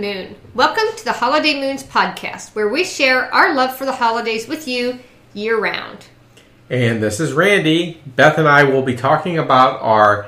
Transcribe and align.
This 0.00 0.16
is 0.16 0.16
Beth 0.16 0.28
Moon. 0.28 0.36
Welcome 0.54 0.96
to 0.96 1.04
the 1.04 1.12
Holiday 1.12 1.60
Moons 1.60 1.82
podcast, 1.82 2.54
where 2.54 2.68
we 2.68 2.84
share 2.84 3.32
our 3.34 3.54
love 3.54 3.76
for 3.76 3.84
the 3.84 3.92
holidays 3.92 4.48
with 4.48 4.66
you 4.66 4.98
year 5.34 5.60
round. 5.60 6.06
And 6.70 7.02
this 7.02 7.20
is 7.20 7.32
Randy. 7.32 8.00
Beth 8.06 8.38
and 8.38 8.48
I 8.48 8.64
will 8.64 8.82
be 8.82 8.94
talking 8.94 9.38
about 9.38 9.80
our 9.82 10.26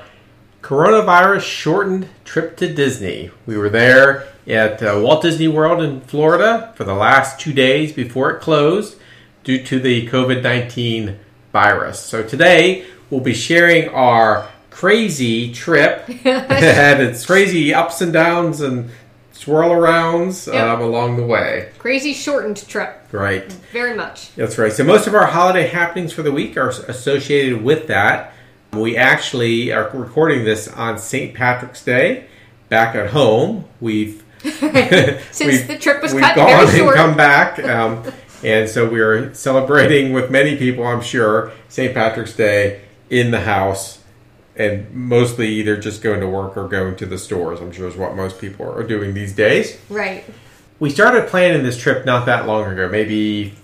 coronavirus 0.61 1.43
shortened 1.43 2.09
trip 2.25 2.57
to 2.59 2.73
Disney. 2.73 3.31
We 3.47 3.57
were 3.57 3.71
there 3.71 4.29
at 4.47 4.83
uh, 4.83 5.01
Walt 5.03 5.23
Disney 5.23 5.49
World 5.49 5.83
in 5.83 6.01
Florida 6.03 6.73
for 6.77 6.85
the 6.85 6.95
last 6.95 7.41
two 7.41 7.53
days 7.53 7.93
before 7.93 8.31
it 8.31 8.41
closed 8.41 8.99
due 9.45 9.63
to 9.65 9.81
the 9.81 10.07
COVID 10.09 10.43
19 10.43 11.19
virus. 11.53 12.01
So 12.01 12.23
today 12.23 12.85
we'll 13.11 13.21
be 13.21 13.35
sharing 13.35 13.89
our 13.91 14.49
crazy 14.71 15.53
trip 15.53 16.09
and 16.25 16.27
its 17.03 17.25
crazy 17.25 17.73
ups 17.73 18.01
and 18.01 18.13
downs 18.13 18.61
and 18.61 18.91
swirl 19.43 19.71
arounds 19.71 20.53
Yep. 20.53 20.63
um, 20.63 20.81
along 20.81 21.17
the 21.17 21.23
way. 21.25 21.69
Crazy 21.79 22.13
shortened 22.13 22.67
trip, 22.69 23.01
Right. 23.13 23.51
very 23.73 23.95
much. 23.95 24.35
That's 24.37 24.57
right. 24.59 24.73
So 24.73 24.85
most 24.85 25.07
of 25.07 25.15
our 25.15 25.27
holiday 25.27 25.67
happenings 25.67 26.13
for 26.13 26.23
the 26.23 26.33
week 26.33 26.57
are 26.57 26.69
associated 26.69 27.63
with 27.63 27.87
that. 27.89 28.33
We 28.73 28.97
actually 28.97 29.73
are 29.73 29.91
recording 29.93 30.45
this 30.45 30.69
on 30.69 30.99
St. 30.99 31.35
Patrick's 31.35 31.83
Day 31.85 32.25
back 32.69 32.95
at 32.95 33.11
home. 33.11 33.65
We've 33.81 34.23
Since 34.43 35.41
we've- 35.41 35.57
the 35.65 35.79
trip 35.79 36.03
was 36.03 36.13
we've 36.15 36.23
cut 36.23 36.37
gone 36.37 36.67
very 36.67 36.81
and 36.87 36.95
come 36.97 37.17
back, 37.17 37.63
um, 37.65 38.03
and 38.43 38.69
so 38.69 38.89
we're 38.89 39.33
celebrating 39.35 40.13
with 40.13 40.31
many 40.31 40.57
people. 40.57 40.85
I'm 40.87 41.01
sure 41.03 41.53
St. 41.69 41.95
Patrick's 41.95 42.33
Day 42.35 42.81
in 43.11 43.31
the 43.31 43.41
house, 43.43 43.99
and 44.57 44.91
mostly 44.93 45.49
either 45.49 45.77
just 45.77 46.03
going 46.03 46.21
to 46.21 46.29
work 46.29 46.57
or 46.57 46.69
going 46.69 46.97
to 46.97 47.07
the 47.07 47.19
stores. 47.19 47.61
I'm 47.61 47.73
sure 47.73 47.89
is 47.89 47.97
what 47.97 48.15
most 48.17 48.41
people 48.41 48.71
are 48.71 48.83
doing 48.83 49.15
these 49.15 49.35
days. 49.35 49.79
Right. 49.89 50.25
We 50.79 50.91
started 50.91 51.29
planning 51.29 51.63
this 51.63 51.79
trip 51.79 52.05
not 52.05 52.27
that 52.27 52.47
long 52.47 52.71
ago, 52.71 52.89
maybe 52.89 53.55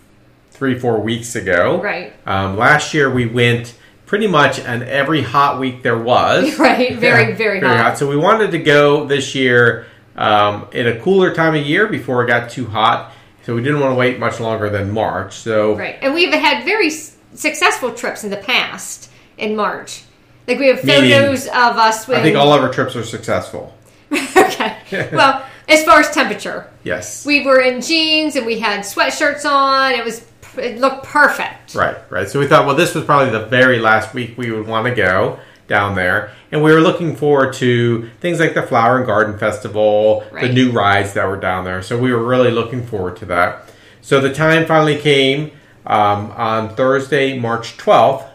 three, 0.50 0.78
four 0.78 1.00
weeks 1.00 1.34
ago. 1.36 1.80
Right. 1.82 2.12
Um, 2.26 2.56
last 2.56 2.94
year 2.94 3.10
we 3.10 3.26
went 3.26 3.74
pretty 4.06 4.26
much 4.26 4.60
on 4.64 4.82
every 4.82 5.20
hot 5.22 5.58
week 5.58 5.82
there 5.82 5.98
was. 5.98 6.58
Right. 6.58 6.96
Very, 6.96 7.30
Yeah, 7.30 7.36
very, 7.36 7.60
hot. 7.60 7.98
So 7.98 8.08
we 8.08 8.16
wanted 8.16 8.52
to 8.52 8.58
go 8.58 9.04
this 9.06 9.34
year 9.34 9.86
um, 10.16 10.68
in 10.72 10.86
a 10.86 10.98
cooler 11.00 11.34
time 11.34 11.54
of 11.54 11.66
year 11.66 11.86
before 11.86 12.24
it 12.24 12.28
got 12.28 12.50
too 12.50 12.66
hot. 12.66 13.12
So 13.44 13.54
we 13.54 13.62
didn't 13.62 13.80
want 13.80 13.92
to 13.92 13.96
wait 13.96 14.18
much 14.18 14.40
longer 14.40 14.68
than 14.70 14.90
March. 14.90 15.34
So 15.34 15.76
Right. 15.76 15.98
And 16.02 16.14
we've 16.14 16.32
had 16.32 16.64
very 16.64 16.88
s- 16.88 17.16
successful 17.34 17.92
trips 17.94 18.24
in 18.24 18.30
the 18.30 18.36
past 18.38 19.10
in 19.36 19.54
March. 19.56 20.02
Like 20.48 20.58
we 20.58 20.68
have 20.68 20.82
Meaning- 20.82 21.12
photos 21.12 21.46
of 21.46 21.52
us 21.54 22.08
when. 22.08 22.18
I 22.18 22.22
think 22.22 22.36
all 22.36 22.52
of 22.52 22.62
our 22.62 22.72
trips 22.72 22.96
are 22.96 23.04
successful. 23.04 23.74
okay. 24.12 25.10
Well, 25.12 25.44
as 25.68 25.84
far 25.84 26.00
as 26.00 26.10
temperature, 26.10 26.66
Yes. 26.82 27.26
we 27.26 27.44
were 27.44 27.60
in 27.60 27.82
jeans 27.82 28.34
and 28.36 28.46
we 28.46 28.58
had 28.58 28.80
sweatshirts 28.80 29.44
on. 29.44 29.92
It 29.92 30.04
was. 30.04 30.24
It 30.56 30.78
looked 30.78 31.04
perfect. 31.04 31.74
Right, 31.76 31.96
right. 32.10 32.28
So 32.28 32.40
we 32.40 32.46
thought, 32.48 32.66
well, 32.66 32.74
this 32.74 32.94
was 32.94 33.04
probably 33.04 33.30
the 33.30 33.46
very 33.46 33.78
last 33.78 34.12
week 34.14 34.36
we 34.36 34.50
would 34.50 34.66
want 34.66 34.86
to 34.88 34.94
go 34.94 35.38
down 35.68 35.94
there. 35.94 36.32
And 36.50 36.64
we 36.64 36.72
were 36.72 36.80
looking 36.80 37.14
forward 37.14 37.52
to 37.54 38.08
things 38.20 38.40
like 38.40 38.54
the 38.54 38.62
Flower 38.62 38.96
and 38.96 39.06
Garden 39.06 39.38
Festival, 39.38 40.24
the 40.32 40.48
new 40.48 40.72
rides 40.72 41.12
that 41.12 41.28
were 41.28 41.36
down 41.36 41.64
there. 41.64 41.82
So 41.82 41.96
we 41.98 42.10
were 42.12 42.24
really 42.24 42.50
looking 42.50 42.84
forward 42.84 43.18
to 43.18 43.26
that. 43.26 43.70
So 44.00 44.20
the 44.20 44.32
time 44.32 44.64
finally 44.66 44.96
came 44.98 45.52
um, 45.86 46.32
on 46.32 46.74
Thursday, 46.74 47.38
March 47.38 47.76
12th. 47.76 48.26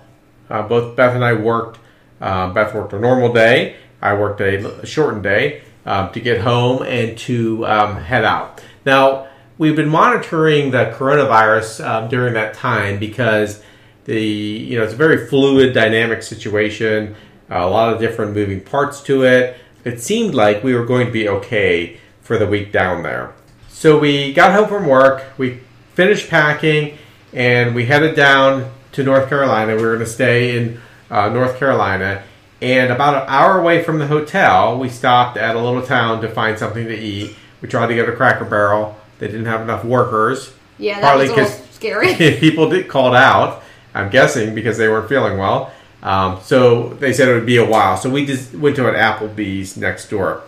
Uh, 0.49 0.61
both 0.67 0.95
Beth 0.95 1.15
and 1.15 1.25
I 1.25 1.33
worked. 1.33 1.79
Uh, 2.23 2.53
Beth 2.53 2.73
worked 2.73 2.93
a 2.93 2.99
normal 2.99 3.33
day. 3.33 3.75
I 4.01 4.13
worked 4.13 4.39
a, 4.39 4.85
shortened 4.85 5.23
day 5.23 5.61
um, 5.85 6.11
to 6.13 6.21
get 6.21 6.39
home 6.39 6.81
and 6.83 7.17
to 7.19 7.67
um, 7.67 7.97
head 7.97 8.23
out. 8.23 8.63
Now, 8.85 9.27
we've 9.57 9.75
been 9.75 9.89
monitoring 9.89 10.71
the 10.71 10.93
coronavirus 10.97 11.85
um, 11.85 12.09
during 12.09 12.33
that 12.35 12.53
time 12.53 12.97
because 12.97 13.61
the 14.05 14.21
you 14.21 14.77
know 14.77 14.85
it's 14.85 14.93
a 14.93 14.97
very 14.97 15.27
fluid, 15.27 15.73
dynamic 15.73 16.23
situation. 16.23 17.15
a 17.49 17.67
lot 17.67 17.93
of 17.93 17.99
different 17.99 18.33
moving 18.33 18.61
parts 18.61 19.01
to 19.03 19.23
it. 19.23 19.57
It 19.83 19.99
seemed 19.99 20.33
like 20.33 20.63
we 20.63 20.73
were 20.73 20.85
going 20.85 21.07
to 21.07 21.11
be 21.11 21.27
okay 21.27 21.99
for 22.21 22.37
the 22.37 22.47
week 22.47 22.71
down 22.71 23.03
there. 23.03 23.33
So 23.67 23.99
we 23.99 24.31
got 24.31 24.53
home 24.53 24.69
from 24.69 24.87
work. 24.87 25.23
We 25.37 25.59
finished 25.93 26.29
packing, 26.29 26.97
and 27.33 27.75
we 27.75 27.85
headed 27.85 28.15
down 28.15 28.71
to 28.93 29.03
North 29.03 29.27
Carolina. 29.27 29.75
We 29.75 29.81
were 29.81 29.95
going 29.95 30.05
to 30.05 30.11
stay 30.11 30.57
in 30.57 30.79
uh, 31.09 31.29
North 31.29 31.57
Carolina. 31.57 32.23
And 32.61 32.91
about 32.93 33.15
an 33.23 33.29
hour 33.29 33.59
away 33.59 33.83
from 33.83 33.99
the 33.99 34.07
hotel, 34.07 34.77
we 34.79 34.87
stopped 34.89 35.35
at 35.37 35.55
a 35.55 35.59
little 35.61 35.81
town 35.81 36.21
to 36.21 36.29
find 36.29 36.57
something 36.57 36.85
to 36.85 36.97
eat. 36.97 37.35
We 37.61 37.67
tried 37.67 37.87
to 37.87 37.95
go 37.95 38.05
to 38.05 38.13
Cracker 38.13 38.45
Barrel. 38.45 38.95
They 39.19 39.27
didn't 39.27 39.45
have 39.45 39.61
enough 39.61 39.83
workers. 39.83 40.53
Yeah, 40.77 41.01
that 41.01 41.07
Partly 41.07 41.23
was 41.29 41.31
a 41.31 41.35
little 41.35 41.49
'cause- 41.57 41.69
scary. 41.71 42.13
people 42.39 42.69
did 42.69 42.87
called 42.87 43.15
out. 43.15 43.63
I'm 43.93 44.09
guessing 44.09 44.55
because 44.55 44.77
they 44.77 44.87
weren't 44.87 45.09
feeling 45.09 45.37
well. 45.37 45.71
Um, 46.01 46.39
so 46.41 46.89
they 46.95 47.13
said 47.13 47.27
it 47.29 47.33
would 47.33 47.45
be 47.45 47.57
a 47.57 47.65
while. 47.65 47.95
So 47.97 48.09
we 48.09 48.25
just 48.25 48.53
went 48.55 48.75
to 48.77 48.87
an 48.87 48.95
Applebee's 48.95 49.77
next 49.77 50.09
door. 50.09 50.41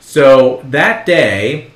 So 0.00 0.62
that 0.66 1.06
day, 1.06 1.70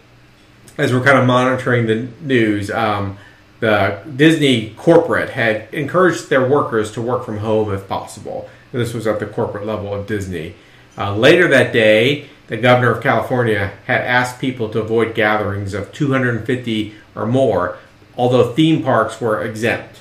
as 0.78 0.92
we're 0.92 1.02
kind 1.02 1.18
of 1.18 1.26
monitoring 1.26 1.86
the 1.86 2.08
news, 2.20 2.70
um, 2.70 3.16
the 3.60 4.02
Disney 4.14 4.70
corporate 4.76 5.30
had 5.30 5.72
encouraged 5.72 6.28
their 6.28 6.46
workers 6.46 6.92
to 6.92 7.02
work 7.02 7.24
from 7.24 7.38
home 7.38 7.72
if 7.72 7.88
possible. 7.88 8.48
This 8.72 8.92
was 8.92 9.06
at 9.06 9.18
the 9.20 9.26
corporate 9.26 9.66
level 9.66 9.94
of 9.94 10.06
Disney. 10.06 10.54
Uh, 10.98 11.16
later 11.16 11.48
that 11.48 11.72
day, 11.72 12.28
the 12.48 12.56
governor 12.56 12.92
of 12.92 13.02
California 13.02 13.72
had 13.86 14.02
asked 14.02 14.40
people 14.40 14.68
to 14.70 14.80
avoid 14.80 15.14
gatherings 15.14 15.74
of 15.74 15.92
250 15.92 16.94
or 17.14 17.26
more, 17.26 17.78
although 18.16 18.52
theme 18.52 18.82
parks 18.82 19.20
were 19.20 19.42
exempt. 19.42 20.00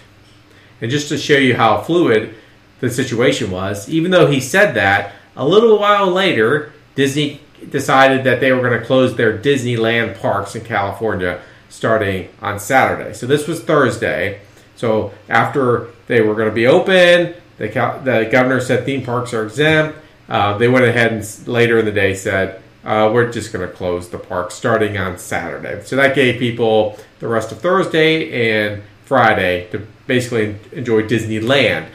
And 0.82 0.92
just 0.92 1.10
to 1.10 1.18
show 1.18 1.38
you 1.38 1.56
how 1.56 1.82
fluid 1.82 2.36
the 2.82 2.90
situation 2.90 3.52
was, 3.52 3.90
even 3.90 4.12
though 4.12 4.28
he 4.28 4.40
said 4.40 4.74
that, 4.74 5.14
a 5.36 5.46
little 5.46 5.80
while 5.80 6.12
later, 6.12 6.74
Disney 6.96 7.42
decided 7.70 8.24
that 8.26 8.40
they 8.42 8.52
were 8.52 8.62
going 8.62 8.80
to 8.80 8.86
close 8.86 9.16
their 9.16 9.38
Disneyland 9.38 10.20
parks 10.20 10.56
in 10.56 10.64
California 10.64 11.42
starting 11.76 12.30
on 12.42 12.60
Saturday. 12.60 13.14
So 13.14 13.28
this 13.28 13.48
was 13.48 13.62
Thursday. 13.62 14.42
So 14.76 15.14
after 15.30 15.90
they 16.08 16.22
were 16.22 16.34
going 16.34 16.50
to 16.50 16.56
be 16.56 16.68
open, 16.68 17.36
the, 17.58 17.68
the 18.04 18.30
governor 18.32 18.62
said 18.62 18.86
theme 18.86 19.04
parks 19.04 19.34
are 19.34 19.46
exempt. 19.46 20.00
Uh, 20.28 20.58
they 20.58 20.68
went 20.68 20.86
ahead 20.86 21.12
and 21.12 21.48
later 21.48 21.80
in 21.80 21.86
the 21.86 21.92
day 21.92 22.16
said, 22.16 22.62
uh, 22.84 23.10
we're 23.14 23.32
just 23.32 23.52
going 23.52 23.68
to 23.68 23.74
close 23.74 24.10
the 24.10 24.18
park 24.18 24.52
starting 24.52 24.98
on 24.98 25.18
Saturday. 25.18 25.84
So 25.84 25.96
that 25.96 26.16
gave 26.16 26.40
people 26.40 26.98
the 27.20 27.28
rest 27.28 27.52
of 27.52 27.60
Thursday 27.60 28.62
and 28.62 28.84
Friday 29.06 29.68
to 29.72 29.86
basically 30.08 30.56
enjoy 30.72 31.04
Disneyland 31.04 31.88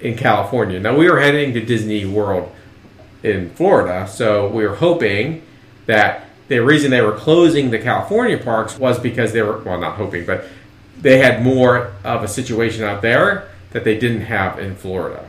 in 0.00 0.16
California. 0.16 0.80
Now 0.80 0.96
we 0.96 1.10
were 1.10 1.20
heading 1.20 1.54
to 1.54 1.60
Disney 1.64 2.04
World 2.04 2.50
in 3.22 3.50
Florida, 3.50 4.06
so 4.06 4.48
we 4.48 4.66
were 4.66 4.76
hoping 4.76 5.42
that 5.86 6.28
the 6.48 6.58
reason 6.58 6.90
they 6.90 7.00
were 7.00 7.12
closing 7.12 7.70
the 7.70 7.78
California 7.78 8.38
parks 8.38 8.78
was 8.78 8.98
because 8.98 9.32
they 9.32 9.42
were 9.42 9.58
well, 9.58 9.78
not 9.78 9.96
hoping, 9.96 10.26
but 10.26 10.44
they 11.00 11.18
had 11.18 11.42
more 11.42 11.92
of 12.04 12.22
a 12.22 12.28
situation 12.28 12.84
out 12.84 13.02
there 13.02 13.48
that 13.70 13.84
they 13.84 13.98
didn't 13.98 14.22
have 14.22 14.58
in 14.58 14.76
Florida. 14.76 15.28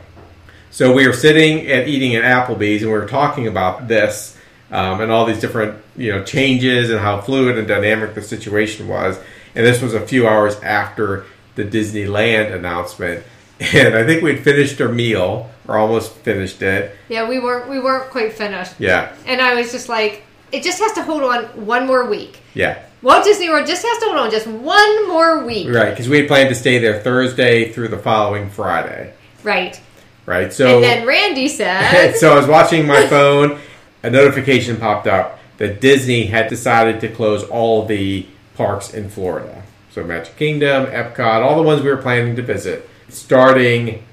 So 0.70 0.92
we 0.92 1.06
were 1.06 1.12
sitting 1.12 1.66
and 1.66 1.88
eating 1.88 2.14
at 2.16 2.22
Applebee's, 2.22 2.82
and 2.82 2.92
we 2.92 2.98
were 2.98 3.08
talking 3.08 3.46
about 3.46 3.88
this 3.88 4.36
um, 4.70 5.00
and 5.00 5.10
all 5.10 5.24
these 5.24 5.40
different 5.40 5.82
you 5.96 6.12
know 6.12 6.24
changes 6.24 6.90
and 6.90 7.00
how 7.00 7.20
fluid 7.20 7.58
and 7.58 7.66
dynamic 7.66 8.14
the 8.14 8.22
situation 8.22 8.88
was. 8.88 9.18
And 9.54 9.64
this 9.64 9.80
was 9.80 9.94
a 9.94 10.06
few 10.06 10.28
hours 10.28 10.56
after 10.60 11.24
the 11.54 11.64
Disneyland 11.64 12.52
announcement, 12.52 13.24
and 13.60 13.94
I 13.94 14.04
think 14.04 14.22
we'd 14.22 14.44
finished 14.44 14.80
our 14.80 14.88
meal 14.88 15.50
or 15.66 15.78
almost 15.78 16.12
finished 16.12 16.62
it. 16.62 16.94
yeah, 17.08 17.28
we 17.28 17.38
weren't 17.38 17.68
we 17.68 17.80
weren't 17.80 18.10
quite 18.10 18.32
finished. 18.32 18.74
Yeah, 18.78 19.14
And 19.26 19.40
I 19.40 19.54
was 19.54 19.72
just 19.72 19.88
like, 19.88 20.24
it 20.52 20.62
just 20.62 20.78
has 20.80 20.92
to 20.92 21.02
hold 21.02 21.22
on 21.22 21.44
one 21.66 21.86
more 21.86 22.08
week. 22.08 22.40
yeah, 22.54 22.82
Walt 23.02 23.24
Disney 23.24 23.48
World 23.48 23.66
just 23.66 23.84
has 23.84 23.98
to 23.98 24.06
hold 24.06 24.18
on 24.18 24.30
just 24.30 24.46
one 24.46 25.08
more 25.08 25.44
week. 25.44 25.68
right. 25.68 25.90
Because 25.90 26.08
we 26.08 26.18
had 26.18 26.28
planned 26.28 26.48
to 26.48 26.54
stay 26.54 26.78
there 26.78 27.00
Thursday 27.00 27.72
through 27.72 27.88
the 27.88 27.98
following 27.98 28.50
Friday. 28.50 29.12
Right. 29.42 29.80
Right. 30.24 30.52
So 30.52 30.76
and 30.76 30.84
then 30.84 31.06
Randy 31.06 31.48
said, 31.48 32.14
so 32.16 32.32
I 32.32 32.36
was 32.38 32.46
watching 32.48 32.86
my 32.86 33.06
phone. 33.06 33.60
A 34.02 34.10
notification 34.10 34.76
popped 34.76 35.06
up 35.06 35.38
that 35.58 35.80
Disney 35.80 36.26
had 36.26 36.48
decided 36.48 37.00
to 37.00 37.08
close 37.08 37.42
all 37.44 37.84
the 37.86 38.26
parks 38.54 38.92
in 38.92 39.08
Florida. 39.08 39.62
So 39.90 40.04
Magic 40.04 40.36
Kingdom, 40.36 40.86
Epcot, 40.86 41.42
all 41.42 41.56
the 41.56 41.62
ones 41.62 41.82
we 41.82 41.88
were 41.90 41.96
planning 41.96 42.36
to 42.36 42.42
visit, 42.42 42.88
starting 43.08 44.04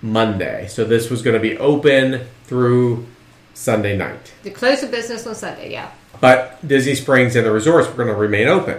Monday. 0.00 0.66
So 0.68 0.84
this 0.84 1.10
was 1.10 1.22
going 1.22 1.34
to 1.34 1.40
be 1.40 1.56
open 1.58 2.26
through 2.44 3.06
Sunday 3.54 3.96
night. 3.96 4.32
to 4.44 4.50
close 4.50 4.80
the 4.80 4.86
business 4.86 5.26
on 5.26 5.34
Sunday. 5.34 5.70
Yeah. 5.72 5.90
But 6.20 6.66
Disney 6.66 6.94
Springs 6.94 7.36
and 7.36 7.44
the 7.46 7.50
resorts 7.52 7.88
were 7.88 7.94
going 7.94 8.08
to 8.08 8.14
remain 8.14 8.48
open. 8.48 8.78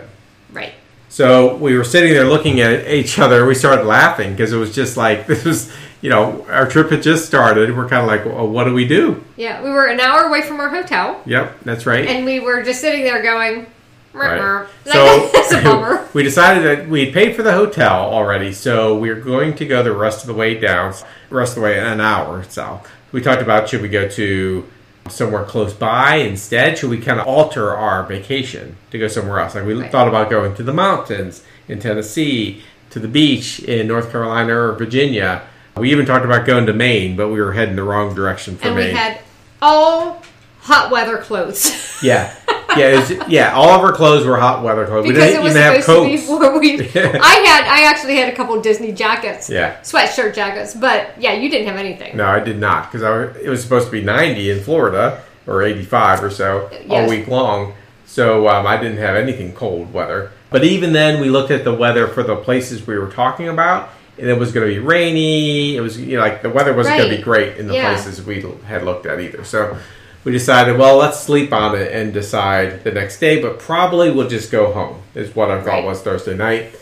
Right. 0.52 0.74
So 1.10 1.56
we 1.58 1.78
were 1.78 1.84
sitting 1.84 2.12
there 2.14 2.26
looking 2.26 2.60
at 2.62 2.88
each 2.88 3.20
other. 3.20 3.46
We 3.46 3.54
started 3.56 3.86
laughing 3.86 4.32
because 4.32 4.52
it 4.54 4.58
was 4.58 4.74
just 4.74 4.98
like 4.98 5.28
this 5.28 5.44
was 5.46 5.72
you 6.02 6.10
know, 6.10 6.46
our 6.50 6.68
trip 6.68 6.90
had 6.92 7.02
just 7.02 7.26
started. 7.26 7.76
We're 7.78 7.88
kind 7.88 8.02
of 8.02 8.08
like, 8.08 8.26
well, 8.26 8.46
what 8.46 8.66
do 8.66 8.74
we 8.74 8.86
do? 8.86 9.24
Yeah, 9.38 9.64
we 9.64 9.70
were 9.70 9.86
an 9.86 10.02
hour 10.02 10.26
away 10.26 10.42
from 10.42 10.60
our 10.60 10.68
hotel, 10.68 11.22
Yep, 11.26 11.62
that's 11.62 11.86
right. 11.86 12.06
and 12.06 12.26
we 12.26 12.42
were 12.42 12.62
just 12.62 12.82
sitting 12.82 13.06
there 13.06 13.22
going, 13.24 13.68
Right. 14.12 14.68
So 14.86 15.30
that's 15.34 15.54
a 15.54 15.62
bummer. 15.64 16.06
we 16.14 16.24
decided 16.24 16.64
that 16.66 16.90
we 16.90 17.06
had 17.06 17.14
paid 17.14 17.36
for 17.38 17.42
the 17.44 17.54
hotel 17.54 18.02
already, 18.02 18.52
so 18.52 18.98
we 18.98 19.10
were 19.10 19.22
going 19.22 19.56
to 19.56 19.66
go 19.66 19.82
the 19.82 19.94
rest 19.94 20.22
of 20.22 20.28
the 20.28 20.34
way 20.34 20.60
down, 20.60 20.94
the 21.30 21.36
rest 21.36 21.52
of 21.52 21.56
the 21.56 21.62
way 21.62 21.78
in 21.80 21.86
an 21.86 22.02
hour. 22.02 22.44
So 22.50 22.82
we 23.14 23.22
talked 23.22 23.42
about 23.42 23.70
should 23.70 23.82
we 23.82 23.88
go 23.88 24.08
to 24.10 24.68
somewhere 25.10 25.44
close 25.46 25.74
by 25.74 26.16
instead? 26.16 26.78
Should 26.78 26.90
we 26.90 26.98
kind 27.00 27.20
of 27.20 27.28
alter 27.28 27.72
our 27.74 28.04
vacation 28.04 28.76
to 28.92 28.98
go 29.00 29.08
somewhere 29.08 29.40
else? 29.40 29.56
Like 29.56 29.66
we 29.66 29.74
Right. 29.74 29.90
thought 29.92 30.08
about 30.10 30.30
going 30.30 30.56
to 30.56 30.64
the 30.64 30.74
mountains 30.74 31.44
in 31.70 31.80
Tennessee, 31.80 32.62
to 32.90 33.00
the 33.00 33.08
beach 33.08 33.60
in 33.60 33.88
North 33.88 34.12
Carolina 34.12 34.54
or 34.54 34.72
Virginia. 34.74 35.44
We 35.78 35.92
even 35.92 36.06
talked 36.06 36.26
about 36.26 36.46
going 36.46 36.66
to 36.68 36.74
Maine, 36.74 37.16
but 37.16 37.30
we 37.30 37.42
were 37.42 37.54
heading 37.54 37.76
the 37.76 37.84
wrong 37.84 38.14
direction 38.14 38.58
for 38.58 38.68
and 38.68 38.76
Maine. 38.76 38.88
we 38.90 38.94
had 38.94 39.20
all 39.62 40.22
hot 40.62 40.92
weather 40.92 41.18
clothes. 41.18 42.00
yeah. 42.04 42.34
Yeah, 42.78 42.88
it 42.90 42.96
was, 43.20 43.28
yeah. 43.30 43.54
All 43.54 43.70
of 43.70 43.82
our 43.82 43.92
clothes 43.94 44.26
were 44.26 44.38
hot 44.38 44.64
weather 44.64 44.86
clothes. 44.86 45.04
we 45.06 45.14
because 45.14 45.26
didn't 45.32 45.42
it 45.42 45.44
was 45.44 45.52
even 45.56 45.62
have 45.64 45.82
supposed 45.84 46.28
coats. 46.28 46.28
to 46.28 46.60
be 46.60 46.78
we. 46.78 46.82
I 47.02 47.36
had, 47.46 47.66
I 47.68 47.84
actually 47.90 48.16
had 48.16 48.32
a 48.32 48.36
couple 48.36 48.60
Disney 48.62 48.92
jackets, 48.92 49.50
Yeah. 49.50 49.78
sweatshirt 49.82 50.34
jackets, 50.36 50.74
but 50.74 51.12
yeah, 51.20 51.34
you 51.34 51.50
didn't 51.50 51.68
have 51.68 51.78
anything. 51.78 52.18
No, 52.18 52.26
I 52.26 52.40
did 52.40 52.60
not 52.60 52.92
because 52.92 53.36
it 53.38 53.50
was 53.50 53.62
supposed 53.62 53.86
to 53.88 53.92
be 53.92 54.02
90 54.02 54.50
in 54.52 54.64
Florida 54.64 55.22
or 55.48 55.62
85 55.64 56.24
or 56.24 56.30
so 56.30 56.70
all 56.90 57.08
week 57.10 57.28
long. 57.28 57.74
So 58.06 58.48
um, 58.48 58.68
I 58.68 58.78
didn't 58.78 58.98
have 59.00 59.16
anything 59.16 59.54
cold 59.54 59.92
weather. 59.94 60.32
But 60.52 60.64
even 60.64 60.94
then, 60.94 61.20
we 61.20 61.30
looked 61.30 61.50
at 61.52 61.64
the 61.64 61.74
weather 61.74 62.08
for 62.08 62.22
the 62.22 62.36
places 62.36 62.86
we 62.86 62.96
were 62.98 63.10
talking 63.10 63.50
about, 63.50 63.90
and 64.20 64.30
it 64.30 64.38
was 64.38 64.52
going 64.52 64.68
to 64.68 64.72
be 64.74 64.80
rainy. 64.80 65.76
It 65.76 65.82
was 65.82 66.00
you 66.00 66.18
know, 66.18 66.22
like 66.22 66.44
the 66.44 66.50
weather 66.52 66.74
wasn't 66.76 66.98
going 66.98 67.10
to 67.10 67.18
be 67.18 67.24
great 67.24 67.58
in 67.58 67.68
the 67.68 67.74
Yeah. 67.74 67.92
places 67.92 68.24
we 68.24 68.42
had 68.68 68.84
looked 68.84 69.08
at 69.08 69.20
either. 69.20 69.44
So 69.44 69.76
we 70.24 70.32
decided, 70.32 70.78
well, 70.78 70.98
let's 70.98 71.20
sleep 71.20 71.52
on 71.54 71.76
it 71.76 71.92
and 71.92 72.14
decide 72.14 72.84
the 72.84 72.92
next 72.92 73.20
day. 73.20 73.42
But 73.42 73.60
probably 73.60 74.12
we'll 74.12 74.30
just 74.30 74.52
go 74.52 74.72
home. 74.72 75.02
Is 75.16 75.36
what 75.36 75.52
I 75.52 75.58
thought 75.62 75.68
Right. 75.68 75.84
was 75.86 76.02
Thursday 76.02 76.36
night. 76.36 76.76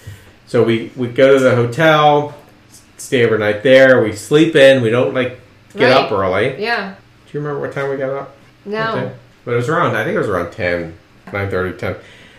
So 0.48 0.64
we 0.64 0.92
we 0.96 1.08
go 1.08 1.38
to 1.38 1.44
the 1.44 1.56
hotel, 1.56 2.36
stay 2.98 3.26
overnight 3.26 3.64
there. 3.64 4.02
We 4.04 4.14
sleep 4.14 4.56
in. 4.56 4.82
We 4.82 4.90
don't 4.90 5.14
like 5.14 5.40
get 5.76 5.86
Right. 5.92 5.94
up 6.06 6.12
early. 6.12 6.56
Yeah, 6.62 6.94
Do 7.32 7.38
you 7.38 7.40
remember 7.44 7.62
what 7.62 7.74
time 7.74 7.90
we 7.90 7.98
got 7.98 8.10
up? 8.12 8.36
no. 8.66 9.12
But 9.44 9.54
it 9.54 9.58
was 9.58 9.70
around, 9.70 9.96
I 9.96 10.04
think 10.04 10.16
it 10.16 10.20
was 10.20 10.28
around 10.30 10.52
10, 10.52 10.94
9.30, 11.32 11.72
10. 11.80 11.96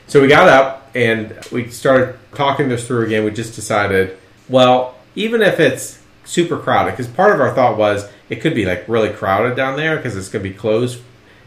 So 0.06 0.20
we 0.20 0.28
got 0.28 0.49
up 0.49 0.88
and 0.94 1.34
we 1.50 1.69
started 1.69 2.14
talking 2.34 2.69
this 2.69 2.87
through 2.87 3.06
again. 3.06 3.25
We 3.25 3.32
just 3.32 3.56
decided, 3.56 4.16
well, 4.49 4.94
even 5.16 5.43
if 5.43 5.58
it's 5.58 5.99
super 6.25 6.56
crowded, 6.56 6.93
because 6.93 7.08
part 7.08 7.34
of 7.34 7.40
our 7.40 7.52
thought 7.54 7.76
was 7.76 8.06
it 8.32 8.40
could 8.40 8.55
be 8.55 8.64
like 8.64 8.84
really 8.88 9.11
crowded 9.11 9.55
down 9.56 9.76
there 9.76 9.96
because 9.96 10.17
it's 10.17 10.29
going 10.31 10.43
to 10.43 10.49
be 10.49 10.56
closed 10.56 11.00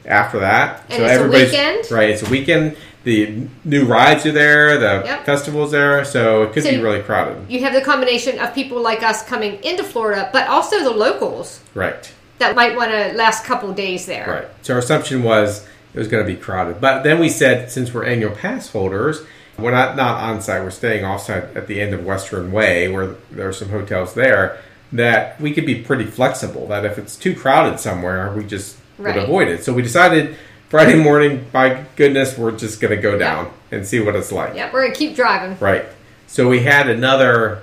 after 0.05 0.39
that. 0.39 0.83
And 0.89 1.01
it's 1.01 1.19
a 1.21 1.27
weekend? 1.27 1.91
Right, 1.91 2.11
it's 2.11 2.21
a 2.21 2.29
weekend. 2.29 2.77
The 3.05 3.47
new 3.63 3.85
rides 3.85 4.25
are 4.27 4.31
there, 4.31 4.77
the 4.77 5.03
Yep. 5.05 5.25
festival's 5.25 5.71
there, 5.71 6.05
so 6.05 6.43
it 6.43 6.53
could 6.53 6.63
So 6.63 6.69
be 6.71 6.77
really 6.81 7.01
crowded. 7.01 7.37
you 7.49 7.61
have 7.63 7.73
the 7.73 7.81
combination 7.81 8.37
of 8.39 8.53
people 8.53 8.81
like 8.81 9.01
us 9.03 9.23
coming 9.23 9.63
into 9.63 9.83
Florida, 9.83 10.29
but 10.31 10.47
also 10.47 10.83
the 10.83 10.91
locals 10.91 11.59
Right. 11.73 12.11
that 12.39 12.55
might 12.55 12.75
want 12.75 12.91
to 12.91 13.13
last 13.13 13.43
a 13.43 13.47
couple 13.47 13.71
days 13.73 14.05
there. 14.05 14.25
Right. 14.27 14.47
So 14.61 14.73
our 14.75 14.79
assumption 14.79 15.23
was 15.23 15.65
it 15.95 15.99
was 15.99 16.07
going 16.07 16.23
to 16.25 16.31
be 16.31 16.37
crowded. 16.37 16.79
But 16.81 17.03
then 17.03 17.19
we 17.19 17.29
said, 17.29 17.71
since 17.71 17.91
we're 17.93 18.05
annual 18.05 18.31
pass 18.31 18.69
holders, 18.69 19.21
we're 19.57 19.71
not 19.71 19.95
not 19.95 20.21
on 20.21 20.41
site. 20.41 20.61
We're 20.63 20.69
staying 20.71 21.03
off 21.05 21.25
site 21.25 21.55
at 21.55 21.65
the 21.67 21.79
end 21.81 21.93
of 21.93 22.05
Western 22.05 22.51
Way, 22.51 22.89
where 22.89 23.15
there 23.31 23.47
are 23.47 23.53
some 23.53 23.69
hotels 23.69 24.13
there. 24.13 24.57
That 24.95 25.39
we 25.41 25.53
could 25.53 25.65
be 25.65 25.75
pretty 25.75 26.05
flexible. 26.05 26.67
That 26.67 26.85
if 26.85 26.97
it's 26.97 27.15
too 27.15 27.35
crowded 27.35 27.79
somewhere, 27.79 28.31
we 28.35 28.43
just 28.45 28.77
Right. 28.97 29.13
would 29.15 29.23
avoid 29.23 29.47
it. 29.49 29.63
So 29.63 29.73
we 29.73 29.81
decided 29.81 30.35
Friday 30.69 30.95
morning, 30.95 31.45
by 31.51 31.83
goodness, 31.95 32.37
we're 32.37 32.51
just 32.51 32.79
going 32.79 32.95
to 32.95 33.01
go 33.01 33.17
down 33.17 33.51
and 33.71 33.85
see 33.85 33.99
what 33.99 34.15
it's 34.15 34.31
like. 34.31 34.55
Yeah, 34.55 34.69
we're 34.71 34.83
gonna 34.83 34.95
keep 34.95 35.15
driving 35.15 35.57
Right. 35.59 35.85
So 36.27 36.47
we 36.47 36.61
had 36.61 36.89
another 36.89 37.59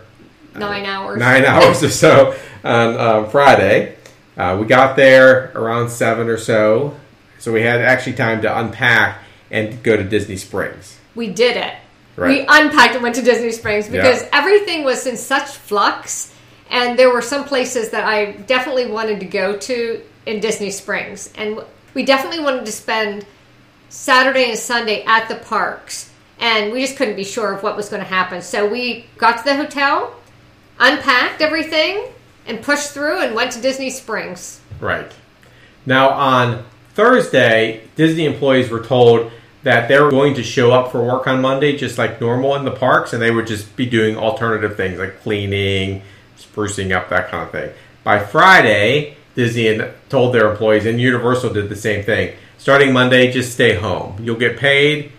nine 0.55 0.85
hours. 0.85 1.19
nine 1.19 1.45
hours 1.53 1.83
or 1.83 1.89
so 1.91 2.35
on 2.65 2.97
um, 3.01 3.31
Friday. 3.31 3.97
Uh, 4.37 4.57
we 4.61 4.67
got 4.67 4.97
there 4.97 5.53
around 5.55 5.89
seven 5.91 6.29
or 6.29 6.37
so, 6.39 6.95
so 7.39 7.53
we 7.53 7.63
had 7.63 7.81
actually 7.81 8.13
time 8.15 8.43
to 8.43 8.59
unpack 8.59 9.19
and 9.51 9.83
go 9.83 9.97
to 9.97 10.05
Disney 10.05 10.37
Springs. 10.37 10.99
We 11.15 11.29
did 11.29 11.57
it. 11.57 11.75
Right. 12.17 12.29
We 12.29 12.41
unpacked 12.47 12.95
and 12.95 13.03
went 13.03 13.15
to 13.17 13.23
Disney 13.23 13.53
Springs 13.53 13.89
because 13.89 14.23
Yeah. 14.23 14.29
everything 14.33 14.85
was 14.85 15.07
in 15.07 15.17
such 15.17 15.49
flux, 15.49 16.32
and 16.73 16.99
there 16.99 17.13
were 17.13 17.23
some 17.23 17.45
places 17.45 17.91
that 17.91 18.05
I 18.05 18.33
definitely 18.33 18.87
wanted 18.87 19.21
to 19.21 19.27
go 19.27 19.57
to 19.57 20.03
in 20.27 20.41
Disney 20.41 20.71
Springs, 20.71 21.31
and 21.37 21.61
we 21.95 22.05
definitely 22.05 22.41
wanted 22.41 22.65
to 22.67 22.73
spend 22.73 23.27
Saturday 23.91 24.49
and 24.49 24.59
Sunday 24.59 25.05
at 25.05 25.29
the 25.29 25.35
parks, 25.35 26.11
and 26.41 26.73
we 26.73 26.81
just 26.81 26.97
couldn't 26.97 27.15
be 27.15 27.25
sure 27.25 27.53
of 27.53 27.63
what 27.63 27.77
was 27.77 27.91
going 27.91 28.03
to 28.03 28.09
happen. 28.09 28.41
So 28.41 28.67
we 28.67 29.05
got 29.19 29.39
to 29.39 29.45
the 29.45 29.55
hotel, 29.55 30.17
unpacked 30.81 31.43
everything, 31.43 32.07
and 32.47 32.63
pushed 32.63 32.93
through 32.93 33.21
and 33.21 33.35
went 33.35 33.53
to 33.53 33.61
Disney 33.61 33.91
Springs. 33.91 34.61
Right. 34.81 35.13
Now 35.85 36.09
on 36.09 36.65
Thursday, 36.95 37.87
Disney 37.97 38.25
employees 38.25 38.71
were 38.71 38.83
told 38.83 39.31
that 39.63 39.89
they 39.89 40.01
were 40.01 40.11
going 40.11 40.35
to 40.35 40.43
show 40.43 40.73
up 40.73 40.91
for 40.91 41.05
work 41.05 41.27
on 41.27 41.43
Monday 41.43 41.77
just 41.77 41.99
like 41.99 42.19
normal 42.19 42.57
in 42.57 42.65
the 42.65 42.71
parks, 42.71 43.13
and 43.13 43.21
they 43.21 43.31
would 43.31 43.47
just 43.47 43.77
be 43.77 43.85
doing 43.85 44.17
alternative 44.17 44.75
things 44.75 44.99
like 44.99 45.21
cleaning, 45.21 46.03
sprucing 46.47 46.95
up, 46.95 47.09
that 47.11 47.31
kind 47.31 47.45
of 47.45 47.51
thing. 47.51 47.71
By 48.05 48.19
Friday, 48.19 49.17
Disney 49.35 49.81
told 50.09 50.35
their 50.35 50.51
employees, 50.51 50.87
and 50.87 51.01
Universal 51.01 51.53
did 51.55 51.69
the 51.69 51.77
same 51.77 52.05
thing. 52.05 52.35
Starting 52.59 52.93
Monday, 52.93 53.31
just 53.33 53.53
stay 53.53 53.75
home. 53.75 54.17
You'll 54.21 54.37
get 54.37 54.57
paid 54.59 55.13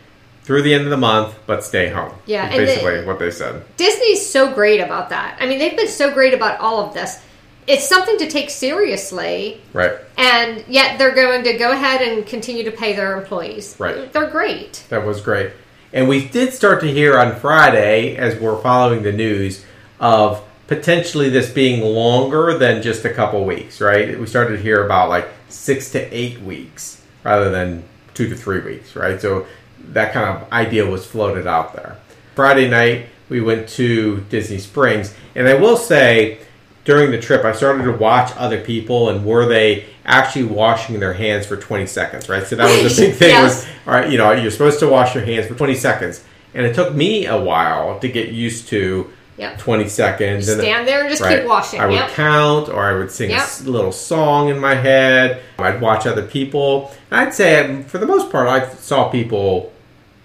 through 0.44 0.62
the 0.62 0.74
end 0.74 0.84
of 0.84 0.90
the 0.90 0.98
month, 0.98 1.36
but 1.48 1.64
stay 1.64 1.90
home. 1.90 2.12
Yeah, 2.26 2.46
and 2.46 2.54
the- 2.54 2.66
basically 2.66 3.06
what 3.06 3.20
they 3.20 3.32
said. 3.32 3.64
Disney's 3.78 4.26
so 4.30 4.54
great 4.54 4.80
about 4.82 5.10
that. 5.10 5.38
I 5.40 5.46
mean, 5.48 5.60
they've 5.60 5.76
been 5.76 5.88
so 5.88 6.12
great 6.14 6.34
about 6.34 6.60
all 6.60 6.86
of 6.86 6.94
this. 6.94 7.20
It's 7.66 7.88
something 7.88 8.18
to 8.18 8.28
take 8.30 8.50
seriously, 8.50 9.62
Right. 9.72 9.94
and 10.18 10.64
yet 10.68 11.00
they're 11.00 11.16
going 11.16 11.44
to 11.46 11.54
go 11.54 11.72
ahead 11.72 12.02
and 12.02 12.26
continue 12.28 12.66
to 12.66 12.72
pay 12.72 12.94
their 12.94 13.18
employees. 13.18 13.76
Right. 13.80 14.12
They're 14.12 14.28
great. 14.30 14.84
That 14.90 15.06
was 15.06 15.22
great. 15.22 15.52
And 15.94 16.10
we 16.10 16.26
did 16.28 16.54
start 16.54 16.82
to 16.82 16.88
hear 16.92 17.18
on 17.18 17.36
Friday, 17.38 18.18
as 18.18 18.36
we're 18.38 18.60
following 18.62 19.04
the 19.04 19.14
news, 19.14 19.64
of 20.00 20.42
potentially 20.68 21.30
this 21.30 21.50
being 21.52 21.82
longer 21.82 22.58
than 22.58 22.82
just 22.82 23.06
a 23.06 23.14
couple 23.14 23.44
weeks, 23.46 23.82
right? 23.82 24.20
We 24.20 24.26
started 24.28 24.58
to 24.58 24.62
hear 24.64 24.86
about 24.86 25.10
like 25.10 25.28
six 25.50 25.92
to 25.92 26.00
eight 26.16 26.40
weeks 26.42 27.02
rather 27.24 27.50
than 27.50 27.84
two 28.14 28.30
to 28.30 28.36
three 28.36 28.60
weeks, 28.62 28.96
right? 28.96 29.20
So 29.20 29.46
that 29.90 30.14
kind 30.14 30.30
of 30.38 30.52
idea 30.52 30.86
was 30.86 31.06
floated 31.06 31.48
out 31.48 31.76
there. 31.76 31.98
Friday 32.36 32.70
night, 32.70 33.08
we 33.30 33.42
went 33.42 33.68
to 33.70 34.22
Disney 34.30 34.58
Springs. 34.60 35.14
And 35.36 35.48
I 35.48 35.54
will 35.56 35.78
say, 35.78 36.40
during 36.86 37.12
the 37.12 37.20
trip, 37.20 37.46
I 37.46 37.54
started 37.54 37.84
to 37.84 37.92
watch 37.92 38.32
other 38.36 38.62
people 38.62 39.10
and 39.10 39.26
were 39.26 39.46
they 39.46 39.86
actually 40.06 40.46
washing 40.46 41.00
their 41.00 41.14
hands 41.14 41.46
for 41.46 41.56
20 41.58 41.86
seconds, 41.86 42.28
right? 42.30 42.46
So 42.46 42.56
that 42.58 42.84
was 42.84 42.96
the 42.96 43.02
big 43.08 43.16
thing 43.18 43.30
Yes. 43.30 43.66
was, 43.66 43.74
all 43.88 43.94
right, 43.94 44.12
you 44.12 44.18
know, 44.18 44.32
you're 44.32 44.52
supposed 44.52 44.80
to 44.80 44.88
wash 44.88 45.16
your 45.16 45.24
hands 45.26 45.48
for 45.48 45.56
20 45.56 45.76
seconds. 45.76 46.24
And 46.54 46.66
it 46.66 46.76
took 46.76 46.94
me 46.94 47.26
a 47.26 47.40
while 47.40 48.00
to 48.00 48.08
get 48.10 48.30
used 48.30 48.68
to 48.70 49.10
Yep. 49.38 49.58
20 49.58 49.90
seconds. 49.90 50.48
and- 50.48 50.62
Stand 50.62 50.88
there 50.88 51.02
and 51.02 51.10
just 51.10 51.22
right, 51.22 51.40
keep 51.40 51.48
washing. 51.48 51.80
I 51.82 51.88
would 51.88 51.96
Yep. 51.96 52.10
count 52.12 52.70
or 52.70 52.84
I 52.84 52.94
would 52.94 53.12
sing 53.12 53.30
a 53.32 53.34
Yep. 53.34 53.42
s- 53.42 53.62
little 53.64 53.92
song 53.92 54.50
in 54.50 54.60
my 54.60 54.76
head. 54.76 55.42
I'd 55.58 55.82
watch 55.82 56.06
other 56.06 56.22
people. 56.22 56.92
And 57.10 57.20
I'd 57.22 57.34
say, 57.34 57.60
um, 57.60 57.84
for 57.84 57.98
the 57.98 58.06
most 58.06 58.32
part, 58.32 58.48
I 58.48 58.68
saw 58.76 59.06
people 59.10 59.72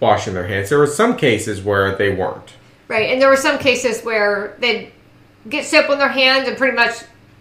washing 0.01 0.35
their 0.35 0.47
hands. 0.47 0.69
There 0.69 0.79
were 0.79 0.87
some 0.87 1.17
cases 1.17 1.63
where 1.63 1.95
they 1.97 2.11
weren't. 2.11 2.53
Right. 2.87 3.11
And 3.11 3.21
there 3.21 3.29
were 3.29 3.37
some 3.37 3.59
cases 3.59 4.03
where 4.03 4.55
they'd 4.61 4.93
get 5.49 5.65
soap 5.65 5.89
on 5.91 5.99
their 5.99 6.09
hands 6.09 6.47
and 6.47 6.57
pretty 6.57 6.77
much 6.77 6.93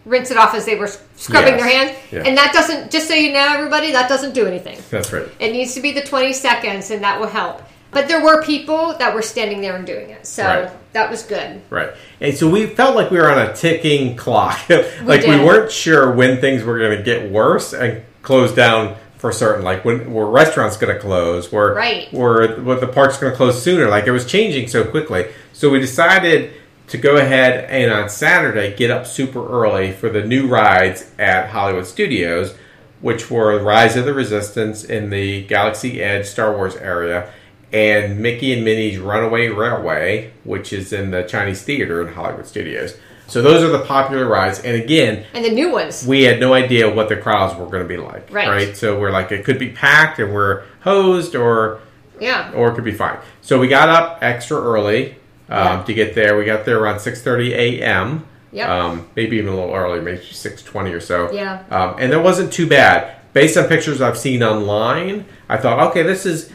rinse 0.06 0.32
it 0.32 0.38
off 0.38 0.56
as 0.56 0.66
they 0.66 0.76
were 0.76 0.90
scrubbing 1.18 1.56
Yes. 1.56 1.62
their 1.62 1.70
hands. 1.70 1.92
Yeah. 2.12 2.24
And 2.26 2.38
that 2.38 2.54
doesn't, 2.54 2.92
just 2.92 3.10
so 3.10 3.14
you 3.14 3.34
know, 3.34 3.46
everybody, 3.54 3.92
that 3.92 4.08
doesn't 4.08 4.34
do 4.34 4.46
anything. 4.48 4.78
That's 4.90 5.12
right. 5.12 5.28
It 5.40 5.52
needs 5.52 5.74
to 5.74 5.82
be 5.82 5.92
the 5.92 6.02
20 6.02 6.32
seconds, 6.32 6.92
and 6.92 7.04
that 7.04 7.20
will 7.20 7.28
help. 7.28 7.62
But 7.92 8.08
there 8.08 8.22
were 8.24 8.42
people 8.44 8.96
that 9.00 9.14
were 9.14 9.22
standing 9.22 9.62
there 9.62 9.76
and 9.76 9.86
doing 9.86 10.10
it. 10.10 10.26
So 10.28 10.44
Right. 10.46 10.70
That 10.98 11.10
was 11.10 11.24
good. 11.24 11.62
Right. 11.70 11.92
And 12.20 12.36
so 12.36 12.50
we 12.50 12.68
felt 12.68 12.96
like 12.96 13.12
we 13.12 13.18
were 13.18 13.30
on 13.32 13.40
a 13.40 13.54
ticking 13.54 14.16
clock. 14.16 14.60
like 14.70 15.22
we 15.22 15.28
did. 15.38 15.46
weren't 15.46 15.72
sure 15.72 16.12
when 16.12 16.42
things 16.42 16.64
were 16.64 16.80
going 16.80 16.98
to 16.98 17.04
get 17.04 17.32
worse 17.32 17.74
and 17.74 18.04
close 18.24 18.54
down 18.54 18.96
for 19.18 19.32
certain. 19.32 19.64
Like 19.64 19.86
when 19.86 20.14
were 20.14 20.30
restaurants 20.30 20.78
going 20.78 20.94
to 20.94 21.00
close? 21.00 21.52
Were 21.52 21.74
Right. 21.74 22.12
were 22.14 22.60
what 22.62 22.82
the 22.82 22.88
parks 22.88 23.18
going 23.18 23.32
to 23.32 23.38
close 23.38 23.62
sooner? 23.62 23.88
Like 23.88 24.08
it 24.08 24.12
was 24.12 24.26
changing 24.26 24.68
so 24.68 24.84
quickly. 24.84 25.28
So 25.54 25.70
we 25.70 25.80
decided 25.80 26.54
to 26.88 26.98
go 26.98 27.18
ahead 27.18 27.66
and 27.70 27.92
on 27.92 28.10
Saturday 28.10 28.76
get 28.76 28.90
up 28.90 29.06
super 29.06 29.46
early 29.48 29.92
for 29.92 30.10
the 30.10 30.24
new 30.24 30.48
rides 30.48 31.12
at 31.20 31.50
Hollywood 31.50 31.86
Studios, 31.86 32.56
which 33.02 33.30
were 33.30 33.62
Rise 33.62 33.96
of 33.96 34.06
the 34.06 34.14
Resistance 34.14 34.84
in 34.84 35.10
the 35.10 35.46
Galaxy 35.48 36.02
Edge 36.02 36.26
Star 36.26 36.56
Wars 36.56 36.76
area 36.76 37.32
and 37.74 38.20
Mickey 38.20 38.54
and 38.54 38.64
Minnie's 38.64 38.98
Runaway 38.98 39.50
Railway, 39.50 40.32
which 40.44 40.72
is 40.74 40.94
in 40.94 41.12
the 41.12 41.24
Chinese 41.24 41.62
Theater 41.64 42.06
in 42.08 42.14
Hollywood 42.14 42.46
Studios. 42.48 42.96
So 43.28 43.42
those 43.42 43.62
are 43.62 43.68
the 43.70 43.84
popular 43.84 44.26
rides. 44.26 44.60
And 44.60 44.82
again, 44.82 45.26
And 45.34 45.44
the 45.44 45.52
new 45.52 45.72
ones. 45.74 46.08
we 46.08 46.24
had 46.24 46.40
no 46.40 46.54
idea 46.54 46.90
what 46.90 47.10
the 47.10 47.18
crowds 47.18 47.58
were 47.60 47.66
going 47.66 47.84
to 47.84 47.88
be 47.88 47.98
like. 47.98 48.32
Right. 48.32 48.76
So 48.78 48.98
we're 48.98 49.12
like, 49.12 49.32
it 49.34 49.44
could 49.44 49.60
be 49.60 49.70
packed 49.70 50.20
and 50.20 50.34
we're 50.34 50.64
hosed 50.82 51.36
or 51.36 51.80
Yeah. 52.22 52.52
or 52.56 52.70
it 52.70 52.76
could 52.76 52.86
be 52.86 52.94
fine. 52.94 53.18
So 53.42 53.60
we 53.60 53.68
got 53.68 53.90
up 53.90 54.20
extra 54.22 54.58
early 54.58 55.12
um, 55.50 55.80
Yeah. 55.80 55.84
to 55.84 55.94
get 55.94 56.16
there. 56.16 56.38
We 56.38 56.46
got 56.46 56.64
there 56.64 56.80
around 56.80 57.00
6.30 57.00 57.52
a.m. 57.52 58.26
Yep. 58.54 58.70
Um, 58.70 59.08
maybe 59.18 59.36
even 59.38 59.52
a 59.52 59.56
little 59.58 59.76
early, 59.76 60.00
maybe 60.00 60.20
6.20 60.20 60.94
or 60.94 61.02
so. 61.02 61.30
Yeah. 61.34 61.64
Um, 61.70 61.96
and 62.00 62.14
it 62.14 62.22
wasn't 62.24 62.54
too 62.54 62.66
bad. 62.66 63.14
Based 63.34 63.58
on 63.58 63.66
pictures 63.68 64.02
I've 64.02 64.18
seen 64.18 64.42
online, 64.42 65.26
I 65.50 65.58
thought, 65.58 65.80
okay, 65.90 66.02
this 66.02 66.26
is 66.26 66.50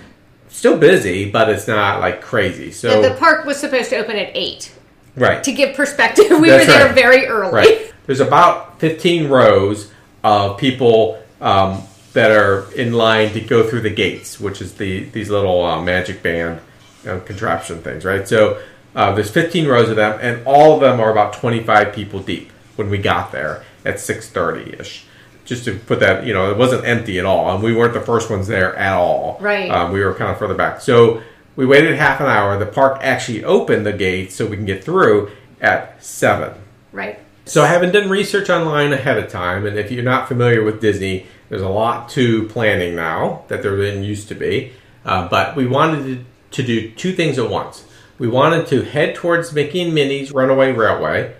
still 0.52 0.78
busy, 0.78 1.30
but 1.30 1.48
it's 1.48 1.66
not 1.66 2.00
like 2.00 2.20
crazy. 2.20 2.70
So, 2.70 3.02
the 3.02 3.14
park 3.16 3.44
was 3.44 3.58
supposed 3.58 3.90
to 3.90 3.96
open 3.96 4.16
at 4.16 4.30
8. 4.34 4.72
right. 5.16 5.42
To 5.42 5.52
give 5.52 5.74
perspective, 5.74 6.26
we 6.40 6.48
That's 6.48 6.66
were 6.66 6.72
there 6.72 6.86
right. 6.86 6.94
very 6.94 7.26
early. 7.26 7.52
Right. 7.52 7.94
There's 8.06 8.20
about 8.20 8.78
15 8.80 9.28
rows 9.28 9.90
of 10.24 10.58
people 10.58 11.22
um, 11.40 11.82
that 12.12 12.30
are 12.30 12.70
in 12.74 12.92
line 12.92 13.32
to 13.32 13.40
go 13.40 13.68
through 13.68 13.82
the 13.82 13.90
gates, 13.90 14.38
which 14.40 14.60
is 14.60 14.74
the 14.74 15.04
these 15.06 15.30
little 15.30 15.64
uh, 15.64 15.82
magic 15.82 16.22
band 16.22 16.60
uh, 17.06 17.20
contraption 17.20 17.80
things, 17.80 18.04
right? 18.04 18.26
So 18.28 18.60
uh, 18.94 19.14
there's 19.14 19.30
15 19.30 19.66
rows 19.66 19.88
of 19.88 19.96
them, 19.96 20.18
and 20.20 20.46
all 20.46 20.74
of 20.74 20.80
them 20.80 21.00
are 21.00 21.10
about 21.10 21.32
25 21.32 21.94
people 21.94 22.20
deep 22.20 22.50
when 22.76 22.90
we 22.90 22.98
got 22.98 23.32
there 23.32 23.64
at 23.84 23.96
6:30 23.96 24.80
ish. 24.80 25.04
Just 25.44 25.64
to 25.64 25.76
put 25.76 26.00
that, 26.00 26.24
you 26.24 26.32
know, 26.32 26.50
it 26.50 26.56
wasn't 26.56 26.84
empty 26.84 27.18
at 27.18 27.24
all, 27.24 27.52
and 27.54 27.62
we 27.62 27.74
weren't 27.74 27.94
the 27.94 28.00
first 28.00 28.30
ones 28.30 28.46
there 28.46 28.76
at 28.76 28.92
all. 28.92 29.38
Right. 29.40 29.70
Um, 29.70 29.92
we 29.92 30.00
were 30.00 30.14
kind 30.14 30.30
of 30.30 30.38
further 30.38 30.54
back. 30.54 30.80
So 30.80 31.22
we 31.56 31.66
waited 31.66 31.96
half 31.96 32.20
an 32.20 32.26
hour. 32.26 32.58
The 32.58 32.66
park 32.66 32.98
actually 33.02 33.44
opened 33.44 33.84
the 33.84 33.92
gates 33.92 34.34
so 34.34 34.46
we 34.46 34.56
can 34.56 34.64
get 34.64 34.84
through 34.84 35.32
at 35.60 36.02
seven. 36.02 36.54
Right. 36.92 37.18
So 37.44 37.62
I 37.62 37.66
haven't 37.66 37.92
done 37.92 38.08
research 38.08 38.50
online 38.50 38.92
ahead 38.92 39.18
of 39.18 39.30
time, 39.30 39.66
and 39.66 39.76
if 39.76 39.90
you're 39.90 40.04
not 40.04 40.28
familiar 40.28 40.62
with 40.62 40.80
Disney, 40.80 41.26
there's 41.48 41.62
a 41.62 41.68
lot 41.68 42.08
to 42.10 42.46
planning 42.48 42.94
now 42.94 43.44
that 43.48 43.62
there 43.62 43.76
didn't 43.76 44.04
used 44.04 44.28
to 44.28 44.34
be. 44.34 44.72
Uh, 45.04 45.28
but 45.28 45.56
we 45.56 45.66
wanted 45.66 46.04
to, 46.52 46.62
to 46.62 46.66
do 46.66 46.90
two 46.92 47.12
things 47.12 47.38
at 47.38 47.50
once. 47.50 47.84
We 48.18 48.28
wanted 48.28 48.68
to 48.68 48.82
head 48.82 49.16
towards 49.16 49.52
Mickey 49.52 49.82
and 49.82 49.92
Minnie's 49.92 50.30
Runaway 50.30 50.70
Railway, 50.72 51.34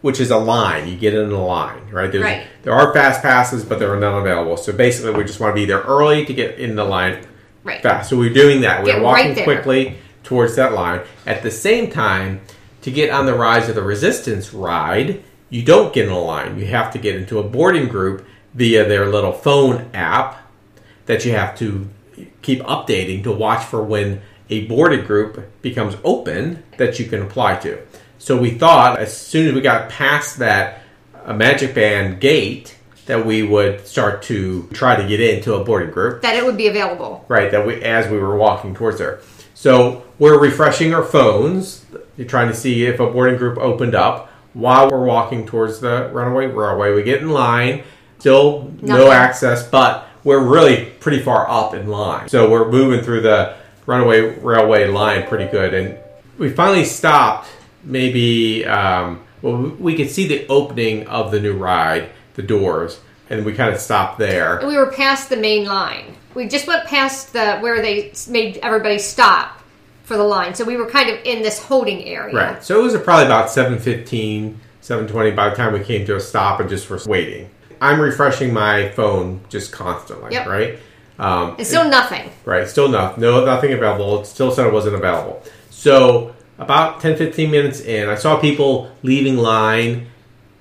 which 0.00 0.20
is 0.20 0.30
a 0.30 0.38
line. 0.38 0.88
You 0.88 0.96
get 0.96 1.14
in 1.14 1.30
a 1.30 1.44
line, 1.44 1.90
right? 1.90 2.10
There's, 2.10 2.24
Right. 2.24 2.46
There 2.62 2.72
are 2.72 2.92
fast 2.92 3.22
passes, 3.22 3.64
but 3.64 3.78
there 3.78 3.92
are 3.92 3.98
none 3.98 4.14
available. 4.20 4.56
So 4.56 4.72
basically, 4.72 5.12
we 5.12 5.24
just 5.24 5.40
want 5.40 5.54
to 5.54 5.60
be 5.60 5.66
there 5.66 5.80
early 5.80 6.24
to 6.24 6.34
get 6.34 6.58
in 6.58 6.76
the 6.76 6.84
line 6.84 7.18
Right. 7.64 7.82
fast. 7.82 8.10
So 8.10 8.16
we're 8.16 8.32
doing 8.32 8.60
that. 8.62 8.82
We're 8.84 9.00
walking 9.02 9.34
right 9.34 9.44
quickly 9.44 9.96
towards 10.22 10.56
that 10.56 10.72
line. 10.72 11.00
At 11.26 11.42
the 11.42 11.50
same 11.50 11.90
time, 11.90 12.40
to 12.82 12.90
get 12.90 13.10
on 13.10 13.26
the 13.26 13.34
Rise 13.34 13.68
of 13.68 13.74
the 13.74 13.82
Resistance 13.82 14.54
ride, 14.54 15.22
you 15.50 15.62
don't 15.62 15.92
get 15.92 16.06
in 16.06 16.12
a 16.12 16.18
line. 16.20 16.58
You 16.58 16.66
have 16.66 16.92
to 16.92 16.98
get 16.98 17.16
into 17.16 17.38
a 17.38 17.42
boarding 17.42 17.88
group 17.88 18.24
via 18.54 18.86
their 18.86 19.06
little 19.06 19.32
phone 19.32 19.90
app 19.94 20.36
that 21.06 21.24
you 21.24 21.32
have 21.32 21.56
to 21.58 21.88
keep 22.42 22.60
updating 22.62 23.22
to 23.24 23.32
watch 23.32 23.64
for 23.64 23.82
when 23.82 24.20
a 24.50 24.64
boarded 24.66 25.06
group 25.06 25.50
becomes 25.62 25.96
open 26.04 26.62
that 26.76 26.98
you 26.98 27.06
can 27.06 27.22
apply 27.22 27.56
to. 27.56 27.78
So 28.18 28.36
we 28.40 28.50
thought 28.50 28.98
as 28.98 29.16
soon 29.16 29.48
as 29.48 29.54
we 29.54 29.60
got 29.60 29.88
past 29.88 30.38
that 30.38 30.82
uh, 31.24 31.32
Magic 31.34 31.74
Band 31.74 32.20
gate 32.20 32.76
that 33.06 33.24
we 33.24 33.42
would 33.42 33.86
start 33.86 34.22
to 34.24 34.68
try 34.72 34.94
to 35.00 35.08
get 35.08 35.20
into 35.20 35.54
a 35.54 35.64
boarding 35.64 35.90
group. 35.90 36.20
That 36.22 36.36
it 36.36 36.44
would 36.44 36.56
be 36.56 36.66
available. 36.68 37.24
right 37.28 37.50
that 37.50 37.66
we 37.66 37.82
as 37.82 38.10
we 38.10 38.18
were 38.18 38.36
walking 38.36 38.74
towards 38.74 38.98
there. 38.98 39.20
So 39.54 40.04
we're 40.18 40.38
refreshing 40.38 40.94
our 40.94 41.02
phones 41.02 41.84
trying 42.26 42.48
to 42.48 42.54
see 42.54 42.84
if 42.84 43.00
a 43.00 43.10
boarding 43.10 43.38
group 43.38 43.58
opened 43.58 43.94
up. 43.94 44.28
While 44.52 44.90
we're 44.90 45.04
walking 45.04 45.46
towards 45.46 45.80
the 45.80 46.10
runaway 46.12 46.46
railway 46.46 46.92
we 46.92 47.02
get 47.02 47.22
in 47.22 47.30
line 47.30 47.84
still 48.18 48.72
no 48.82 49.10
access 49.10 49.66
but 49.66 50.08
we're 50.24 50.44
really 50.44 50.86
pretty 51.00 51.22
far 51.22 51.48
up 51.48 51.74
in 51.74 51.86
line. 51.86 52.28
So 52.28 52.50
we're 52.50 52.70
moving 52.70 53.02
through 53.02 53.22
the 53.22 53.56
runaway 53.86 54.38
railway 54.38 54.86
line 54.88 55.26
pretty 55.26 55.50
good. 55.50 55.72
And 55.72 55.98
we 56.36 56.50
finally 56.50 56.84
stopped 56.84 57.48
maybe 57.88 58.64
um, 58.66 59.20
well 59.42 59.56
we 59.56 59.96
could 59.96 60.10
see 60.10 60.26
the 60.28 60.46
opening 60.48 61.06
of 61.08 61.30
the 61.32 61.40
new 61.40 61.54
ride 61.56 62.10
the 62.34 62.42
doors 62.42 63.00
and 63.30 63.44
we 63.44 63.52
kind 63.52 63.74
of 63.74 63.80
stopped 63.80 64.18
there 64.18 64.58
And 64.58 64.68
we 64.68 64.76
were 64.76 64.90
past 64.92 65.28
the 65.28 65.36
main 65.36 65.64
line. 65.66 66.14
We 66.34 66.46
just 66.48 66.66
went 66.66 66.86
past 66.86 67.32
the 67.32 67.58
where 67.58 67.82
they 67.82 68.12
made 68.30 68.58
everybody 68.58 68.98
stop 68.98 69.62
for 70.04 70.16
the 70.16 70.22
line. 70.24 70.54
So 70.54 70.64
we 70.64 70.76
were 70.76 70.88
kind 70.88 71.10
of 71.10 71.18
in 71.24 71.42
this 71.42 71.62
holding 71.62 72.04
area. 72.04 72.34
Right. 72.34 72.64
So 72.64 72.80
it 72.80 72.82
was 72.82 72.96
probably 73.02 73.26
about 73.26 73.48
7.15, 73.48 74.54
7.20 74.82 75.36
by 75.36 75.50
the 75.50 75.56
time 75.56 75.72
we 75.74 75.80
came 75.80 76.06
to 76.06 76.16
a 76.16 76.20
stop 76.20 76.60
and 76.60 76.70
just 76.70 76.88
were 76.88 77.00
waiting. 77.06 77.50
I'm 77.82 78.00
refreshing 78.00 78.52
my 78.54 78.88
phone 78.90 79.40
just 79.50 79.72
constantly, 79.72 80.32
Yep. 80.32 80.46
right? 80.46 80.78
Um, 81.18 81.56
And 81.58 81.66
still 81.66 81.88
nothing. 81.88 82.30
right. 82.46 82.66
Still 82.68 82.88
no, 82.88 83.14
no, 83.18 83.44
nothing 83.44 83.72
available. 83.72 84.20
It 84.22 84.26
still 84.26 84.50
said 84.50 84.66
it 84.66 84.72
wasn't 84.72 84.94
available. 84.94 85.42
So 85.70 86.34
about 86.58 87.00
10, 87.00 87.16
15 87.16 87.50
minutes 87.50 87.80
in, 87.80 88.08
I 88.08 88.16
saw 88.16 88.38
people 88.38 88.90
leaving 89.02 89.36
line 89.36 90.08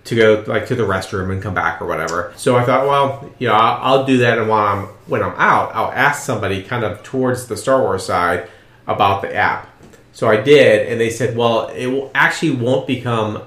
to 0.06 0.16
go 0.16 0.44
like 0.48 0.68
to 0.68 0.76
the 0.76 0.84
restroom 0.84 1.32
and 1.32 1.42
come 1.42 1.54
back 1.54 1.82
or 1.82 1.86
whatever. 1.86 2.34
So 2.38 2.56
I 2.56 2.64
thought, 2.64 2.88
well, 2.88 3.30
you 3.40 3.48
know, 3.48 3.54
I'll, 3.54 4.00
I'll 4.00 4.06
do 4.06 4.20
that, 4.20 4.38
and 4.38 4.48
while 4.48 4.66
I'm 4.66 4.86
when 5.08 5.22
I'm 5.22 5.36
out, 5.38 5.76
I'll 5.76 5.92
ask 5.92 6.24
somebody 6.24 6.64
kind 6.64 6.84
of 6.84 7.04
towards 7.04 7.48
the 7.48 7.58
Star 7.58 7.82
Wars 7.82 8.06
side 8.06 8.50
about 8.86 9.22
the 9.22 9.36
app. 9.36 9.70
So 10.14 10.30
I 10.30 10.38
did, 10.38 10.88
and 10.88 11.00
they 11.00 11.10
said, 11.10 11.36
well, 11.36 11.68
it 11.68 11.88
will 11.88 12.10
actually 12.16 12.52
won't 12.52 12.88
become 12.88 13.44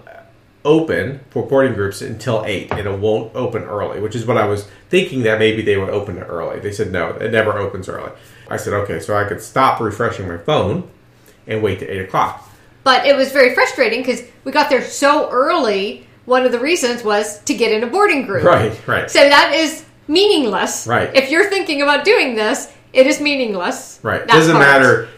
open 0.64 1.21
for 1.30 1.47
boarding 1.47 1.73
groups 1.73 2.02
until 2.02 2.45
eight, 2.45 2.71
and 2.73 2.87
it 2.87 2.99
won't 2.99 3.35
open 3.35 3.62
early, 3.62 4.00
which 4.00 4.14
is 4.14 4.26
what 4.26 4.37
I 4.37 4.47
was 4.47 4.69
thinking 4.90 5.23
that 5.23 5.38
maybe 5.38 5.62
they 5.62 5.78
would 5.78 5.88
open 5.88 6.19
it 6.19 6.25
early. 6.25 6.61
They 6.61 6.73
said 6.73 6.92
no, 6.92 7.11
it 7.12 7.30
never 7.30 7.59
opens 7.59 7.88
early. 7.88 8.12
I 8.49 8.59
said 8.59 8.75
okay, 8.75 9.00
so 9.00 9.16
I 9.16 9.25
could 9.25 9.40
stop 9.40 9.80
refreshing 9.80 10.28
my 10.28 10.37
phone 10.37 10.90
and 11.50 11.62
wait 11.62 11.80
to 11.80 11.87
eight 11.87 12.00
o'clock. 12.00 12.49
But 12.85 13.07
it 13.07 13.14
was 13.14 13.30
very 13.33 13.54
frustrating 13.54 14.00
because 14.00 14.23
we 14.45 14.52
got 14.52 14.71
there 14.71 14.83
so 14.83 15.28
early. 15.30 16.07
One 16.25 16.47
of 16.47 16.52
the 16.52 16.61
reasons 16.61 17.02
was 17.02 17.40
to 17.45 17.54
get 17.54 17.73
in 17.73 17.83
a 17.83 17.87
boarding 17.87 18.25
group. 18.25 18.45
Right, 18.45 18.87
right. 18.87 19.11
So 19.11 19.19
that 19.19 19.52
is 19.54 19.85
meaningless. 20.09 20.87
Right. 20.87 21.14
If 21.14 21.30
you're 21.30 21.50
thinking 21.50 21.83
about 21.83 22.04
doing 22.04 22.35
this, 22.35 22.73
it 22.92 23.07
is 23.07 23.21
meaningless. 23.21 24.00
Right. 24.02 24.21
That 24.21 24.28
Doesn't 24.28 24.54
part. 24.54 24.64
matter 24.64 25.09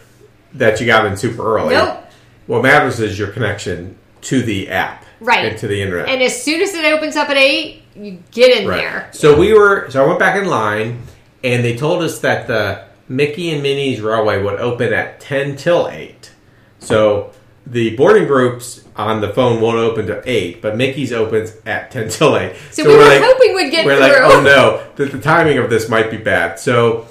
that 0.54 0.80
you 0.80 0.86
got 0.86 1.06
in 1.06 1.16
super 1.16 1.56
early. 1.56 1.74
Nope. 1.74 2.04
What 2.46 2.62
matters 2.62 2.98
is 3.00 3.18
your 3.18 3.28
connection 3.28 3.96
to 4.22 4.42
the 4.42 4.68
app. 4.68 5.04
Right. 5.20 5.46
And 5.46 5.58
to 5.58 5.68
the 5.68 5.80
internet. 5.80 6.08
And 6.08 6.20
as 6.20 6.42
soon 6.42 6.60
as 6.60 6.74
it 6.74 6.84
opens 6.84 7.16
up 7.16 7.30
at 7.30 7.36
eight, 7.36 7.82
you 7.94 8.22
get 8.32 8.56
in 8.58 8.68
right. 8.68 8.76
there. 8.76 9.08
So 9.12 9.38
we 9.38 9.52
were 9.52 9.88
so 9.90 10.04
I 10.04 10.06
went 10.06 10.18
back 10.18 10.36
in 10.36 10.48
line 10.48 11.02
and 11.44 11.64
they 11.64 11.76
told 11.76 12.02
us 12.02 12.18
that 12.20 12.48
the 12.48 12.84
Mickey 13.08 13.50
and 13.50 13.62
Minnie's 13.62 14.00
Railway 14.00 14.42
would 14.42 14.58
open 14.58 14.92
at 14.92 15.20
ten 15.20 15.56
till 15.56 15.88
eight. 15.88 16.32
So 16.78 17.32
the 17.66 17.96
boarding 17.96 18.26
groups 18.26 18.84
on 18.96 19.20
the 19.20 19.32
phone 19.32 19.60
won't 19.60 19.78
open 19.78 20.06
to 20.06 20.22
eight, 20.26 20.60
but 20.60 20.76
Mickey's 20.76 21.12
opens 21.12 21.56
at 21.64 21.90
ten 21.90 22.08
till 22.08 22.36
eight. 22.36 22.56
So, 22.70 22.84
we 22.84 22.96
were 22.96 23.04
hoping 23.04 23.54
we'd 23.54 23.70
get 23.70 23.86
we're 23.86 23.96
through. 23.96 24.06
like, 24.06 24.34
oh 24.34 24.42
no, 24.42 24.86
the, 24.96 25.06
the 25.06 25.20
timing 25.20 25.58
of 25.58 25.70
this 25.70 25.88
might 25.88 26.10
be 26.10 26.16
bad. 26.16 26.58
So 26.58 27.06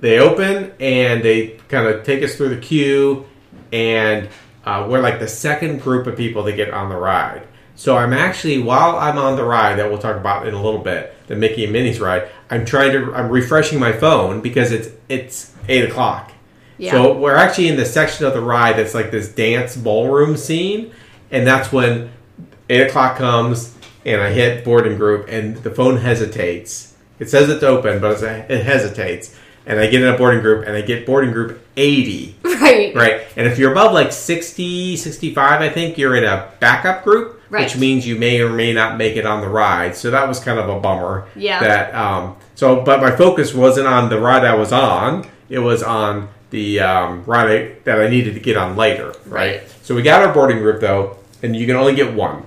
they 0.00 0.18
open 0.18 0.72
and 0.80 1.22
they 1.22 1.58
kind 1.68 1.86
of 1.86 2.04
take 2.04 2.22
us 2.22 2.36
through 2.36 2.50
the 2.50 2.60
queue, 2.60 3.26
and 3.72 4.28
uh, 4.64 4.86
we're 4.88 5.00
like 5.00 5.18
the 5.18 5.28
second 5.28 5.80
group 5.80 6.06
of 6.06 6.16
people 6.16 6.44
to 6.44 6.52
get 6.52 6.70
on 6.72 6.88
the 6.88 6.96
ride. 6.96 7.46
So 7.76 7.96
I'm 7.96 8.14
actually 8.14 8.58
while 8.58 8.96
I'm 8.96 9.18
on 9.18 9.36
the 9.36 9.44
ride 9.44 9.78
that 9.78 9.90
we'll 9.90 9.98
talk 9.98 10.16
about 10.16 10.48
in 10.48 10.54
a 10.54 10.62
little 10.62 10.80
bit, 10.80 11.14
the 11.26 11.36
Mickey 11.36 11.64
and 11.64 11.72
Minnie's 11.72 12.00
ride. 12.00 12.28
I'm 12.50 12.64
trying 12.64 12.92
to 12.92 13.14
I'm 13.14 13.28
refreshing 13.30 13.78
my 13.78 13.92
phone 13.92 14.40
because 14.40 14.72
it's 14.72 14.88
it's 15.08 15.52
eight 15.68 15.88
o'clock. 15.88 16.32
Yeah. 16.78 16.92
So 16.92 17.16
we're 17.16 17.36
actually 17.36 17.68
in 17.68 17.76
the 17.76 17.84
section 17.84 18.26
of 18.26 18.34
the 18.34 18.40
ride 18.40 18.76
that's 18.76 18.94
like 18.94 19.10
this 19.10 19.28
dance 19.28 19.76
ballroom 19.76 20.36
scene, 20.36 20.92
and 21.30 21.46
that's 21.46 21.70
when 21.70 22.10
eight 22.68 22.88
o'clock 22.88 23.16
comes 23.16 23.76
and 24.04 24.20
I 24.20 24.30
hit 24.30 24.64
boarding 24.64 24.96
group 24.96 25.26
and 25.28 25.56
the 25.58 25.70
phone 25.70 25.98
hesitates. 25.98 26.94
It 27.18 27.28
says 27.28 27.48
it's 27.48 27.62
open, 27.62 28.00
but 28.00 28.12
it's 28.12 28.22
it 28.22 28.64
hesitates, 28.64 29.36
and 29.66 29.78
I 29.78 29.86
get 29.86 30.02
in 30.02 30.08
a 30.08 30.16
boarding 30.16 30.40
group 30.40 30.66
and 30.66 30.76
I 30.76 30.80
get 30.80 31.04
boarding 31.04 31.32
group 31.32 31.60
eighty. 31.76 32.36
right. 32.44 32.94
Right. 32.94 33.22
And 33.36 33.46
if 33.46 33.58
you're 33.58 33.72
above 33.72 33.92
like 33.92 34.12
60, 34.12 34.96
65, 34.96 35.60
I 35.60 35.68
think 35.68 35.98
you're 35.98 36.16
in 36.16 36.24
a 36.24 36.50
backup 36.60 37.04
group, 37.04 37.35
Right. 37.48 37.64
which 37.64 37.76
means 37.76 38.06
you 38.06 38.16
may 38.16 38.40
or 38.40 38.50
may 38.50 38.72
not 38.72 38.96
make 38.98 39.16
it 39.16 39.24
on 39.26 39.40
the 39.40 39.48
ride. 39.48 39.94
So 39.96 40.10
that 40.10 40.26
was 40.26 40.40
kind 40.40 40.58
of 40.58 40.68
a 40.68 40.80
bummer. 40.80 41.26
Yeah. 41.36 41.60
That 41.60 41.94
um 41.94 42.36
so 42.54 42.82
but 42.82 43.00
my 43.00 43.14
focus 43.14 43.54
wasn't 43.54 43.86
on 43.86 44.08
the 44.10 44.18
ride 44.20 44.44
I 44.44 44.54
was 44.54 44.72
on. 44.72 45.26
It 45.48 45.60
was 45.60 45.82
on 45.82 46.28
the 46.50 46.80
um, 46.80 47.24
ride 47.24 47.50
I, 47.50 47.74
that 47.84 48.00
I 48.00 48.08
needed 48.08 48.34
to 48.34 48.40
get 48.40 48.56
on 48.56 48.76
later, 48.76 49.08
right? 49.26 49.60
Right. 49.60 49.62
So 49.82 49.94
we 49.94 50.02
got 50.02 50.22
our 50.22 50.32
boarding 50.32 50.58
group 50.58 50.80
though, 50.80 51.18
and 51.42 51.54
you 51.56 51.66
can 51.66 51.76
only 51.76 51.94
get 51.94 52.14
one. 52.14 52.44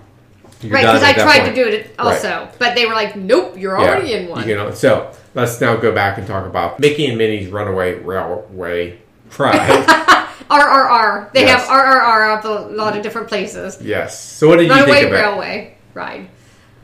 You're 0.62 0.74
Right, 0.74 0.82
because 0.82 1.04
I 1.04 1.14
tried 1.14 1.42
point. 1.44 1.56
to 1.56 1.64
do 1.64 1.70
it 1.70 1.96
also, 2.00 2.50
but 2.60 2.76
they 2.76 2.86
were 2.86 2.94
like, 2.94 3.16
"Nope, 3.16 3.56
you're 3.58 3.80
Yeah, 3.80 3.86
already 3.88 4.14
in 4.14 4.28
one." 4.28 4.48
You 4.48 4.56
know, 4.56 4.72
so 4.72 5.12
let's 5.36 5.62
now 5.62 5.76
go 5.78 5.94
back 5.94 6.18
and 6.18 6.28
talk 6.28 6.46
about 6.46 6.80
Mickey 6.82 7.06
and 7.08 7.18
Minnie's 7.18 7.48
Runaway 7.50 7.96
Railway 8.00 8.98
ride. 9.38 9.86
RRR. 10.50 11.30
They 11.34 11.42
Yes. 11.42 11.62
have 11.68 11.70
RRR 11.70 12.32
up 12.38 12.46
a 12.46 12.48
lot 12.74 12.96
of 12.96 13.04
different 13.04 13.28
places. 13.28 13.78
Yes. 13.82 14.20
So 14.20 14.48
what 14.48 14.58
did 14.60 14.66
you 14.68 14.72
Runaway 14.74 14.92
think 14.94 15.08
of 15.08 15.14
it? 15.14 15.16
Railway 15.16 15.78
ride. 15.94 16.28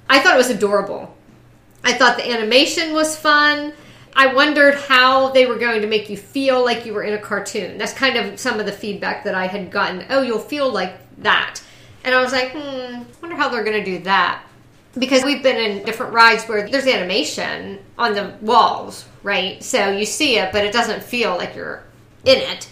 I 0.10 0.20
thought 0.20 0.34
it 0.36 0.38
was 0.38 0.50
adorable. 0.50 1.16
I 1.84 1.94
thought 1.94 2.18
the 2.18 2.30
animation 2.30 2.94
was 2.94 3.16
fun. 3.16 3.74
I 4.16 4.34
wondered 4.34 4.76
how 4.76 5.30
they 5.30 5.46
were 5.46 5.58
going 5.58 5.82
to 5.82 5.88
make 5.88 6.10
you 6.10 6.18
feel 6.18 6.64
like 6.64 6.86
you 6.86 6.94
were 6.94 7.04
in 7.04 7.14
a 7.14 7.18
cartoon. 7.18 7.78
That's 7.78 7.94
kind 7.94 8.16
of 8.18 8.40
some 8.40 8.60
of 8.60 8.66
the 8.66 8.72
feedback 8.72 9.24
that 9.26 9.36
I 9.36 9.48
had 9.48 9.72
gotten. 9.72 10.06
Oh, 10.10 10.22
you'll 10.22 10.40
feel 10.40 10.72
like 10.72 10.94
that. 11.22 11.60
And 12.04 12.16
I 12.16 12.22
was 12.22 12.32
like, 12.32 12.52
hmm, 12.52 13.04
wonder 13.22 13.36
how 13.36 13.50
they're 13.50 13.64
going 13.64 13.84
to 13.84 13.84
do 13.84 14.00
that. 14.04 14.42
Because 14.98 15.24
we've 15.26 15.44
been 15.44 15.58
in 15.58 15.84
different 15.86 16.14
rides 16.14 16.46
where 16.46 16.70
there's 16.70 16.88
animation 16.88 17.80
on 17.98 18.14
the 18.14 18.34
walls, 18.42 19.06
right? 19.24 19.62
So 19.62 19.90
you 19.92 20.06
see 20.06 20.38
it, 20.38 20.54
but 20.54 20.64
it 20.64 20.72
doesn't 20.72 21.04
feel 21.04 21.36
like 21.36 21.54
you're 21.56 21.84
in 22.24 22.38
it 22.38 22.70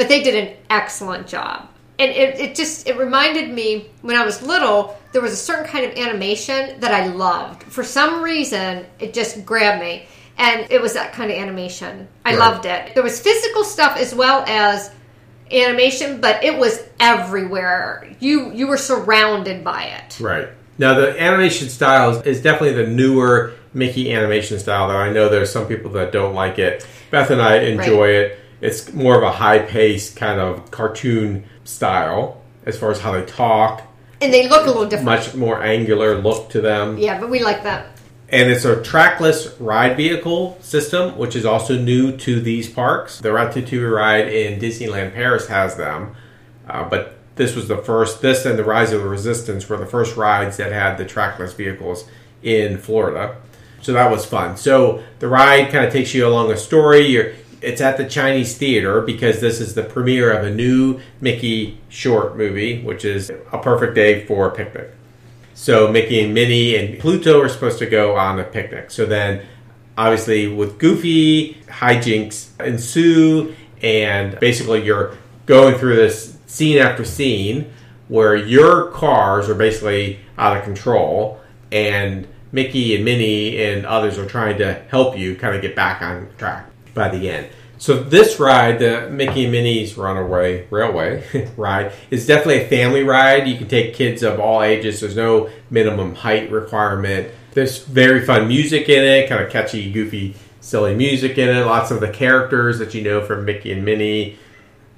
but 0.00 0.08
they 0.08 0.22
did 0.22 0.34
an 0.48 0.56
excellent 0.70 1.26
job 1.26 1.68
and 1.98 2.10
it, 2.10 2.38
it 2.40 2.54
just 2.54 2.88
it 2.88 2.96
reminded 2.96 3.50
me 3.50 3.90
when 4.00 4.16
i 4.16 4.24
was 4.24 4.40
little 4.40 4.96
there 5.12 5.20
was 5.20 5.32
a 5.32 5.36
certain 5.36 5.66
kind 5.66 5.84
of 5.84 5.92
animation 5.98 6.80
that 6.80 6.90
i 6.92 7.06
loved 7.08 7.62
for 7.64 7.84
some 7.84 8.22
reason 8.22 8.86
it 8.98 9.12
just 9.12 9.44
grabbed 9.44 9.78
me 9.82 10.06
and 10.38 10.66
it 10.70 10.80
was 10.80 10.94
that 10.94 11.12
kind 11.12 11.30
of 11.30 11.36
animation 11.36 12.08
i 12.24 12.30
Right. 12.30 12.38
loved 12.38 12.64
it 12.64 12.94
there 12.94 13.02
was 13.02 13.20
physical 13.20 13.62
stuff 13.62 13.98
as 13.98 14.14
well 14.14 14.42
as 14.46 14.90
animation 15.52 16.18
but 16.18 16.42
it 16.42 16.56
was 16.56 16.82
everywhere 16.98 18.08
you 18.20 18.52
you 18.52 18.66
were 18.68 18.78
surrounded 18.78 19.62
by 19.62 19.82
it 19.84 20.18
Right. 20.18 20.48
Now 20.78 20.94
the 20.94 21.20
animation 21.20 21.68
style 21.68 22.10
is, 22.16 22.22
is 22.26 22.42
definitely 22.42 22.82
the 22.82 22.90
newer 22.90 23.52
Mickey 23.74 24.12
animation 24.14 24.58
style. 24.58 24.88
Though 24.88 24.96
I 24.96 25.12
know 25.12 25.28
there's 25.28 25.52
some 25.52 25.66
people 25.66 25.90
that 25.92 26.10
don't 26.10 26.34
like 26.34 26.58
it. 26.58 26.86
Beth 27.10 27.30
and 27.30 27.42
I 27.42 27.58
enjoy 27.58 28.08
it. 28.08 28.38
It's 28.60 28.92
more 28.92 29.16
of 29.16 29.22
a 29.22 29.32
high 29.32 29.60
paced 29.60 30.16
kind 30.16 30.40
of 30.40 30.70
cartoon 30.70 31.44
style 31.64 32.40
as 32.66 32.78
far 32.78 32.90
as 32.90 33.00
how 33.00 33.12
they 33.12 33.24
talk. 33.24 33.82
and 34.20 34.32
they 34.32 34.48
look 34.48 34.64
a 34.64 34.66
little 34.66 34.84
different 34.84 35.06
Much 35.06 35.34
more 35.34 35.62
angular 35.62 36.18
look 36.20 36.50
to 36.50 36.60
them. 36.60 36.98
yeah 36.98 37.18
but 37.18 37.30
we 37.30 37.42
like 37.42 37.62
that 37.62 37.86
And 38.28 38.50
it's 38.50 38.64
a 38.64 38.82
trackless 38.82 39.58
ride 39.58 39.96
vehicle 39.96 40.58
system, 40.60 41.16
which 41.18 41.34
is 41.34 41.44
also 41.46 41.76
new 41.78 42.16
to 42.18 42.40
these 42.40 42.68
parks. 42.68 43.18
The 43.20 43.30
Ratatouille 43.30 43.90
ride 43.92 44.28
in 44.28 44.60
Disneyland 44.60 45.14
Paris 45.14 45.48
has 45.48 45.76
them, 45.76 46.14
uh, 46.68 46.84
but 46.88 47.16
this 47.36 47.56
was 47.56 47.66
the 47.68 47.78
first. 47.78 48.20
This 48.20 48.44
and 48.44 48.58
the 48.58 48.64
Rise 48.64 48.92
of 48.92 49.00
the 49.02 49.08
Resistance 49.08 49.66
were 49.68 49.78
the 49.78 49.86
first 49.86 50.16
rides 50.16 50.58
that 50.58 50.70
had 50.72 50.96
the 50.98 51.06
trackless 51.06 51.54
vehicles 51.54 52.04
in 52.42 52.76
Florida. 52.78 53.36
So 53.82 53.94
that 53.94 54.10
was 54.10 54.26
fun. 54.26 54.56
So 54.58 55.02
the 55.20 55.26
ride 55.28 55.70
kind 55.72 55.84
of 55.86 55.92
takes 55.92 56.12
you 56.14 56.26
along 56.26 56.52
a 56.52 56.56
story. 56.56 57.06
You're, 57.06 57.32
it's 57.62 57.80
at 57.80 57.96
the 57.96 58.08
Chinese 58.08 58.56
Theater 58.56 59.00
because 59.00 59.40
this 59.40 59.60
is 59.60 59.74
the 59.74 59.82
premiere 59.82 60.32
of 60.32 60.46
a 60.46 60.50
new 60.50 61.00
Mickey 61.20 61.78
short 61.88 62.36
movie, 62.36 62.82
which 62.82 63.04
is 63.04 63.30
a 63.30 63.58
perfect 63.58 63.94
day 63.94 64.24
for 64.26 64.48
a 64.48 64.50
picnic. 64.50 64.90
So 65.54 65.90
Mickey 65.92 66.20
and 66.22 66.32
Minnie 66.32 66.76
and 66.76 66.98
Pluto 66.98 67.40
are 67.40 67.48
supposed 67.48 67.78
to 67.80 67.86
go 67.86 68.16
on 68.16 68.38
a 68.40 68.44
picnic. 68.44 68.90
So 68.90 69.04
then, 69.04 69.44
obviously, 69.98 70.48
with 70.48 70.78
Goofy, 70.78 71.54
hijinks 71.66 72.58
ensue, 72.64 73.54
and 73.82 74.38
basically 74.40 74.82
you're 74.82 75.16
going 75.46 75.76
through 75.76 75.96
this 75.96 76.38
scene 76.46 76.78
after 76.78 77.04
scene 77.04 77.70
where 78.08 78.34
your 78.34 78.90
cars 78.90 79.48
are 79.48 79.54
basically 79.54 80.18
out 80.38 80.56
of 80.56 80.64
control, 80.64 81.40
and 81.70 82.26
Mickey 82.52 82.96
and 82.96 83.04
Minnie 83.04 83.62
and 83.62 83.86
others 83.86 84.18
are 84.18 84.26
trying 84.26 84.58
to 84.58 84.74
help 84.88 85.16
you 85.16 85.36
kind 85.36 85.54
of 85.54 85.62
get 85.62 85.76
back 85.76 86.02
on 86.02 86.28
track 86.38 86.70
by 86.94 87.08
the 87.08 87.30
end. 87.30 87.48
So 87.80 88.02
this 88.02 88.38
ride, 88.38 88.78
the 88.78 89.08
Mickey 89.08 89.44
and 89.44 89.52
Minnie's 89.52 89.96
Runaway 89.96 90.66
Railway 90.68 91.48
ride, 91.56 91.92
is 92.10 92.26
definitely 92.26 92.64
a 92.64 92.68
family 92.68 93.02
ride. 93.02 93.48
You 93.48 93.56
can 93.56 93.68
take 93.68 93.94
kids 93.94 94.22
of 94.22 94.38
all 94.38 94.62
ages. 94.62 95.00
There's 95.00 95.16
no 95.16 95.48
minimum 95.70 96.14
height 96.14 96.50
requirement. 96.50 97.32
There's 97.52 97.82
very 97.82 98.24
fun 98.24 98.48
music 98.48 98.90
in 98.90 99.02
it, 99.02 99.30
kind 99.30 99.42
of 99.42 99.50
catchy, 99.50 99.90
goofy, 99.90 100.34
silly 100.60 100.94
music 100.94 101.38
in 101.38 101.48
it. 101.48 101.64
Lots 101.64 101.90
of 101.90 102.00
the 102.00 102.10
characters 102.10 102.78
that 102.80 102.92
you 102.92 103.00
know 103.00 103.24
from 103.24 103.46
Mickey 103.46 103.72
and 103.72 103.82
Minnie, 103.82 104.38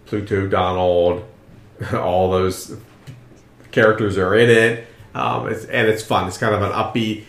Pluto, 0.07 0.49
Donald, 0.49 1.25
all 1.95 2.33
those 2.33 2.77
characters 3.71 4.19
are 4.19 4.35
in 4.35 4.51
it. 4.51 4.89
Um, 5.15 5.49
it's, 5.49 5.67
and 5.67 5.87
it's 5.87 6.03
fun. 6.03 6.27
It's 6.27 6.37
kind 6.37 6.53
of 6.53 6.63
an 6.63 6.73
upbeat, 6.73 7.25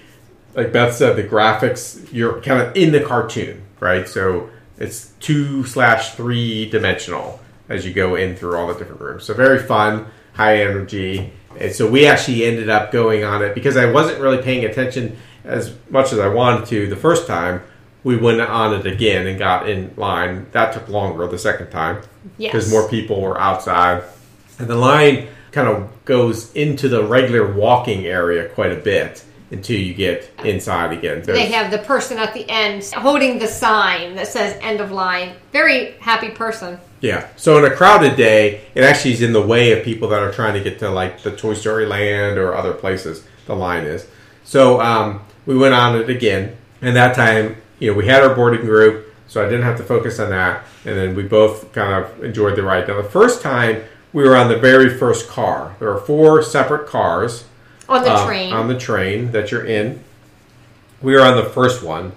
like 0.56 0.74
Beth 0.74 0.96
said, 0.96 1.16
the 1.16 1.24
graphics, 1.24 2.12
you're 2.12 2.42
kind 2.42 2.60
of 2.60 2.76
in 2.76 2.92
the 2.92 3.02
cartoon, 3.02 3.62
right? 3.80 4.08
So 4.08 4.50
it's 4.84 5.12
two 5.20 5.66
slash 5.66 6.14
three 6.16 6.70
dimensional 6.70 7.40
as 7.70 7.86
you 7.86 7.94
go 7.94 8.16
in 8.16 8.36
through 8.36 8.58
all 8.58 8.68
the 8.68 8.74
different 8.74 9.00
rooms. 9.02 9.24
So 9.24 9.34
very 9.34 9.60
fun, 9.60 10.08
high 10.34 10.58
energy. 10.62 11.32
And 11.60 11.72
so 11.74 11.90
we 11.90 12.06
actually 12.06 12.44
ended 12.46 12.70
up 12.70 12.92
going 12.92 13.24
on 13.24 13.42
it 13.44 13.56
because 13.56 13.78
I 13.78 13.90
wasn't 13.90 14.20
really 14.20 14.42
paying 14.42 14.66
attention 14.66 15.18
as 15.46 15.74
much 15.90 16.12
as 16.12 16.20
I 16.20 16.28
wanted 16.28 16.68
to 16.68 16.88
the 16.88 16.96
first 16.98 17.26
time. 17.28 17.62
We 18.04 18.18
went 18.18 18.42
on 18.42 18.74
it 18.74 18.86
again 18.86 19.28
and 19.28 19.40
got 19.40 19.70
in 19.70 19.94
line. 19.96 20.48
That 20.52 20.74
took 20.74 20.90
longer 20.90 21.26
the 21.28 21.40
second 21.40 21.70
time 21.72 22.02
because 22.38 22.66
Yes. 22.66 22.72
more 22.72 22.90
people 22.90 23.22
were 23.22 23.40
outside. 23.40 24.04
And 24.60 24.68
the 24.68 24.76
line 24.76 25.28
kind 25.54 25.70
of 25.70 25.90
goes 26.04 26.52
into 26.54 26.90
the 26.90 27.04
regular 27.04 27.50
walking 27.54 28.06
area 28.06 28.50
quite 28.50 28.74
a 28.74 28.76
bit 28.76 29.24
until 29.54 29.80
you 29.80 29.94
get 29.94 30.30
inside 30.44 30.92
again. 30.92 31.22
They 31.22 31.46
have 31.48 31.72
the 31.72 31.78
person 31.78 32.18
at 32.18 32.34
the 32.34 32.50
end 32.50 32.84
holding 32.96 33.40
the 33.40 33.48
sign 33.48 34.16
that 34.16 34.28
says 34.28 34.58
end 34.62 34.82
of 34.82 34.92
line. 34.92 35.36
Very 35.52 35.92
happy 36.00 36.30
person. 36.30 36.80
Yeah. 37.00 37.28
So 37.36 37.58
in 37.64 37.72
a 37.72 37.76
crowded 37.76 38.16
day, 38.16 38.62
it 38.76 38.84
actually 38.84 39.14
is 39.14 39.22
in 39.22 39.32
the 39.32 39.46
way 39.46 39.78
of 39.78 39.86
people 39.86 40.10
that 40.10 40.22
are 40.22 40.32
trying 40.32 40.56
to 40.56 40.64
get 40.64 40.80
to 40.80 40.90
like 40.90 41.22
the 41.22 41.36
Toy 41.36 41.54
Story 41.54 41.86
Land 41.86 42.38
or 42.38 42.56
other 42.56 42.74
places. 42.74 43.26
The 43.46 43.56
line 43.56 43.86
is. 43.86 44.08
So 44.44 44.82
um, 44.82 45.24
we 45.46 45.56
went 45.56 45.74
on 45.74 45.98
it 45.98 46.10
again, 46.10 46.58
and 46.82 46.96
that 46.96 47.16
time, 47.16 47.58
you 47.80 47.92
know, 47.92 47.98
we 47.98 48.08
had 48.08 48.24
our 48.24 48.34
boarding 48.34 48.62
group, 48.62 49.14
so 49.28 49.42
I 49.46 49.50
didn't 49.50 49.64
have 49.64 49.78
to 49.78 49.84
focus 49.84 50.20
on 50.20 50.30
that, 50.32 50.66
and 50.86 50.98
then 50.98 51.16
we 51.16 51.24
both 51.24 51.72
kind 51.74 52.04
of 52.04 52.24
enjoyed 52.24 52.56
the 52.56 52.64
ride. 52.64 52.88
Now 52.88 53.02
the 53.02 53.10
first 53.10 53.42
time 53.42 53.84
we 54.14 54.24
were 54.24 54.36
on 54.36 54.48
the 54.48 54.58
very 54.58 54.98
first 54.98 55.28
car. 55.28 55.76
There 55.80 55.90
are 55.90 56.00
four 56.00 56.42
separate 56.42 56.88
cars 56.88 57.46
On 57.90 58.04
the 58.04 58.12
uh, 58.12 58.26
train. 58.26 58.54
on 58.54 58.68
the 58.68 58.78
train 58.78 59.32
that 59.32 59.52
you're 59.52 59.66
in. 59.66 60.04
We 61.02 61.14
were 61.14 61.22
on 61.22 61.36
the 61.36 61.50
first 61.50 61.84
one. 61.84 62.14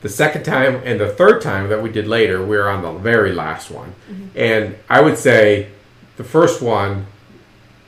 The 0.00 0.08
second 0.08 0.44
time 0.44 0.80
and 0.84 0.98
the 0.98 1.08
third 1.08 1.42
time 1.42 1.68
that 1.68 1.82
we 1.82 1.90
did 1.90 2.06
later, 2.06 2.40
we 2.44 2.56
were 2.56 2.70
on 2.70 2.82
the 2.82 2.92
very 2.92 3.32
last 3.34 3.70
one. 3.70 3.94
And 4.34 4.76
I 4.88 5.02
would 5.02 5.18
say 5.18 5.68
the 6.16 6.24
first 6.24 6.62
one 6.62 7.06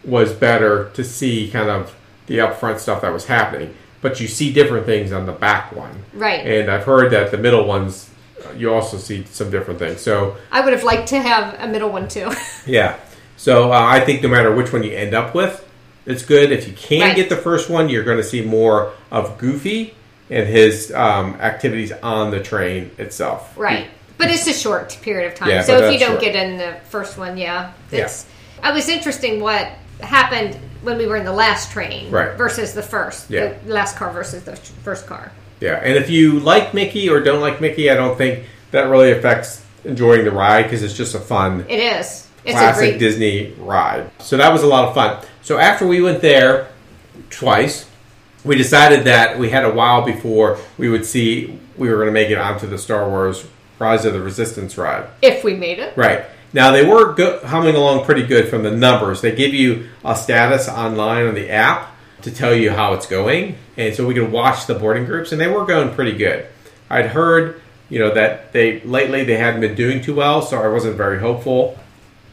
was 0.05 0.33
better 0.33 0.91
to 0.95 1.05
see 1.05 1.51
kind 1.51 1.71
of 1.71 1.97
the 2.27 2.39
upfront 2.39 2.81
stuff 2.81 3.03
that 3.03 3.13
was 3.13 3.27
happening, 3.27 3.75
but 4.01 4.21
you 4.21 4.29
see 4.29 4.53
different 4.53 4.85
things 4.85 5.13
on 5.13 5.27
the 5.27 5.33
back 5.33 5.73
one. 5.73 6.05
right. 6.13 6.47
And 6.47 6.71
I've 6.71 6.85
heard 6.85 7.13
that 7.13 7.31
the 7.31 7.39
middle 7.39 7.67
ones, 7.67 8.11
you 8.57 8.73
also 8.73 8.99
see 8.99 9.25
some 9.25 9.51
different 9.51 9.79
things. 9.79 10.01
So 10.01 10.37
I 10.51 10.61
would 10.61 10.73
have 10.73 10.85
liked 10.85 11.09
to 11.09 11.21
have 11.21 11.59
a 11.61 11.67
middle 11.67 11.91
one 11.91 12.09
too. 12.09 12.31
yeah. 12.67 12.99
So 13.37 13.73
uh, 13.73 13.81
I 13.81 14.01
think 14.01 14.23
no 14.23 14.29
matter 14.29 14.55
which 14.55 14.73
one 14.73 14.83
you 14.83 14.93
end 14.93 15.15
up 15.15 15.35
with, 15.35 15.67
it's 16.07 16.25
good. 16.25 16.51
If 16.53 16.67
you 16.69 16.75
can 16.75 17.01
Right. 17.01 17.17
get 17.17 17.29
the 17.29 17.37
first 17.37 17.71
one, 17.71 17.89
you're 17.89 18.05
going 18.05 18.19
to 18.19 18.25
see 18.25 18.43
more 18.43 18.93
of 19.11 19.39
Goofy 19.39 19.95
and 20.31 20.47
his 20.49 20.93
um, 20.95 21.37
activities 21.41 21.93
on 22.03 22.31
the 22.31 22.41
train 22.41 22.91
itself. 22.99 23.53
right. 23.57 23.87
But 24.19 24.31
it's 24.31 24.47
a 24.47 24.53
short 24.53 24.97
period 25.03 25.33
of 25.33 25.37
time. 25.39 25.49
Yeah, 25.49 25.63
so 25.63 25.79
if 25.79 25.93
you 25.93 25.99
don't 25.99 26.13
short. 26.13 26.21
get 26.23 26.37
in 26.37 26.57
the 26.57 26.77
first 26.91 27.19
one, 27.19 27.37
yeah. 27.37 27.73
Yeah. 27.91 28.05
It's 28.05 28.25
I 28.63 28.71
was 28.71 28.89
interesting 28.89 29.41
what 29.41 29.67
happened 30.01 30.57
when 30.83 30.97
we 30.99 31.07
were 31.07 31.17
in 31.17 31.25
the 31.25 31.33
last 31.33 31.73
train 31.73 32.09
Right. 32.11 32.37
versus 32.37 32.73
the 32.73 32.83
first. 32.83 33.31
Yeah. 33.31 33.55
The 33.67 33.73
last 33.73 33.97
car 33.97 34.13
versus 34.13 34.45
the 34.45 34.55
first 34.55 35.07
car. 35.09 35.33
Yeah, 35.61 35.81
and 35.83 35.97
if 35.97 36.09
you 36.09 36.39
like 36.39 36.73
Mickey 36.73 37.09
or 37.09 37.21
don't 37.21 37.41
like 37.41 37.61
Mickey, 37.61 37.91
I 37.91 37.95
don't 37.95 38.17
think 38.17 38.45
that 38.71 38.83
really 38.89 39.11
affects 39.13 39.61
enjoying 39.85 40.25
the 40.25 40.31
ride 40.31 40.65
because 40.65 40.83
it's 40.85 40.97
just 40.97 41.15
a 41.17 41.21
fun 41.21 41.65
It 41.69 41.81
is. 41.81 42.29
It's 42.45 42.53
classic 42.59 42.83
a 42.83 42.89
great 42.91 42.99
Disney 43.01 43.55
ride. 43.59 44.09
So 44.21 44.37
that 44.37 44.53
was 44.53 44.63
a 44.63 44.67
lot 44.69 44.85
of 44.89 44.95
fun. 44.95 45.19
So 45.43 45.59
after 45.59 45.87
we 45.87 46.01
went 46.01 46.21
there 46.23 46.69
twice, 47.31 47.89
we 48.45 48.57
decided 48.57 49.05
that 49.05 49.39
we 49.39 49.51
had 49.51 49.65
a 49.65 49.73
while 49.73 50.03
before 50.03 50.59
we 50.79 50.89
would 50.89 51.05
see 51.05 51.59
we 51.77 51.89
were 51.89 51.97
going 51.97 52.07
to 52.09 52.13
make 52.13 52.31
it 52.31 52.39
onto 52.39 52.67
the 52.67 52.79
Star 52.79 53.09
Wars 53.09 53.47
Rise 53.79 54.05
of 54.05 54.13
the 54.13 54.21
Resistance 54.21 54.79
ride. 54.79 55.09
if 55.23 55.43
we 55.43 55.55
made 55.55 55.79
it. 55.79 55.97
Right. 55.97 56.25
Now 56.53 56.71
they 56.71 56.87
were 56.87 57.15
go- 57.15 57.41
humming 57.45 57.75
along 57.75 58.05
pretty 58.05 58.25
good 58.27 58.49
from 58.49 58.63
the 58.63 58.71
numbers. 58.71 59.21
They 59.21 59.35
give 59.35 59.55
you 59.55 59.89
a 60.05 60.15
status 60.15 60.69
online 60.69 61.27
on 61.27 61.35
the 61.35 61.51
app 61.51 61.91
to 62.23 62.31
tell 62.31 62.55
you 62.55 62.71
how 62.71 62.93
it's 62.95 63.07
going, 63.07 63.57
and 63.77 63.95
so 63.97 64.07
we 64.07 64.15
could 64.15 64.31
watch 64.31 64.67
the 64.67 64.75
boarding 64.75 65.07
groups, 65.07 65.33
and 65.33 65.41
they 65.41 65.49
were 65.49 65.65
going 65.65 65.93
pretty 65.95 66.13
good. 66.17 66.47
I'd 66.89 67.07
heard, 67.07 67.61
you 67.89 67.99
know, 67.99 68.15
that 68.15 68.53
they 68.53 68.81
lately 68.83 69.25
they 69.25 69.37
hadn't 69.39 69.61
been 69.63 69.75
doing 69.75 70.03
too 70.03 70.15
well, 70.15 70.43
so 70.43 70.63
I 70.63 70.69
wasn't 70.69 70.97
very 70.97 71.19
hopeful. 71.19 71.79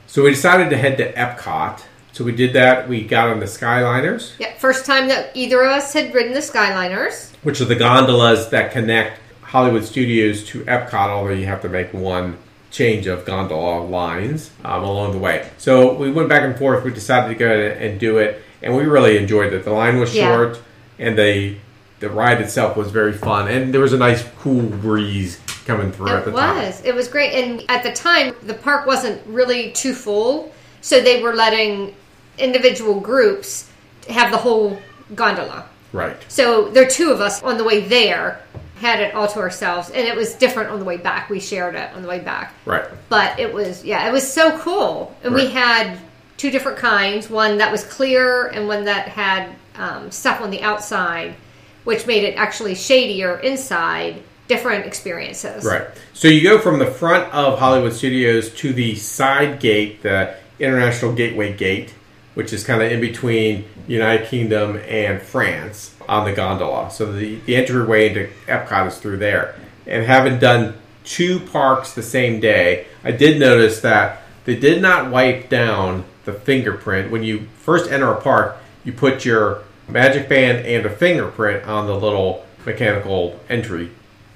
So 0.05 0.23
we 0.23 0.31
decided 0.31 0.69
to 0.69 0.77
head 0.77 0.97
to 0.97 1.11
Epcot. 1.13 1.81
So 2.19 2.25
we 2.25 2.33
did 2.33 2.51
that. 2.51 2.89
We 2.89 3.01
got 3.03 3.29
on 3.29 3.39
the 3.39 3.45
Skyliners, 3.45 4.33
Yeah, 4.39 4.53
first 4.55 4.85
time 4.85 5.07
that 5.07 5.31
either 5.35 5.61
of 5.63 5.71
us 5.71 5.93
had 5.93 6.13
ridden 6.13 6.33
the 6.33 6.41
Skyliners. 6.41 7.31
which 7.43 7.61
are 7.61 7.65
the 7.65 7.77
gondolas 7.77 8.49
that 8.49 8.73
connect 8.73 9.21
Hollywood 9.41 9.85
Studios 9.85 10.43
to 10.47 10.65
Epcot, 10.65 11.07
although 11.07 11.31
you 11.31 11.45
have 11.45 11.61
to 11.61 11.69
make 11.69 11.93
one 11.93 12.37
change 12.71 13.07
of 13.07 13.23
gondola 13.23 13.85
lines 13.85 14.51
um, 14.65 14.83
along 14.83 15.13
the 15.13 15.17
way. 15.17 15.49
So 15.57 15.93
we 15.93 16.11
went 16.11 16.27
back 16.27 16.41
and 16.43 16.57
forth. 16.59 16.83
We 16.83 16.91
decided 16.91 17.29
to 17.29 17.35
go 17.35 17.49
and 17.49 17.97
do 17.97 18.17
it, 18.17 18.43
and 18.61 18.75
we 18.75 18.83
really 18.83 19.17
enjoyed 19.17 19.53
it. 19.53 19.63
The 19.63 19.71
line 19.71 19.97
was 19.97 20.13
Yeah. 20.13 20.27
short, 20.35 20.59
and 20.99 21.17
the 21.17 21.55
the 22.01 22.09
ride 22.09 22.41
itself 22.41 22.75
was 22.75 22.91
very 22.91 23.13
fun, 23.13 23.47
and 23.47 23.73
there 23.73 23.79
was 23.79 23.93
a 23.93 23.97
nice 23.97 24.25
cool 24.41 24.63
breeze 24.63 25.39
coming 25.65 25.93
through 25.93 26.09
at 26.09 26.19
It 26.19 26.25
the 26.25 26.31
time. 26.33 26.65
was. 26.65 26.81
It 26.83 26.93
was 26.93 27.07
great. 27.07 27.31
And 27.31 27.63
at 27.69 27.81
the 27.83 27.93
time, 27.93 28.35
the 28.43 28.55
park 28.55 28.85
wasn't 28.85 29.21
really 29.25 29.71
too 29.71 29.93
full, 29.93 30.51
so 30.81 30.99
they 30.99 31.21
were 31.23 31.33
letting 31.33 31.95
individual 32.39 32.99
groups 32.99 33.69
have 34.09 34.31
the 34.31 34.37
whole 34.37 34.79
gondola. 35.15 35.65
Right. 35.91 36.15
So 36.27 36.69
there 36.69 36.85
are 36.85 36.89
two 36.89 37.11
of 37.11 37.21
us 37.21 37.41
on 37.43 37.57
the 37.57 37.63
way 37.63 37.81
there, 37.81 38.41
had 38.77 38.99
it 38.99 39.13
all 39.13 39.27
to 39.27 39.39
ourselves, 39.39 39.89
and 39.89 40.07
it 40.07 40.15
was 40.15 40.33
different 40.35 40.69
on 40.69 40.79
the 40.79 40.85
way 40.85 40.97
back. 40.97 41.29
We 41.29 41.39
shared 41.39 41.75
it 41.75 41.93
on 41.93 42.01
the 42.01 42.07
way 42.07 42.19
back. 42.19 42.53
Right. 42.65 42.85
But 43.09 43.39
it 43.39 43.53
was, 43.53 43.83
yeah, 43.83 44.07
it 44.07 44.11
was 44.11 44.31
so 44.31 44.57
cool. 44.59 45.15
And 45.23 45.33
we 45.33 45.47
had 45.47 45.99
two 46.37 46.51
different 46.51 46.77
kinds 46.77 47.29
one 47.29 47.57
that 47.57 47.71
was 47.71 47.83
clear 47.83 48.47
and 48.47 48.67
one 48.67 48.85
that 48.85 49.07
had 49.07 49.53
um, 49.75 50.11
stuff 50.11 50.41
on 50.41 50.51
the 50.51 50.61
outside, 50.61 51.35
which 51.83 52.07
made 52.07 52.23
it 52.23 52.35
actually 52.35 52.75
shadier 52.75 53.37
inside. 53.39 54.23
Different 54.47 54.87
experiences. 54.87 55.63
Right. 55.63 55.87
So 56.13 56.27
you 56.27 56.41
go 56.41 56.57
from 56.57 56.79
the 56.79 56.87
front 56.87 57.31
of 57.31 57.59
Hollywood 57.59 57.93
Studios 57.93 58.51
to 58.55 58.73
the 58.73 58.95
side 58.95 59.59
gate, 59.59 60.01
the 60.01 60.35
International 60.57 61.13
Gateway 61.13 61.55
Gate, 61.55 61.93
which 62.33 62.53
is 62.53 62.63
kind 62.63 62.81
of 62.81 62.91
in 62.91 63.01
between 63.01 63.65
United 63.87 64.27
Kingdom 64.27 64.77
and 64.87 65.21
France 65.21 65.95
on 66.07 66.25
the 66.25 66.33
gondola. 66.33 66.91
So 66.91 67.11
the, 67.11 67.39
the 67.41 67.55
entryway 67.55 68.09
into 68.09 68.29
Epcot 68.47 68.87
is 68.87 68.97
through 68.97 69.17
there. 69.17 69.55
And 69.85 70.05
having 70.05 70.39
done 70.39 70.75
two 71.03 71.39
parks 71.39 71.93
the 71.93 72.03
same 72.03 72.39
day, 72.39 72.87
I 73.03 73.11
did 73.11 73.39
notice 73.39 73.81
that 73.81 74.21
they 74.45 74.55
did 74.55 74.81
not 74.81 75.11
wipe 75.11 75.49
down 75.49 76.05
the 76.25 76.33
fingerprint. 76.33 77.11
When 77.11 77.23
you 77.23 77.47
first 77.57 77.91
enter 77.91 78.11
a 78.11 78.21
park, 78.21 78.57
you 78.83 78.93
put 78.93 79.25
your 79.25 79.63
magic 79.87 80.29
band 80.29 80.65
and 80.65 80.85
a 80.85 80.89
fingerprint 80.89 81.65
on 81.65 81.87
the 81.87 81.95
little 81.95 82.45
mechanical 82.65 83.39
entry 83.49 83.89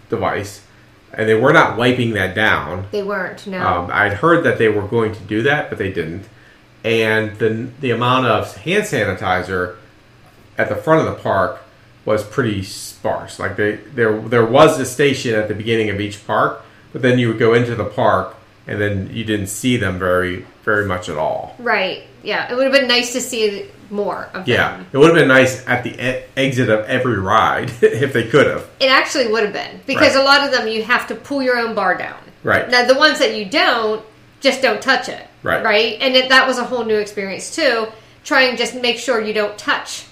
device, 0.10 0.66
and 1.14 1.28
they 1.28 1.36
were 1.36 1.54
not 1.54 1.78
wiping 1.78 2.14
that 2.14 2.36
down. 2.36 2.88
They 2.92 3.04
weren't, 3.04 3.46
no. 3.48 3.66
Um, 3.66 3.90
I'd 3.92 4.14
heard 4.14 4.44
that 4.44 4.58
they 4.58 4.68
were 4.68 4.88
going 4.88 5.14
to 5.14 5.20
do 5.22 5.44
that, 5.44 5.70
but 5.70 5.78
they 5.78 5.92
didn't. 5.92 6.26
And 6.84 7.38
the 7.38 7.70
the 7.80 7.92
amount 7.92 8.26
of 8.28 8.56
hand 8.58 8.84
sanitizer 8.84 9.76
at 10.58 10.70
the 10.70 10.76
front 10.76 11.08
of 11.08 11.16
the 11.16 11.22
park 11.22 11.62
was 12.06 12.24
pretty 12.24 12.64
sparse. 12.64 13.40
Like 13.40 13.56
they 13.56 13.76
there 13.96 14.20
there 14.22 14.46
was 14.46 14.80
a 14.80 14.86
station 14.86 15.36
at 15.36 15.48
the 15.48 15.56
beginning 15.56 15.90
of 15.90 16.02
each 16.02 16.26
park, 16.28 16.62
but 16.92 17.02
then 17.02 17.18
you 17.20 17.30
would 17.30 17.40
go 17.40 17.54
into 17.54 17.76
the 17.76 17.86
park 17.86 18.36
and 18.68 18.80
then 18.82 19.10
you 19.14 19.24
didn't 19.24 19.48
see 19.48 19.78
them 19.78 19.98
very 20.00 20.46
very 20.64 20.86
much 20.86 21.10
at 21.10 21.18
all. 21.18 21.56
right. 21.60 22.04
Yeah. 22.24 22.50
It 22.50 22.56
would 22.56 22.64
have 22.64 22.72
been 22.74 22.88
nice 22.88 23.12
to 23.14 23.20
see 23.20 23.70
more 23.90 24.30
of 24.34 24.48
Yeah, 24.48 24.72
them. 24.78 24.80
Yeah. 24.82 24.86
It 24.94 24.98
would 24.98 25.08
have 25.08 25.16
been 25.16 25.28
nice 25.28 25.68
at 25.68 25.84
the 25.84 25.92
e- 25.92 26.24
exit 26.38 26.70
of 26.70 26.86
every 26.86 27.20
ride 27.20 27.70
if 27.82 28.14
they 28.14 28.28
could 28.30 28.48
have. 28.48 28.66
It 28.80 28.88
actually 28.90 29.28
would 29.28 29.44
have 29.44 29.52
been 29.52 29.82
because 29.86 30.16
Right. 30.16 30.22
a 30.22 30.26
lot 30.26 30.44
of 30.46 30.52
them 30.52 30.68
you 30.70 30.84
have 30.84 31.06
to 31.08 31.16
pull 31.16 31.42
your 31.44 31.58
own 31.58 31.76
bar 31.76 31.96
down. 31.98 32.16
Right. 32.44 32.70
Now 32.70 32.86
the 32.86 32.96
ones 32.96 33.20
that 33.20 33.36
you 33.36 33.44
don't, 33.46 34.06
just 34.40 34.62
don't 34.62 34.82
touch 34.82 35.10
it. 35.10 35.28
Right. 35.44 35.64
Right. 35.64 35.98
And 36.02 36.16
it, 36.16 36.30
that 36.30 36.48
was 36.48 36.58
a 36.58 36.64
whole 36.64 36.86
new 36.86 36.98
experience 36.98 37.54
too. 37.56 37.88
Trying 38.24 38.56
just 38.56 38.74
make 38.76 38.98
sure 38.98 39.22
you 39.22 39.34
don't 39.34 39.58
touch 39.58 40.06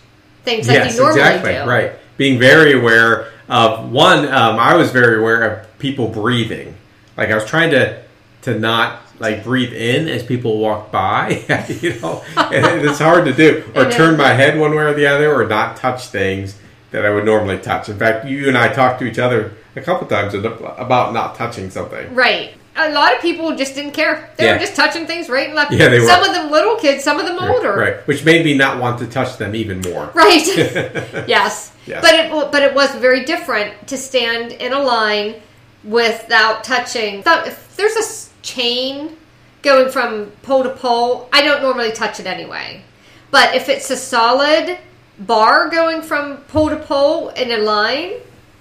things 0.43 0.67
like 0.67 0.75
yes, 0.75 0.93
you 0.93 1.01
normally 1.01 1.21
exactly. 1.21 1.53
do. 1.53 1.63
Right. 1.63 1.93
Being 2.17 2.37
very 2.37 2.73
aware 2.73 3.31
of 3.47 3.89
one, 3.91 4.25
um, 4.25 4.59
I 4.59 4.75
was 4.75 4.91
very 4.91 5.19
aware 5.19 5.43
of 5.43 5.79
people 5.79 6.07
breathing. 6.07 6.75
Like 7.17 7.29
I 7.29 7.35
was 7.35 7.45
trying 7.45 7.71
to 7.71 8.03
to 8.43 8.59
not 8.59 9.01
like 9.19 9.43
breathe 9.43 9.71
in 9.71 10.07
as 10.07 10.23
people 10.23 10.57
walk 10.57 10.91
by. 10.91 11.45
you 11.81 11.99
know, 12.01 12.23
and 12.35 12.85
it's 12.85 12.99
hard 12.99 13.25
to 13.25 13.33
do. 13.33 13.63
Or 13.75 13.89
turn 13.89 14.17
my 14.17 14.29
head 14.29 14.59
one 14.59 14.71
way 14.71 14.83
or 14.83 14.93
the 14.93 15.07
other, 15.07 15.33
or 15.33 15.47
not 15.47 15.77
touch 15.77 16.07
things 16.07 16.57
that 16.91 17.05
I 17.05 17.09
would 17.09 17.23
normally 17.23 17.57
touch. 17.59 17.87
In 17.87 17.97
fact, 17.97 18.25
you 18.25 18.47
and 18.47 18.57
I 18.57 18.73
talked 18.73 18.99
to 18.99 19.05
each 19.05 19.19
other 19.19 19.53
a 19.75 19.81
couple 19.81 20.07
times 20.07 20.33
about 20.33 21.13
not 21.13 21.35
touching 21.35 21.69
something. 21.69 22.13
Right. 22.13 22.53
A 22.75 22.89
lot 22.91 23.13
of 23.13 23.21
people 23.21 23.55
just 23.55 23.75
didn't 23.75 23.91
care. 23.91 24.29
They 24.37 24.45
Yeah. 24.45 24.53
were 24.53 24.59
just 24.59 24.75
touching 24.75 25.05
things 25.05 25.27
right 25.29 25.45
and 25.47 25.55
left. 25.55 25.73
Yeah, 25.73 25.89
they 25.89 25.99
were. 25.99 26.05
Some 26.07 26.23
of 26.23 26.31
them 26.33 26.49
little 26.49 26.75
kids, 26.77 27.03
some 27.03 27.19
of 27.19 27.25
them 27.25 27.37
older. 27.37 27.73
Right. 27.73 28.07
Which 28.07 28.23
made 28.23 28.45
me 28.45 28.53
not 28.53 28.79
want 28.79 28.99
to 28.99 29.07
touch 29.07 29.37
them 29.37 29.55
even 29.55 29.81
more. 29.81 30.09
Right. 30.13 30.45
yes. 31.27 31.71
Yes. 31.85 32.01
But 32.01 32.13
it 32.13 32.51
but 32.51 32.63
it 32.63 32.73
was 32.73 32.89
very 32.95 33.25
different 33.25 33.87
to 33.87 33.97
stand 33.97 34.53
in 34.53 34.71
a 34.71 34.79
line 34.79 35.35
without 35.83 36.63
touching. 36.63 37.23
If 37.25 37.75
there's 37.75 37.95
a 37.97 38.41
chain 38.43 39.17
going 39.61 39.89
from 39.91 40.31
pole 40.43 40.63
to 40.63 40.69
pole, 40.69 41.27
I 41.33 41.41
don't 41.41 41.61
normally 41.61 41.91
touch 41.91 42.19
it 42.19 42.25
anyway. 42.25 42.83
But 43.31 43.55
if 43.55 43.67
it's 43.69 43.89
a 43.91 43.97
solid 43.97 44.77
bar 45.19 45.69
going 45.69 46.01
from 46.01 46.37
pole 46.47 46.69
to 46.69 46.77
pole 46.77 47.29
in 47.29 47.51
a 47.51 47.57
line, 47.57 48.13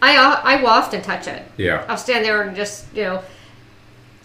I 0.03 0.17
I 0.17 0.57
will 0.57 0.69
often 0.69 1.01
touch 1.03 1.29
it. 1.29 1.43
Yeah. 1.57 1.85
I'll 1.89 1.97
stand 1.97 2.25
there 2.25 2.43
and 2.43 2.57
just 2.57 2.87
you 2.95 3.05
know. 3.05 3.23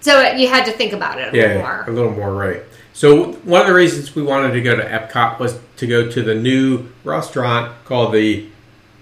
So 0.06 0.22
you 0.34 0.48
had 0.48 0.66
to 0.66 0.72
think 0.72 0.94
about 0.94 1.20
it 1.20 1.30
a 1.30 1.32
little 1.32 1.50
yeah, 1.50 1.58
more. 1.58 1.84
a 1.88 1.92
little 1.92 2.12
more, 2.12 2.32
right. 2.32 2.62
So 2.94 3.32
one 3.32 3.62
of 3.62 3.66
the 3.66 3.74
reasons 3.74 4.14
we 4.14 4.22
wanted 4.22 4.52
to 4.52 4.62
go 4.62 4.76
to 4.76 4.84
Epcot 4.84 5.40
was 5.40 5.60
to 5.78 5.88
go 5.88 6.12
to 6.12 6.22
the 6.22 6.36
new 6.36 6.86
restaurant 7.04 7.74
called 7.86 8.14
the 8.14 8.48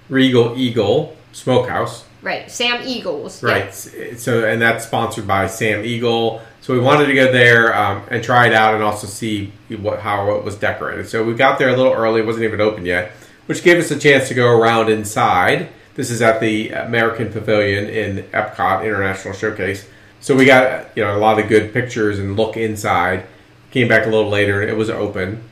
Regal 0.08 0.58
Eagle 0.58 1.18
Smokehouse. 1.34 2.06
Right, 2.22 2.50
Sam 2.50 2.88
Eagles. 2.88 3.44
Right. 3.44 3.66
Yeah. 3.66 4.16
So 4.16 4.48
and 4.48 4.62
that's 4.62 4.86
sponsored 4.86 5.28
by 5.28 5.48
Sam 5.48 5.84
Eagle. 5.84 6.42
So 6.62 6.74
we 6.74 6.80
wanted 6.80 7.08
to 7.08 7.16
go 7.16 7.34
there 7.34 7.76
um, 7.76 8.04
and 8.10 8.24
try 8.24 8.48
it 8.48 8.54
out 8.54 8.74
and 8.74 8.82
also 8.82 9.06
see 9.06 9.52
what 9.82 10.00
how 10.00 10.34
it 10.38 10.46
was 10.46 10.56
decorated. 10.56 11.10
So 11.10 11.22
we 11.26 11.34
got 11.34 11.60
there 11.60 11.68
a 11.68 11.76
little 11.76 11.92
early; 11.92 12.22
it 12.22 12.26
wasn't 12.26 12.46
even 12.46 12.62
open 12.62 12.86
yet, 12.86 13.12
which 13.48 13.62
gave 13.62 13.78
us 13.78 13.92
a 13.92 14.00
chance 14.00 14.30
to 14.30 14.36
go 14.36 14.48
around 14.48 14.90
inside. 14.90 15.68
This 15.96 16.10
is 16.10 16.22
at 16.22 16.40
the 16.40 16.70
American 16.70 17.30
Pavilion 17.30 17.90
in 17.90 18.24
Epcot 18.28 18.86
International 18.86 19.34
Showcase. 19.34 19.86
So 20.24 20.36
we 20.38 20.46
got 20.46 20.88
you 20.96 21.04
know 21.04 21.16
a 21.16 21.20
lot 21.20 21.38
of 21.38 21.50
good 21.50 21.74
pictures 21.74 22.18
and 22.18 22.38
look 22.38 22.56
inside. 22.58 23.26
Came 23.72 23.88
back 23.90 24.06
a 24.06 24.10
little 24.10 24.30
later 24.30 24.62
and 24.62 24.70
it 24.70 24.76
was 24.78 24.90
open. 24.90 25.44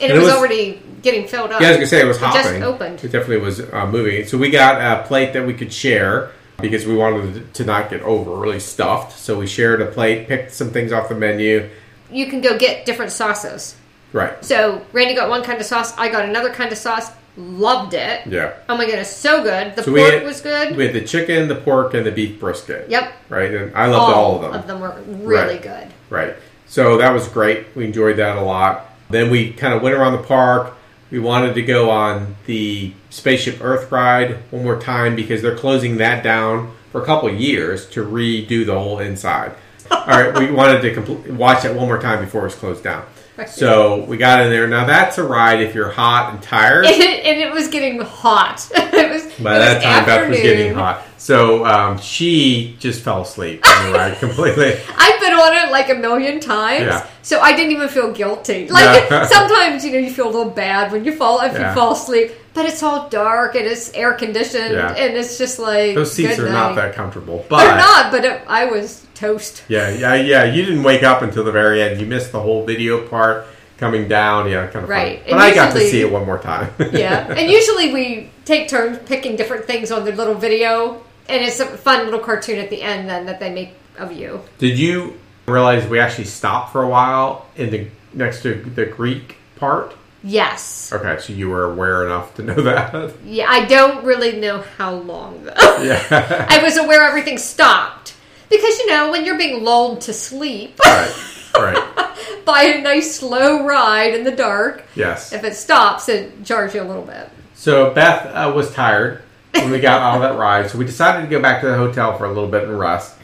And, 0.00 0.10
And 0.10 0.10
it 0.12 0.14
it 0.16 0.18
was, 0.18 0.24
was- 0.28 0.34
already 0.34 0.80
getting 1.02 1.26
filled 1.26 1.50
up. 1.50 1.60
Yeah, 1.60 1.66
I 1.66 1.70
was 1.70 1.76
gonna 1.78 1.86
say 1.88 2.00
it 2.00 2.06
was 2.06 2.16
It 2.18 2.20
just 2.20 2.36
hopping. 2.48 2.62
opened. 2.62 2.98
It 3.04 3.10
definitely 3.10 3.38
was 3.38 3.60
uh, 3.60 3.86
moving. 3.86 4.24
So 4.26 4.38
we 4.38 4.50
got 4.50 4.80
a 4.80 5.02
plate 5.06 5.32
that 5.32 5.44
we 5.44 5.52
could 5.54 5.72
share 5.72 6.30
because 6.60 6.86
we 6.86 6.94
wanted 6.94 7.52
to 7.54 7.64
not 7.64 7.90
get 7.90 8.02
overly 8.02 8.60
stuffed. 8.60 9.18
So 9.18 9.36
we 9.38 9.48
shared 9.48 9.82
a 9.82 9.86
plate, 9.86 10.28
picked 10.28 10.52
some 10.52 10.70
things 10.70 10.92
off 10.92 11.08
the 11.08 11.16
menu. 11.16 11.68
You 12.12 12.26
can 12.26 12.40
go 12.40 12.56
get 12.56 12.86
different 12.86 13.10
sauces. 13.10 13.74
Right. 14.12 14.44
So 14.44 14.84
Randy 14.92 15.14
got 15.14 15.28
one 15.28 15.42
kind 15.42 15.58
of 15.58 15.66
sauce. 15.66 15.96
I 15.98 16.08
got 16.08 16.28
another 16.28 16.50
kind 16.52 16.70
of 16.70 16.78
sauce. 16.78 17.10
Loved 17.36 17.94
it. 17.94 18.26
Yeah. 18.26 18.52
Oh 18.68 18.76
my 18.76 18.84
goodness, 18.84 19.14
so 19.14 19.42
good. 19.42 19.74
The 19.74 19.82
So 19.84 19.92
we 19.92 20.00
pork 20.00 20.12
had- 20.14 20.24
was 20.24 20.40
good. 20.42 20.76
We 20.76 20.84
had 20.84 20.94
the 20.94 21.00
chicken, 21.00 21.48
the 21.48 21.54
pork, 21.54 21.94
and 21.94 22.04
the 22.04 22.10
beef 22.12 22.38
brisket. 22.38 22.90
yep. 22.90 23.12
Right. 23.30 23.52
And 23.52 23.74
I 23.74 23.86
loved 23.86 24.14
all, 24.14 24.44
of 24.44 24.66
them. 24.66 24.80
were 24.80 24.94
really 25.06 25.54
Right. 25.54 25.62
good. 25.62 25.86
Right. 26.10 26.34
So 26.66 26.98
that 26.98 27.12
was 27.14 27.28
great. 27.28 27.66
We 27.74 27.84
enjoyed 27.86 28.16
that 28.18 28.36
a 28.36 28.42
lot. 28.42 28.90
Then 29.08 29.30
we 29.30 29.50
kind 29.52 29.72
of 29.74 29.80
went 29.82 29.94
around 29.94 30.12
the 30.12 30.18
park. 30.26 30.74
We 31.10 31.18
wanted 31.18 31.54
to 31.54 31.62
go 31.62 31.90
on 31.90 32.36
the 32.46 32.92
Spaceship 33.10 33.58
Earth 33.62 33.90
ride 33.92 34.38
one 34.50 34.64
more 34.64 34.78
time 34.80 35.14
because 35.16 35.40
they're 35.42 35.56
closing 35.56 35.96
that 35.98 36.22
down 36.22 36.72
for 36.90 37.02
a 37.02 37.04
couple 37.06 37.28
of 37.30 37.34
years 37.40 37.86
to 37.90 38.04
redo 38.04 38.64
the 38.66 38.78
whole 38.78 38.98
inside. 38.98 39.52
All 39.90 40.04
right, 40.06 40.38
we 40.38 40.50
wanted 40.50 40.80
to 40.82 40.94
compl- 40.94 41.30
watch 41.32 41.62
that 41.62 41.74
one 41.74 41.86
more 41.86 41.98
time 42.00 42.22
before 42.24 42.42
it 42.42 42.44
was 42.44 42.54
closed 42.54 42.84
down. 42.84 43.04
So 43.48 44.04
we 44.04 44.16
got 44.18 44.40
in 44.42 44.50
there. 44.50 44.66
Now 44.68 44.84
that's 44.84 45.18
a 45.18 45.24
ride 45.24 45.60
if 45.62 45.74
you're 45.74 45.90
hot 45.90 46.32
and 46.32 46.42
tired. 46.42 46.84
and 46.86 46.94
it 47.40 47.52
was 47.52 47.68
getting 47.68 47.98
hot. 48.00 48.68
it 48.74 49.10
was 49.10 49.22
By 49.42 49.56
it 49.56 49.58
that 49.60 49.74
was 49.76 49.84
time, 49.84 50.04
Beth 50.06 50.28
was 50.28 50.38
getting 50.38 50.74
hot. 50.74 51.02
So 51.18 51.64
um, 51.64 51.98
she 51.98 52.76
just 52.78 53.02
fell 53.02 53.22
asleep 53.22 53.66
on 53.66 53.86
the 53.86 53.98
ride 53.98 54.18
completely. 54.20 54.74
I've 54.96 55.20
been 55.20 55.32
on 55.32 55.56
it 55.68 55.70
like 55.72 55.88
a 55.88 55.94
million 55.94 56.40
times, 56.40 56.82
Yeah. 56.86 57.06
so 57.22 57.40
I 57.40 57.54
didn't 57.56 57.72
even 57.72 57.88
feel 57.88 58.12
guilty. 58.12 58.68
Like 58.68 59.10
No. 59.10 59.24
sometimes, 59.24 59.84
you 59.84 59.92
know, 59.92 59.98
you 59.98 60.10
feel 60.12 60.26
a 60.26 60.30
little 60.34 60.50
bad 60.50 60.92
when 60.92 61.04
you 61.04 61.14
fall 61.16 61.40
if 61.40 61.52
Yeah. 61.54 61.70
you 61.70 61.74
fall 61.74 61.92
asleep, 61.92 62.32
but 62.54 62.66
it's 62.66 62.82
all 62.82 63.08
dark 63.08 63.54
and 63.54 63.66
it's 63.66 63.92
air 63.94 64.12
conditioned, 64.14 64.72
Yeah. 64.74 64.92
and 64.94 65.16
it's 65.16 65.38
just 65.38 65.58
like 65.58 65.94
Those 65.94 66.12
seats 66.12 66.38
are 66.38 66.48
not 66.50 66.74
that 66.76 66.94
comfortable. 66.94 67.44
But 67.48 67.64
They're 67.64 67.76
not, 67.76 68.12
but 68.12 68.24
it, 68.24 68.42
I 68.46 68.66
was 68.66 69.06
toast. 69.14 69.64
Yeah, 69.68 69.88
yeah, 69.90 70.14
yeah. 70.14 70.44
You 70.44 70.64
didn't 70.64 70.82
wake 70.82 71.02
up 71.02 71.22
until 71.22 71.44
the 71.44 71.52
very 71.52 71.82
end. 71.82 72.00
You 72.00 72.06
missed 72.06 72.32
the 72.32 72.40
whole 72.40 72.64
video 72.66 73.06
part 73.08 73.46
coming 73.78 74.06
down. 74.08 74.48
Yeah, 74.50 74.66
kind 74.68 74.84
of 74.84 74.88
Right. 74.88 75.18
Funny. 75.20 75.30
And 75.30 75.38
But 75.38 75.40
I 75.40 75.54
got 75.54 75.72
to 75.72 75.80
see 75.80 76.00
it 76.00 76.10
one 76.10 76.26
more 76.26 76.38
time. 76.38 76.70
Yeah, 76.92 77.32
and 77.32 77.50
usually 77.50 77.92
we 77.92 78.30
take 78.44 78.68
turns 78.68 78.98
picking 79.06 79.36
different 79.36 79.64
things 79.66 79.90
on 79.90 80.04
the 80.04 80.12
little 80.12 80.34
video, 80.34 81.02
and 81.28 81.42
it's 81.44 81.60
a 81.60 81.66
fun 81.66 82.04
little 82.04 82.20
cartoon 82.20 82.58
at 82.58 82.70
the 82.70 82.82
end 82.82 83.08
then 83.08 83.26
that 83.26 83.40
they 83.40 83.52
make 83.52 83.74
of 83.98 84.12
you. 84.12 84.40
Did 84.58 84.78
you 84.78 85.18
realize 85.46 85.86
we 85.86 85.98
actually 85.98 86.24
stopped 86.24 86.72
for 86.72 86.82
a 86.82 86.88
while 86.88 87.46
in 87.56 87.70
the 87.70 87.86
next 88.14 88.42
to 88.42 88.54
the 88.54 88.86
Greek 88.86 89.36
part? 89.56 89.94
Yes. 90.24 90.92
Okay, 90.92 91.18
so 91.20 91.32
you 91.32 91.48
were 91.50 91.64
aware 91.64 92.04
enough 92.06 92.34
to 92.36 92.42
know 92.42 92.54
that. 92.62 93.12
Yeah, 93.24 93.46
I 93.48 93.64
don't 93.66 94.04
really 94.04 94.38
know 94.40 94.62
how 94.78 94.94
long 94.94 95.44
though. 95.44 95.52
yeah. 95.82 96.46
I 96.48 96.62
was 96.62 96.76
aware 96.76 97.02
everything 97.02 97.38
stopped 97.38 98.14
Because 98.48 98.78
you 98.78 98.86
know, 98.88 99.10
when 99.10 99.24
you're 99.24 99.38
being 99.38 99.64
lulled 99.64 100.00
to 100.02 100.12
sleep 100.12 100.78
Right. 100.84 101.12
Right. 101.54 101.88
by 102.44 102.62
a 102.62 102.80
nice 102.82 103.16
slow 103.16 103.64
ride 103.66 104.14
in 104.14 104.24
the 104.24 104.30
dark, 104.32 104.84
Yes. 104.94 105.32
if 105.32 105.44
it 105.44 105.54
stops, 105.54 106.08
it 106.08 106.42
jars 106.44 106.74
you 106.74 106.82
a 106.82 106.84
little 106.84 107.02
bit. 107.04 107.28
So 107.54 107.92
Beth 107.92 108.26
uh, 108.26 108.52
was 108.54 108.72
tired 108.72 109.22
when 109.52 109.70
we 109.70 109.78
got 109.80 110.00
out 110.00 110.16
of 110.16 110.22
that 110.22 110.38
ride, 110.38 110.70
so 110.70 110.78
we 110.78 110.84
decided 110.86 111.22
to 111.22 111.28
go 111.28 111.40
back 111.42 111.60
to 111.60 111.66
the 111.68 111.76
hotel 111.76 112.16
for 112.16 112.24
a 112.24 112.28
little 112.28 112.48
bit 112.48 112.64
and 112.64 112.78
rest. 112.78 113.16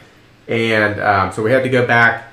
And 0.47 0.99
um, 1.01 1.31
so 1.31 1.41
we 1.43 1.51
had 1.51 1.63
to 1.63 1.69
go 1.69 1.85
back 1.87 2.25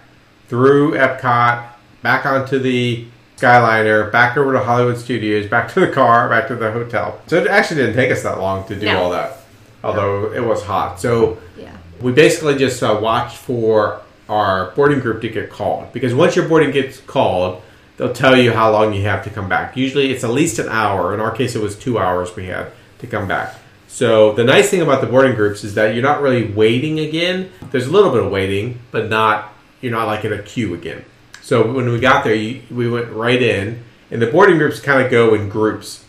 through 0.48 0.92
Epcot, 0.92 1.66
back 2.02 2.26
onto 2.26 2.58
the 2.58 3.06
Skyliner, 3.36 4.10
back 4.10 4.36
over 4.36 4.52
to 4.52 4.60
Hollywood 4.60 4.98
Studios, 4.98 5.46
back 5.46 5.72
to 5.74 5.80
the 5.80 5.88
car, 5.88 6.28
back 6.28 6.48
to 6.48 6.54
the 6.56 6.70
hotel. 6.72 7.20
So 7.26 7.36
it 7.36 7.46
actually 7.46 7.82
didn't 7.82 7.94
take 7.96 8.10
us 8.10 8.22
that 8.22 8.38
long 8.40 8.66
to 8.68 8.74
do 8.74 8.86
No. 8.86 9.02
all 9.04 9.10
that, 9.10 9.38
although 9.84 10.32
it 10.32 10.44
was 10.44 10.62
hot. 10.62 10.98
So 11.00 11.38
Yeah. 11.56 11.70
we 12.00 12.12
basically 12.12 12.56
just 12.56 12.82
uh, 12.82 12.98
watched 13.00 13.36
for 13.36 14.00
our 14.28 14.70
boarding 14.74 15.00
group 15.00 15.20
to 15.22 15.28
get 15.28 15.50
called 15.50 15.92
because 15.92 16.12
once 16.14 16.34
your 16.34 16.48
boarding 16.48 16.72
gets 16.72 16.98
called 16.98 17.62
they'll 17.96 18.12
tell 18.12 18.36
you 18.36 18.50
how 18.52 18.72
long 18.72 18.92
you 18.92 19.02
have 19.02 19.22
to 19.22 19.30
come 19.30 19.48
back 19.48 19.76
usually 19.76 20.10
it's 20.10 20.24
at 20.24 20.30
least 20.30 20.58
an 20.58 20.68
hour 20.68 21.14
in 21.14 21.20
our 21.20 21.30
case 21.30 21.54
it 21.54 21.62
was 21.62 21.76
two 21.76 21.96
hours 21.96 22.34
we 22.34 22.46
had 22.46 22.66
to 22.98 23.06
come 23.06 23.28
back 23.28 23.54
so 23.86 24.32
the 24.32 24.42
nice 24.42 24.68
thing 24.68 24.82
about 24.82 25.00
the 25.00 25.06
boarding 25.06 25.36
groups 25.36 25.62
is 25.62 25.74
that 25.76 25.94
you're 25.94 26.02
not 26.02 26.20
really 26.20 26.44
waiting 26.50 26.98
again 26.98 27.48
there's 27.70 27.86
a 27.86 27.90
little 27.90 28.10
bit 28.10 28.20
of 28.24 28.28
waiting 28.32 28.76
but 28.90 29.08
not 29.08 29.54
you're 29.80 29.92
not 29.92 30.06
like 30.08 30.24
in 30.24 30.32
a 30.32 30.42
queue 30.42 30.74
again 30.74 31.04
so 31.46 31.70
when 31.72 31.88
we 31.92 32.00
got 32.00 32.24
there 32.24 32.34
you, 32.34 32.60
we 32.72 32.90
went 32.90 33.08
right 33.12 33.40
in 33.40 33.84
and 34.10 34.20
the 34.20 34.26
boarding 34.26 34.58
groups 34.58 34.80
kind 34.80 35.00
of 35.00 35.12
go 35.12 35.32
in 35.34 35.48
groups. 35.48 36.04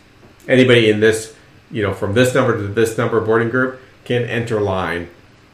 Anybody 0.48 0.90
in 0.90 1.00
this 1.00 1.36
you 1.70 1.84
know 1.84 1.94
from 1.94 2.16
this 2.16 2.34
number 2.34 2.58
to 2.58 2.68
this 2.68 2.98
number 2.98 3.22
boarding 3.22 3.50
group 3.52 3.80
can 4.04 4.24
enter 4.24 4.60
line 4.60 5.10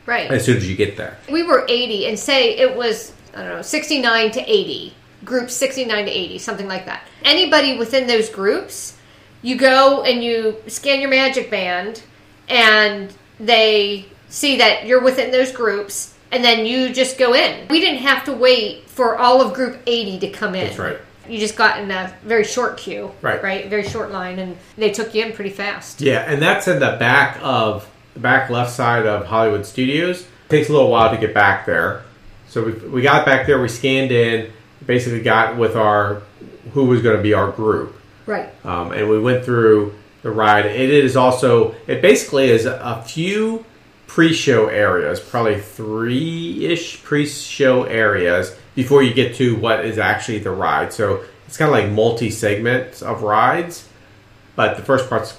Right. 0.05 0.31
as 0.31 0.45
soon 0.45 0.55
as 0.55 0.69
you 0.69 0.77
get 0.77 0.95
there. 0.95 1.17
We 1.29 1.43
were 1.43 1.65
80 1.67 2.07
and 2.07 2.17
say 2.17 2.55
it 2.57 2.77
was 2.77 3.11
i 3.35 3.41
don't 3.43 3.55
know 3.57 3.61
69 3.61 4.31
to 4.31 4.41
80 4.41 4.93
groups 5.25 5.53
69 5.53 6.05
to 6.05 6.11
80 6.11 6.37
something 6.37 6.67
like 6.67 6.85
that. 6.85 7.01
Anybody 7.25 7.77
within 7.77 8.07
those 8.07 8.29
groups 8.29 8.97
you 9.41 9.57
go 9.57 10.03
and 10.03 10.23
you 10.23 10.55
scan 10.67 11.01
your 11.01 11.09
magic 11.09 11.51
band 11.51 12.03
and 12.47 13.13
they 13.37 14.05
see 14.29 14.57
that 14.59 14.85
you're 14.85 15.01
within 15.03 15.29
those 15.31 15.51
groups 15.51 16.12
and 16.33 16.43
then 16.43 16.65
you 16.65 16.91
just 16.93 17.17
go 17.17 17.33
in 17.33 17.67
we 17.69 17.79
didn't 17.79 18.01
have 18.01 18.25
to 18.25 18.33
wait 18.33 18.83
for 18.89 19.17
all 19.17 19.41
of 19.41 19.53
group 19.53 19.77
80 19.87 20.19
to 20.19 20.29
come 20.29 20.55
in 20.55 20.65
That's 20.67 20.79
right. 20.79 20.97
you 21.29 21.39
just 21.39 21.55
got 21.55 21.79
in 21.79 21.89
a 21.91 22.13
very 22.23 22.43
short 22.43 22.77
queue 22.77 23.11
Right. 23.21 23.41
right 23.41 23.69
very 23.69 23.87
short 23.87 24.11
line 24.11 24.39
and 24.39 24.57
they 24.77 24.91
took 24.91 25.13
you 25.15 25.23
in 25.25 25.31
pretty 25.33 25.51
fast 25.51 26.01
Yeah, 26.01 26.19
and 26.27 26.41
that's 26.41 26.67
in 26.67 26.79
the 26.79 26.97
back 26.99 27.37
of 27.41 27.89
the 28.15 28.19
back 28.19 28.49
left 28.49 28.71
side 28.71 29.05
of 29.05 29.25
Hollywood 29.27 29.65
Studios. 29.65 30.25
takes 30.49 30.69
a 30.69 30.73
little 30.73 30.89
while 30.91 31.09
to 31.09 31.17
get 31.17 31.33
back 31.33 31.65
there. 31.65 32.03
So 32.47 32.63
we, 32.63 32.71
we 32.73 33.01
got 33.01 33.25
back 33.25 33.47
there, 33.47 33.59
we 33.59 33.67
scanned 33.69 34.11
in, 34.11 34.51
basically 34.85 35.21
got 35.21 35.57
with 35.57 35.75
our 35.75 36.21
who 36.73 36.85
was 36.85 37.01
going 37.01 37.17
to 37.17 37.23
be 37.23 37.33
our 37.33 37.51
group, 37.51 37.99
right 38.27 38.49
um, 38.65 38.91
and 38.91 39.09
we 39.09 39.19
went 39.19 39.43
through 39.43 39.93
the 40.21 40.29
ride. 40.31 40.65
It 40.67 40.89
is 40.91 41.15
also 41.17 41.73
it 41.87 42.01
basically 42.03 42.49
is 42.51 42.65
a 42.67 43.03
few 43.05 43.65
pre-show 44.07 44.67
areas, 44.67 45.19
probably 45.19 45.59
three-ish 45.59 47.03
pre-show 47.03 47.83
areas 47.83 48.55
before 48.75 49.03
you 49.03 49.13
get 49.13 49.35
to 49.35 49.55
what 49.55 49.85
is 49.85 49.97
actually 49.97 50.39
the 50.39 50.51
ride. 50.51 50.93
So 50.93 51.23
it's 51.47 51.57
kind 51.57 51.69
of 51.69 51.73
like 51.73 51.91
multi-segments 51.91 53.01
of 53.01 53.23
rides, 53.23 53.87
but 54.55 54.77
the 54.77 54.83
first 54.83 55.09
part 55.09 55.35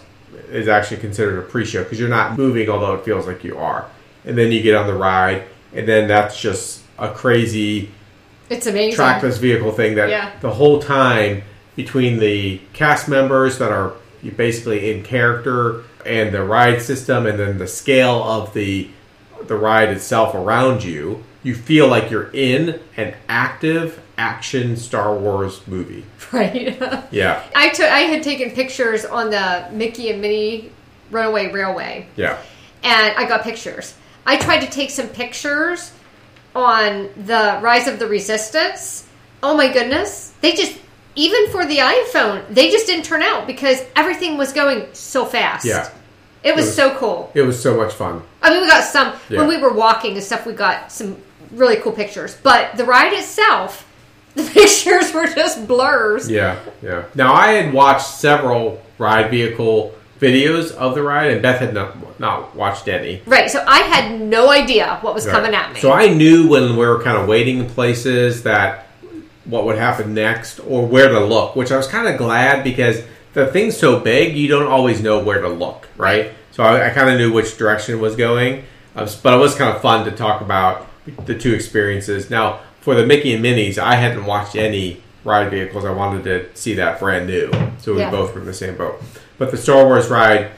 is 0.49 0.69
actually 0.69 0.99
considered 0.99 1.39
a 1.39 1.43
pre-show 1.43 1.85
because 1.85 2.01
you're 2.01 2.09
not 2.09 2.37
moving, 2.37 2.69
although 2.69 2.95
it 2.95 3.05
feels 3.05 3.27
like 3.27 3.45
you 3.45 3.57
are. 3.59 3.89
And 4.25 4.37
then 4.37 4.53
you 4.53 4.63
get 4.63 4.75
on 4.75 4.87
the 4.87 4.95
ride, 4.95 5.45
and 5.73 5.87
then 5.87 6.09
that's 6.09 6.41
just 6.41 6.83
a 6.99 7.11
crazy 7.11 7.91
it's 8.51 8.67
amazing 8.67 8.95
trackless 8.95 9.39
vehicle 9.39 9.73
thing 9.73 9.97
that 9.97 10.09
Yeah. 10.09 10.31
the 10.41 10.51
whole 10.51 10.81
time 10.81 11.43
between 11.77 12.19
the 12.19 12.61
cast 12.73 13.09
members 13.09 13.59
that 13.59 13.73
are 13.73 13.93
basically 14.33 14.91
in 14.93 15.03
character 15.03 15.83
and 16.07 16.33
the 16.35 16.43
ride 16.43 16.81
system 16.83 17.27
and 17.27 17.39
then 17.39 17.59
the 17.59 17.67
scale 17.67 18.23
of 18.23 18.53
the 18.55 18.89
the 19.47 19.57
ride 19.57 19.89
itself 19.91 20.35
around 20.35 20.83
you 20.85 21.23
you 21.43 21.55
feel 21.55 21.87
like 21.89 22.11
you're 22.11 22.31
in 22.33 22.81
an 22.97 23.15
active 23.29 24.01
action 24.17 24.77
Star 24.77 25.15
Wars 25.15 25.61
movie. 25.67 26.05
right 26.33 26.79
Yeah. 27.11 27.43
I 27.55 27.69
took 27.71 27.87
I 27.91 28.01
had 28.01 28.23
taken 28.23 28.51
pictures 28.53 29.05
on 29.05 29.31
the 29.31 29.67
Mickey 29.73 30.11
and 30.11 30.21
Minnie 30.23 30.73
Runaway 31.11 31.53
Railway, 31.53 32.07
Yeah. 32.17 32.39
and 32.83 33.15
I 33.17 33.27
got 33.29 33.43
pictures. 33.43 33.95
I 34.27 34.37
tried 34.39 34.61
to 34.61 34.71
take 34.71 34.91
some 34.91 35.09
pictures 35.09 35.93
on 36.55 37.11
the 37.27 37.59
Rise 37.63 37.87
of 37.89 37.99
the 37.99 38.07
Resistance. 38.07 39.07
Oh 39.43 39.55
my 39.55 39.71
goodness, 39.71 40.33
they 40.41 40.53
just 40.55 40.79
even 41.17 41.51
for 41.51 41.65
the 41.67 41.79
iPhone, 41.79 42.47
they 42.49 42.71
just 42.71 42.87
didn't 42.87 43.05
turn 43.05 43.23
out 43.23 43.47
because 43.47 43.83
everything 43.97 44.37
was 44.37 44.53
going 44.53 44.87
so 44.93 45.25
fast. 45.25 45.65
Yeah. 45.65 45.89
it 46.43 46.55
was, 46.55 46.65
It 46.65 46.69
was- 46.69 46.77
so 46.77 46.95
cool. 46.97 47.31
It 47.35 47.43
was 47.43 47.61
so 47.61 47.77
much 47.77 47.93
fun. 47.95 48.23
I 48.43 48.51
mean, 48.51 48.61
we 48.63 48.69
got 48.69 48.85
some 48.85 49.13
Yeah. 49.31 49.39
when 49.41 49.49
we 49.49 49.57
were 49.59 49.73
walking 49.73 50.13
and 50.15 50.23
stuff. 50.23 50.45
We 50.47 50.53
got 50.53 50.93
some 50.93 51.17
really 51.53 51.77
cool 51.77 51.93
pictures, 51.93 52.37
but 52.43 52.77
the 52.77 52.85
ride 52.85 53.13
itself, 53.13 53.87
the 54.35 54.43
pictures 54.43 55.13
were 55.15 55.27
just 55.27 55.67
blurs. 55.69 56.29
Yeah, 56.31 56.57
yeah. 56.83 57.05
Now 57.15 57.33
I 57.35 57.53
had 57.53 57.73
watched 57.73 58.07
several 58.09 58.83
ride 58.99 59.31
vehicle 59.31 59.95
videos 60.21 60.73
of 60.73 60.95
the 60.95 61.03
ride, 61.03 61.31
and 61.31 61.41
Beth 61.43 61.61
had 61.61 61.73
not 61.75 61.97
not 62.21 62.55
watched 62.55 62.87
any. 62.89 63.23
Right, 63.27 63.51
so 63.51 63.65
I 63.67 63.79
had 63.81 64.21
no 64.21 64.51
idea 64.51 64.99
what 65.03 65.15
was 65.15 65.27
coming 65.27 65.53
at 65.55 65.73
me. 65.73 65.81
So 65.81 65.91
I 65.93 66.09
knew 66.09 66.47
when 66.49 66.77
we 66.77 66.87
were 66.87 67.03
kind 67.03 67.17
of 67.19 67.27
waiting 67.27 67.59
in 67.59 67.67
places 67.69 68.43
that 68.45 68.87
what 69.45 69.65
would 69.67 69.77
happen 69.77 70.15
next 70.15 70.59
or 70.61 70.87
where 70.87 71.09
to 71.09 71.21
look, 71.21 71.55
which 71.57 71.71
I 71.71 71.77
was 71.77 71.87
kind 71.87 72.09
of 72.09 72.17
glad 72.17 72.65
because 72.65 73.03
the 73.35 73.47
thing's 73.49 73.77
so 73.77 74.01
big, 74.01 74.37
you 74.37 74.49
don't 74.49 74.67
always 74.67 75.03
know 75.03 75.23
where 75.23 75.41
to 75.43 75.49
look, 75.49 75.89
right? 75.97 76.33
So 76.53 76.63
I, 76.63 76.87
I 76.87 76.91
kind 76.91 77.11
of 77.11 77.19
knew 77.19 77.33
which 77.33 77.57
direction 77.59 77.97
it 77.97 78.01
was 78.01 78.17
going, 78.17 78.65
uh, 78.97 79.11
but 79.23 79.35
it 79.35 79.39
was 79.41 79.55
kind 79.55 79.75
of 79.75 79.83
fun 79.83 80.05
to 80.07 80.13
talk 80.13 80.41
about 80.41 80.87
the 81.27 81.37
two 81.39 81.53
experiences. 81.53 82.31
Now, 82.31 82.61
for 82.81 82.95
the 82.95 83.05
Mickey 83.07 83.33
and 83.35 83.43
Minnie's, 83.43 83.79
I 83.79 83.97
hadn't 83.97 84.25
watched 84.25 84.55
any 84.57 85.03
ride 85.25 85.51
vehicles. 85.51 85.85
I 85.85 85.91
wanted 85.91 86.25
to 86.25 86.57
see 86.57 86.75
that 86.75 86.99
brand 87.01 87.27
new, 87.27 87.51
so 87.79 87.93
we 87.95 88.01
Yeah. 88.01 88.11
both 88.11 88.35
were 88.35 88.41
in 88.41 88.47
the 88.47 88.55
same 88.55 88.77
boat. 88.77 89.03
But 89.37 89.51
the 89.51 89.57
Star 89.57 89.85
Wars 89.85 90.09
ride 90.09 90.51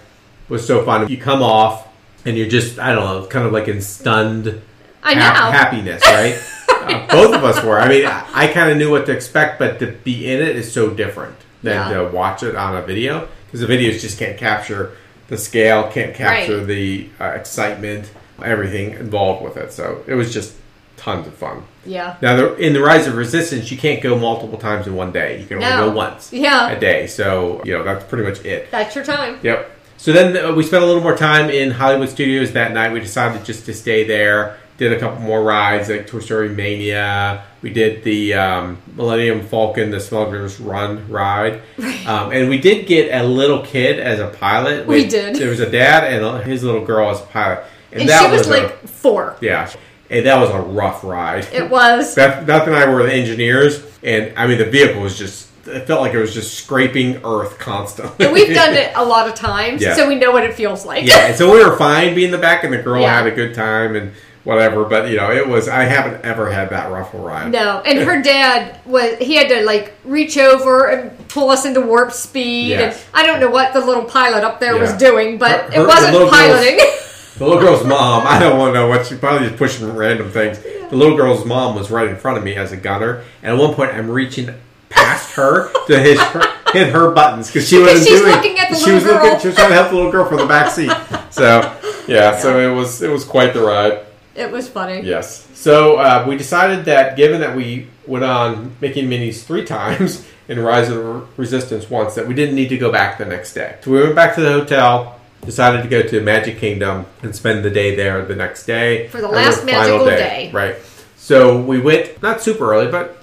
was 0.48 0.66
so 0.66 0.84
fun. 0.84 1.08
You 1.08 1.16
come 1.16 1.42
off 1.42 1.88
and 2.24 2.36
you're 2.36 2.48
just, 2.48 2.78
I 2.78 2.92
don't 2.94 3.04
know, 3.04 3.26
kind 3.26 3.46
of 3.46 3.52
like 3.52 3.68
in 3.68 3.80
stunned 3.80 4.60
I 5.02 5.14
know. 5.14 5.20
hap- 5.20 5.52
happiness, 5.54 6.02
right? 6.06 6.38
both 7.10 7.34
of 7.34 7.44
us 7.44 7.62
were. 7.64 7.78
I 7.80 7.88
mean, 7.88 8.06
I, 8.06 8.24
I 8.34 8.46
kind 8.48 8.70
of 8.70 8.76
knew 8.78 8.90
what 8.90 9.06
to 9.06 9.12
expect, 9.12 9.58
but 9.58 9.78
to 9.80 9.86
be 9.88 10.30
in 10.30 10.40
it 10.42 10.56
is 10.56 10.72
so 10.72 10.90
different 10.90 11.36
than 11.62 11.90
Yeah. 11.90 11.98
to 12.02 12.08
watch 12.08 12.42
it 12.42 12.54
on 12.54 12.76
a 12.76 12.82
video 12.82 13.28
because 13.46 13.60
the 13.60 13.66
videos 13.66 14.00
just 14.00 14.18
can't 14.18 14.36
capture 14.38 14.92
the 15.28 15.36
scale, 15.38 15.90
can't 15.90 16.14
capture 16.14 16.58
Right. 16.58 16.66
the 16.66 17.08
uh, 17.20 17.24
excitement, 17.30 18.10
everything 18.42 18.92
involved 18.92 19.42
with 19.42 19.56
it. 19.56 19.72
So 19.72 20.02
it 20.06 20.14
was 20.14 20.32
just 20.32 20.54
tons 20.96 21.26
of 21.26 21.34
fun. 21.34 21.62
yeah. 21.84 22.16
Now, 22.22 22.36
the, 22.36 22.54
in 22.56 22.72
the 22.72 22.80
Rise 22.80 23.06
of 23.06 23.16
Resistance, 23.16 23.70
you 23.70 23.76
can't 23.76 24.02
go 24.02 24.18
multiple 24.18 24.58
times 24.58 24.86
in 24.86 24.94
one 24.94 25.12
day. 25.12 25.38
You 25.40 25.46
can 25.46 25.58
only 25.58 25.68
No. 25.68 25.90
go 25.90 25.96
once 25.96 26.32
Yeah. 26.32 26.70
a 26.70 26.78
day. 26.80 27.06
So 27.06 27.60
you 27.64 27.72
know 27.76 27.82
that's 27.84 28.04
pretty 28.04 28.24
much 28.24 28.44
it. 28.44 28.70
That's 28.70 28.94
your 28.94 29.04
time. 29.04 29.38
Yep. 29.42 29.70
So 29.98 30.12
then 30.12 30.36
uh, 30.36 30.52
we 30.52 30.62
spent 30.62 30.82
a 30.82 30.86
little 30.86 31.02
more 31.02 31.16
time 31.16 31.48
in 31.50 31.70
Hollywood 31.70 32.08
Studios 32.10 32.52
that 32.52 32.72
night. 32.72 32.92
We 32.92 33.00
decided 33.00 33.44
just 33.44 33.66
to 33.66 33.72
stay 33.74 34.04
there. 34.04 34.56
Did 34.78 34.92
a 34.92 35.00
couple 35.00 35.20
more 35.22 35.42
rides 35.42 35.88
like 35.88 36.06
Toy 36.06 36.20
Story 36.20 36.50
Mania. 36.50 37.44
We 37.62 37.70
did 37.70 38.04
the 38.04 38.34
um, 38.34 38.78
Millennium 38.94 39.40
Falcon, 39.46 39.90
the 39.90 40.00
Smuggler's 40.00 40.60
Run 40.60 41.08
ride, 41.10 41.62
um, 42.06 42.30
and 42.30 42.50
we 42.50 42.58
did 42.58 42.86
get 42.86 43.10
a 43.18 43.24
little 43.26 43.62
kid 43.64 43.98
as 43.98 44.20
a 44.20 44.28
pilot. 44.28 44.86
We 44.86 45.06
did. 45.08 45.36
There 45.36 45.48
was 45.48 45.60
a 45.60 45.70
dad 45.70 46.04
and 46.04 46.44
his 46.46 46.62
little 46.62 46.84
girl 46.84 47.10
as 47.10 47.20
a 47.22 47.24
pilot, 47.24 47.64
and, 47.90 48.02
And 48.02 48.10
that 48.10 48.26
she 48.30 48.36
was, 48.36 48.46
a- 48.46 48.50
like 48.50 48.86
four. 48.86 49.36
yeah, 49.40 49.72
and 50.10 50.26
that 50.26 50.38
was 50.38 50.50
a 50.50 50.60
rough 50.60 51.02
ride. 51.02 51.46
It 51.54 51.70
was. 51.70 52.14
Beth, 52.14 52.46
Beth 52.46 52.66
and 52.66 52.76
I 52.76 52.86
were 52.86 53.02
the 53.02 53.12
engineers, 53.14 53.82
and 54.02 54.32
I 54.38 54.46
mean 54.46 54.58
the 54.58 54.66
vehicle 54.66 55.00
was 55.00 55.16
just. 55.18 55.44
It 55.68 55.84
felt 55.88 56.00
like 56.00 56.14
it 56.14 56.18
was 56.20 56.32
just 56.32 56.54
scraping 56.54 57.16
earth 57.24 57.58
constantly. 57.58 58.24
And 58.26 58.32
we've 58.32 58.54
done 58.54 58.74
it 58.74 58.92
a 58.94 59.04
lot 59.04 59.26
of 59.26 59.34
times, 59.34 59.82
Yeah. 59.82 59.94
so 59.96 60.06
we 60.06 60.14
know 60.14 60.30
what 60.30 60.44
it 60.44 60.54
feels 60.54 60.86
like. 60.86 61.04
yeah, 61.04 61.26
and 61.26 61.34
so 61.34 61.50
we 61.50 61.58
were 61.64 61.76
fine 61.76 62.14
being 62.14 62.30
the 62.30 62.38
back, 62.38 62.62
and 62.62 62.72
the 62.72 62.78
girl 62.80 63.00
Yeah. 63.00 63.16
had 63.16 63.26
a 63.26 63.34
good 63.34 63.52
time 63.54 63.96
and 63.96 64.12
whatever. 64.46 64.84
But 64.84 65.10
you 65.10 65.16
know, 65.18 65.30
it 65.30 65.46
was 65.46 65.68
I 65.68 65.82
haven't 65.84 66.24
ever 66.24 66.50
had 66.50 66.70
that 66.70 66.90
rough 66.90 67.12
a 67.12 67.18
ride. 67.18 67.52
No, 67.52 67.82
and 67.84 67.98
her 67.98 68.22
dad 68.22 68.80
was 68.86 69.18
he 69.18 69.34
had 69.34 69.48
to 69.48 69.62
like 69.66 69.92
reach 70.04 70.38
over 70.38 70.86
and 70.88 71.28
pull 71.28 71.50
us 71.50 71.66
into 71.66 71.80
warp 71.82 72.12
speed, 72.12 72.68
Yes. 72.70 73.04
and 73.14 73.22
I 73.22 73.26
don't 73.26 73.40
know 73.40 73.50
what 73.50 73.72
the 73.74 73.80
little 73.80 74.04
pilot 74.04 74.44
up 74.44 74.60
there 74.60 74.78
was 74.78 74.92
doing, 74.94 75.36
but 75.36 75.72
Her- 75.72 75.72
her- 75.72 75.82
it 75.82 75.86
wasn't 75.86 76.30
piloting. 76.30 76.80
The 77.36 77.44
little 77.44 77.60
girl's 77.60 77.84
mom, 77.84 78.26
I 78.26 78.38
don't 78.38 78.58
want 78.58 78.70
to 78.72 78.80
know 78.80 78.88
what 78.88 79.04
she 79.04 79.14
probably 79.14 79.46
just 79.48 79.58
pushing 79.58 79.94
random 79.94 80.30
things. 80.30 80.58
The 80.58 80.96
little 80.96 81.18
girl's 81.18 81.44
mom 81.44 81.74
was 81.76 81.90
right 81.90 82.08
in 82.08 82.16
front 82.16 82.38
of 82.38 82.44
me 82.44 82.54
as 82.56 82.72
a 82.72 82.78
gunner, 82.78 83.24
and 83.42 83.52
at 83.52 83.58
one 83.60 83.74
point 83.74 83.90
I'm 83.92 84.08
reaching 84.10 84.54
past 84.88 85.34
her 85.34 85.70
to 85.86 85.98
hit 86.00 86.18
her, 86.18 86.42
hit 86.72 86.88
her 86.94 87.10
buttons 87.10 87.48
because 87.48 87.68
she 87.68 87.78
wasn't 87.82 88.06
doing. 88.08 88.32
looking 88.32 88.58
at 88.58 88.70
the 88.70 88.76
she 88.76 88.86
little 88.90 88.94
was 88.94 89.04
looking. 89.04 89.30
girl. 89.32 89.38
She 89.40 89.46
was 89.48 89.56
trying 89.56 89.68
to 89.68 89.74
help 89.74 89.90
the 89.90 89.96
little 89.96 90.10
girl 90.10 90.24
from 90.26 90.38
the 90.38 90.46
back 90.46 90.70
seat. 90.70 90.90
So 91.28 91.76
yeah, 92.08 92.38
so 92.38 92.58
it 92.58 92.74
was 92.74 93.02
it 93.02 93.10
was 93.10 93.22
quite 93.24 93.52
the 93.52 93.60
ride. 93.60 94.05
It 94.36 94.50
was 94.52 94.68
funny. 94.68 95.00
Yes. 95.00 95.48
So 95.54 95.96
uh, 95.96 96.24
we 96.28 96.36
decided 96.36 96.84
that 96.84 97.16
given 97.16 97.40
that 97.40 97.56
we 97.56 97.88
went 98.06 98.24
on 98.24 98.76
Mickey 98.80 99.00
and 99.00 99.08
Minnie's 99.10 99.42
three 99.44 99.64
times 99.64 100.26
and 100.48 100.62
Rise 100.62 100.88
of 100.90 100.96
the 100.96 101.26
Resistance 101.36 101.88
once, 101.90 102.14
that 102.14 102.26
we 102.28 102.34
didn't 102.34 102.54
need 102.54 102.68
to 102.68 102.78
go 102.78 102.92
back 102.92 103.18
the 103.18 103.24
next 103.24 103.54
day. 103.54 103.78
So 103.82 103.90
we 103.90 104.02
went 104.02 104.14
back 104.14 104.34
to 104.36 104.40
the 104.42 104.52
hotel, 104.52 105.18
decided 105.44 105.82
to 105.82 105.88
go 105.88 106.02
to 106.02 106.20
Magic 106.20 106.58
Kingdom 106.58 107.06
and 107.22 107.34
spend 107.34 107.64
the 107.64 107.70
day 107.70 107.96
there 107.96 108.24
the 108.24 108.36
next 108.36 108.66
day. 108.66 109.08
For 109.08 109.20
the 109.20 109.28
last 109.28 109.64
magical 109.64 110.04
day. 110.06 110.50
Right. 110.52 110.76
So 111.16 111.60
we 111.60 111.80
went, 111.80 112.22
not 112.22 112.42
super 112.42 112.72
early, 112.72 112.90
but 112.90 113.16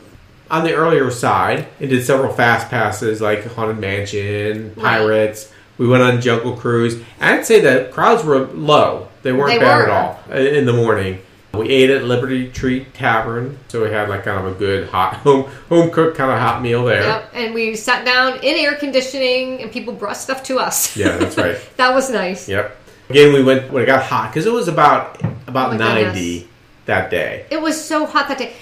on 0.52 0.64
the 0.64 0.74
earlier 0.74 1.10
side 1.10 1.68
and 1.80 1.90
did 1.90 2.04
several 2.04 2.34
fast 2.34 2.70
passes 2.70 3.22
like 3.22 3.46
Haunted 3.46 3.80
Mansion, 3.80 4.74
Right. 4.76 4.98
Pirates. 4.98 5.52
We 5.78 5.88
went 5.88 6.04
on 6.04 6.22
Jungle 6.22 6.56
Cruise. 6.56 7.02
I'd 7.20 7.46
say 7.46 7.60
the 7.60 7.90
crowds 7.92 8.24
were 8.24 8.46
low. 8.48 9.08
They 9.24 9.32
weren't 9.32 9.52
They 9.52 9.60
bad 9.60 9.78
were. 9.78 9.84
at 9.86 9.90
all 9.90 10.20
uh, 10.32 10.36
in 10.36 10.66
the 10.66 10.74
morning. 10.74 11.20
We 11.54 11.70
ate 11.70 11.92
at 11.92 12.04
Liberty 12.04 12.50
Tree 12.50 12.86
Tavern, 12.94 13.60
so 13.68 13.84
we 13.84 13.92
had 13.92 14.10
like 14.10 14.24
kind 14.24 14.40
of 14.44 14.56
a 14.56 14.58
good 14.58 14.90
hot 14.90 15.14
home 15.24 15.44
home 15.70 15.92
cooked 15.92 16.18
kind 16.18 16.32
of 16.32 16.40
hot 16.40 16.62
meal 16.62 16.84
there. 16.86 17.04
Yep. 17.04 17.30
And 17.34 17.54
we 17.54 17.76
sat 17.76 18.04
down 18.06 18.38
in 18.38 18.56
air 18.58 18.76
conditioning, 18.76 19.62
and 19.62 19.72
people 19.72 19.94
brought 19.94 20.18
stuff 20.18 20.44
to 20.44 20.58
us. 20.60 20.96
Yeah, 20.98 21.18
that's 21.18 21.38
right. 21.38 21.58
that 21.78 21.94
was 21.94 22.10
nice. 22.10 22.50
Yep. 22.50 22.76
Again, 23.10 23.34
we 23.34 23.44
went 23.44 23.72
when 23.72 23.84
it 23.84 23.86
got 23.86 24.04
hot 24.04 24.32
because 24.32 24.46
it 24.48 24.54
was 24.54 24.68
about 24.68 25.22
about 25.48 25.74
Oh 25.74 25.78
ninety 25.78 26.40
goodness. 26.40 26.52
that 26.86 27.12
day. 27.12 27.46
It 27.52 27.62
was 27.62 27.80
so 27.84 28.06
hot 28.08 28.28
that 28.30 28.38
day. 28.40 28.54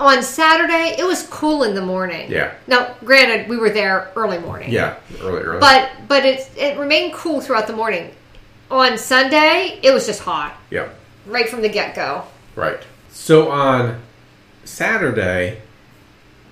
On 0.00 0.20
Saturday, 0.20 0.96
it 0.98 1.04
was 1.04 1.28
cool 1.28 1.62
in 1.62 1.76
the 1.76 1.82
morning. 1.82 2.28
Yeah. 2.28 2.54
Now, 2.66 2.96
granted, 3.04 3.48
we 3.48 3.56
were 3.56 3.70
there 3.70 4.10
early 4.16 4.38
morning. 4.38 4.72
Yeah, 4.72 4.96
early 5.20 5.42
early. 5.42 5.60
But 5.60 5.90
but 6.08 6.24
it 6.24 6.50
it 6.56 6.76
remained 6.76 7.12
cool 7.12 7.40
throughout 7.40 7.68
the 7.68 7.72
morning. 7.76 8.10
On 8.72 8.96
Sunday, 8.96 9.78
it 9.82 9.92
was 9.92 10.06
just 10.06 10.20
hot 10.20 10.56
yep. 10.70 10.98
right 11.26 11.46
from 11.46 11.60
the 11.60 11.68
get 11.68 11.94
go. 11.94 12.24
Right. 12.56 12.82
So 13.10 13.50
on 13.50 14.00
Saturday, 14.64 15.60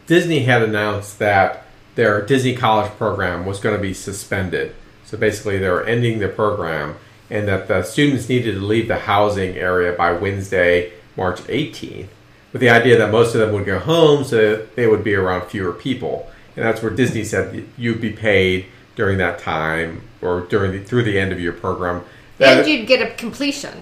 Disney 0.07 0.41
had 0.41 0.63
announced 0.63 1.19
that 1.19 1.65
their 1.95 2.21
Disney 2.21 2.55
College 2.55 2.93
program 2.99 3.47
was 3.47 3.59
going 3.59 3.75
to 3.75 3.81
be 3.81 3.95
suspended. 3.95 4.75
So 5.07 5.17
basically, 5.17 5.57
they 5.57 5.71
were 5.71 5.83
ending 5.83 6.19
the 6.19 6.29
program, 6.29 6.97
and 7.31 7.49
that 7.49 7.69
the 7.69 7.83
students 7.85 8.29
needed 8.29 8.53
to 8.53 8.61
leave 8.61 8.89
the 8.89 8.99
housing 8.99 9.57
area 9.57 9.97
by 9.97 10.13
Wednesday, 10.13 10.93
March 11.17 11.41
18th, 11.45 12.09
with 12.53 12.61
the 12.61 12.69
idea 12.69 12.99
that 12.99 13.11
most 13.11 13.35
of 13.35 13.41
them 13.41 13.55
would 13.55 13.65
go 13.65 13.79
home 13.79 14.25
so 14.25 14.67
they 14.77 14.87
would 14.87 15.03
be 15.03 15.15
around 15.15 15.49
fewer 15.49 15.73
people. 15.73 16.31
And 16.55 16.67
that's 16.67 16.83
where 16.83 16.91
Disney 16.91 17.25
said 17.25 17.67
you'd 17.79 18.03
be 18.03 18.13
paid 18.13 18.67
during 19.01 19.17
that 19.17 19.39
time 19.39 20.03
or 20.21 20.43
during 20.43 20.73
the, 20.73 20.79
through 20.85 21.03
the 21.03 21.19
end 21.19 21.33
of 21.33 21.41
your 21.41 21.55
program. 21.55 22.05
That- 22.37 22.59
and 22.59 22.69
you'd 22.69 22.87
get 22.87 23.01
a 23.01 23.15
completion. 23.15 23.73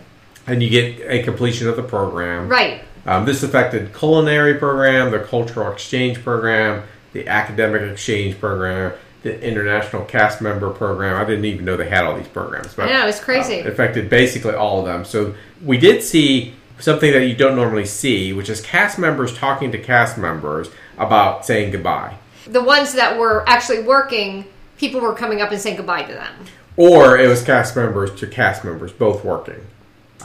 and 0.47 0.63
you 0.63 0.71
get 0.71 1.01
a 1.11 1.25
completion 1.25 1.67
of 1.67 1.75
the 1.75 1.83
program. 1.83 2.49
Right. 2.49 2.83
Um, 3.05 3.25
this 3.25 3.43
affected 3.43 3.93
culinary 3.95 4.55
program, 4.55 5.11
the 5.11 5.19
cultural 5.19 5.73
exchange 5.73 6.23
program, 6.23 6.85
the 7.15 7.27
academic 7.27 7.83
exchange 7.83 8.39
program, 8.39 8.93
the 9.25 9.43
international 9.43 10.05
cast 10.05 10.41
member 10.41 10.71
program. 10.71 11.21
I 11.21 11.25
didn't 11.25 11.47
even 11.47 11.65
know 11.65 11.77
they 11.77 11.89
had 11.89 12.05
all 12.05 12.17
these 12.17 12.29
programs. 12.29 12.75
But, 12.75 12.89
I 12.89 12.93
know, 12.93 13.09
it's 13.09 13.19
crazy. 13.19 13.57
uh, 13.57 13.65
it 13.65 13.67
affected 13.67 14.09
basically 14.09 14.55
all 14.55 14.79
of 14.79 14.87
them. 14.87 15.05
So 15.05 15.35
we 15.65 15.79
did 15.79 16.05
see 16.05 16.55
something 16.79 17.11
that 17.11 17.27
you 17.27 17.35
don't 17.35 17.57
normally 17.57 17.87
see, 17.87 18.33
which 18.33 18.49
is 18.49 18.61
cast 18.61 19.01
members 19.01 19.37
talking 19.37 19.73
to 19.73 19.79
cast 19.79 20.17
members 20.17 20.71
about 20.97 21.45
saying 21.45 21.73
goodbye. 21.73 22.15
The 22.47 22.63
ones 22.63 22.95
that 22.95 23.19
were 23.19 23.43
actually 23.49 23.83
working, 23.83 24.45
people 24.79 25.01
were 25.01 25.15
coming 25.15 25.41
up 25.43 25.51
and 25.53 25.61
saying 25.61 25.77
goodbye 25.77 26.03
to 26.05 26.13
them. 26.13 26.35
Or 26.77 27.19
it 27.19 27.29
was 27.29 27.43
cast 27.43 27.75
members 27.77 28.15
to 28.21 28.27
cast 28.27 28.65
members, 28.65 28.93
both 28.93 29.25
working. 29.25 29.61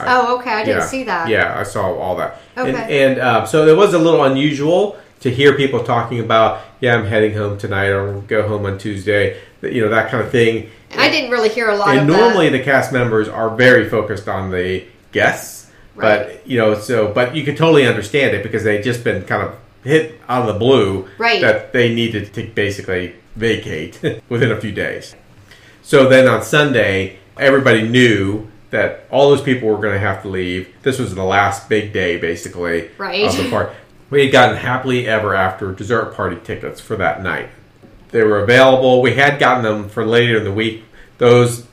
Oh, 0.00 0.38
okay. 0.38 0.50
I 0.52 0.64
didn't 0.64 0.80
yeah. 0.82 0.86
see 0.86 1.02
that. 1.04 1.28
Yeah, 1.28 1.58
I 1.58 1.62
saw 1.64 1.92
all 1.94 2.16
that. 2.16 2.40
And, 2.56 2.68
Okay. 2.76 3.04
and 3.04 3.18
uh, 3.20 3.44
so 3.46 3.66
it 3.66 3.76
was 3.76 3.94
a 3.94 3.98
little 3.98 4.24
unusual 4.24 4.96
to 5.20 5.30
hear 5.30 5.54
people 5.56 5.82
talking 5.84 6.20
about, 6.20 6.62
yeah, 6.80 6.94
I'm 6.96 7.06
heading 7.06 7.34
home 7.34 7.58
tonight 7.58 7.88
or 7.88 8.20
go 8.22 8.46
home 8.46 8.66
on 8.66 8.78
Tuesday, 8.78 9.40
you 9.62 9.80
know, 9.82 9.88
that 9.90 10.10
kind 10.10 10.22
of 10.24 10.30
thing. 10.30 10.68
I 10.96 11.08
didn't 11.08 11.30
really 11.30 11.48
hear 11.48 11.68
a 11.70 11.76
lot 11.76 11.96
And 11.96 12.06
normally 12.06 12.48
that. 12.48 12.58
the 12.58 12.64
cast 12.64 12.92
members 12.92 13.28
are 13.28 13.50
very 13.56 13.88
focused 13.88 14.28
on 14.28 14.50
the 14.50 14.84
guests, 15.12 15.70
Right. 15.96 16.26
but 16.26 16.46
you 16.46 16.58
know, 16.58 16.74
so 16.78 17.08
but 17.12 17.34
you 17.36 17.42
could 17.44 17.56
totally 17.56 17.86
understand 17.86 18.34
it 18.36 18.42
because 18.42 18.64
they'd 18.64 18.82
just 18.82 19.02
been 19.04 19.22
kind 19.24 19.42
of 19.42 19.54
hit 19.84 20.20
out 20.28 20.42
of 20.48 20.52
the 20.54 20.58
blue 20.58 21.08
Right. 21.18 21.40
that 21.40 21.72
they 21.72 21.94
needed 21.94 22.32
to 22.34 22.42
basically 22.44 23.14
vacate 23.36 24.00
within 24.28 24.50
a 24.52 24.60
few 24.60 24.72
days. 24.72 25.14
So 25.82 26.08
then 26.08 26.26
on 26.28 26.42
Sunday, 26.42 27.18
everybody 27.38 27.86
knew 27.86 28.48
that 28.70 29.04
all 29.10 29.30
those 29.30 29.42
people 29.42 29.68
were 29.68 29.80
going 29.80 29.92
to 29.94 29.98
have 30.00 30.22
to 30.22 30.28
leave. 30.28 30.68
This 30.82 30.98
was 30.98 31.14
the 31.14 31.24
last 31.24 31.68
big 31.68 31.92
day, 31.92 32.16
basically, 32.16 32.90
Right. 32.98 33.24
of 33.26 33.36
the 33.36 33.50
party. 33.50 33.74
We 34.10 34.22
had 34.24 34.32
gotten 34.32 34.56
happily 34.56 35.06
ever 35.06 35.34
after 35.34 35.72
dessert 35.72 36.14
party 36.14 36.36
tickets 36.42 36.80
for 36.80 36.96
that 36.96 37.22
night. 37.22 37.50
They 38.10 38.22
were 38.22 38.40
available. 38.40 39.02
We 39.02 39.14
had 39.14 39.38
gotten 39.38 39.64
them 39.64 39.88
for 39.88 40.04
later 40.06 40.38
in 40.38 40.44
the 40.44 40.52
week. 40.52 40.84
Those 41.18 41.66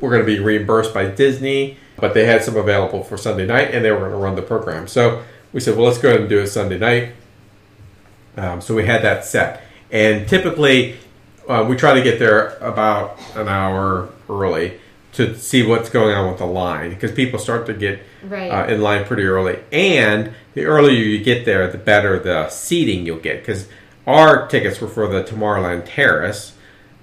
were 0.00 0.10
going 0.10 0.20
to 0.22 0.26
be 0.26 0.38
reimbursed 0.38 0.92
by 0.94 1.06
Disney, 1.08 1.76
but 1.96 2.14
they 2.14 2.26
had 2.26 2.42
some 2.44 2.56
available 2.56 3.02
for 3.02 3.16
Sunday 3.16 3.46
night, 3.46 3.74
and 3.74 3.84
they 3.84 3.90
were 3.90 3.98
going 3.98 4.10
to 4.12 4.16
run 4.16 4.34
the 4.36 4.42
program. 4.42 4.86
So 4.86 5.22
we 5.52 5.60
said, 5.60 5.76
well, 5.76 5.86
let's 5.86 5.98
go 5.98 6.08
ahead 6.08 6.20
and 6.20 6.28
do 6.28 6.38
it 6.40 6.46
Sunday 6.48 6.78
night. 6.78 7.12
Um, 8.36 8.60
so 8.60 8.74
we 8.74 8.86
had 8.86 9.02
that 9.02 9.24
set, 9.24 9.62
and 9.90 10.28
typically 10.28 10.96
uh, 11.48 11.64
we 11.68 11.76
try 11.76 11.94
to 11.94 12.02
get 12.02 12.18
there 12.18 12.56
about 12.58 13.18
an 13.34 13.48
hour 13.48 14.08
early 14.28 14.78
to 15.12 15.34
see 15.36 15.64
what's 15.66 15.88
going 15.88 16.14
on 16.14 16.28
with 16.28 16.38
the 16.38 16.46
line 16.46 16.90
because 16.90 17.10
people 17.10 17.38
start 17.38 17.66
to 17.66 17.74
get 17.74 18.00
Right. 18.22 18.50
uh, 18.50 18.66
in 18.66 18.82
line 18.82 19.04
pretty 19.04 19.24
early. 19.24 19.58
And 19.72 20.32
the 20.54 20.66
earlier 20.66 20.92
you 20.92 21.22
get 21.24 21.44
there, 21.44 21.66
the 21.70 21.78
better 21.78 22.18
the 22.18 22.48
seating 22.50 23.06
you'll 23.06 23.18
get 23.18 23.40
because 23.40 23.66
our 24.06 24.46
tickets 24.48 24.80
were 24.80 24.88
for 24.88 25.08
the 25.08 25.22
Tomorrowland 25.22 25.84
Terrace, 25.86 26.52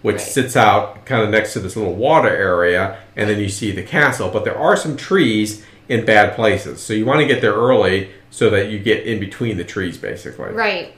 which 0.04 0.18
Right. 0.18 0.22
sits 0.28 0.56
out 0.56 1.06
kind 1.06 1.24
of 1.24 1.30
next 1.32 1.54
to 1.54 1.60
this 1.60 1.76
little 1.76 1.96
water 1.96 2.30
area, 2.30 2.98
and 3.16 3.28
then 3.30 3.40
you 3.40 3.50
see 3.50 3.72
the 3.72 3.82
castle. 3.84 4.30
But 4.30 4.44
there 4.44 4.58
are 4.58 4.78
some 4.78 4.96
trees 4.96 5.64
in 5.90 6.06
bad 6.06 6.36
places, 6.36 6.82
so 6.82 6.94
you 6.94 7.06
want 7.06 7.22
to 7.22 7.28
get 7.28 7.42
there 7.42 7.54
early 7.54 8.10
so 8.30 8.50
that 8.52 8.70
you 8.70 8.78
get 8.80 9.04
in 9.06 9.20
between 9.20 9.58
the 9.58 9.64
trees, 9.64 9.98
basically. 9.98 10.52
Right. 10.52 10.94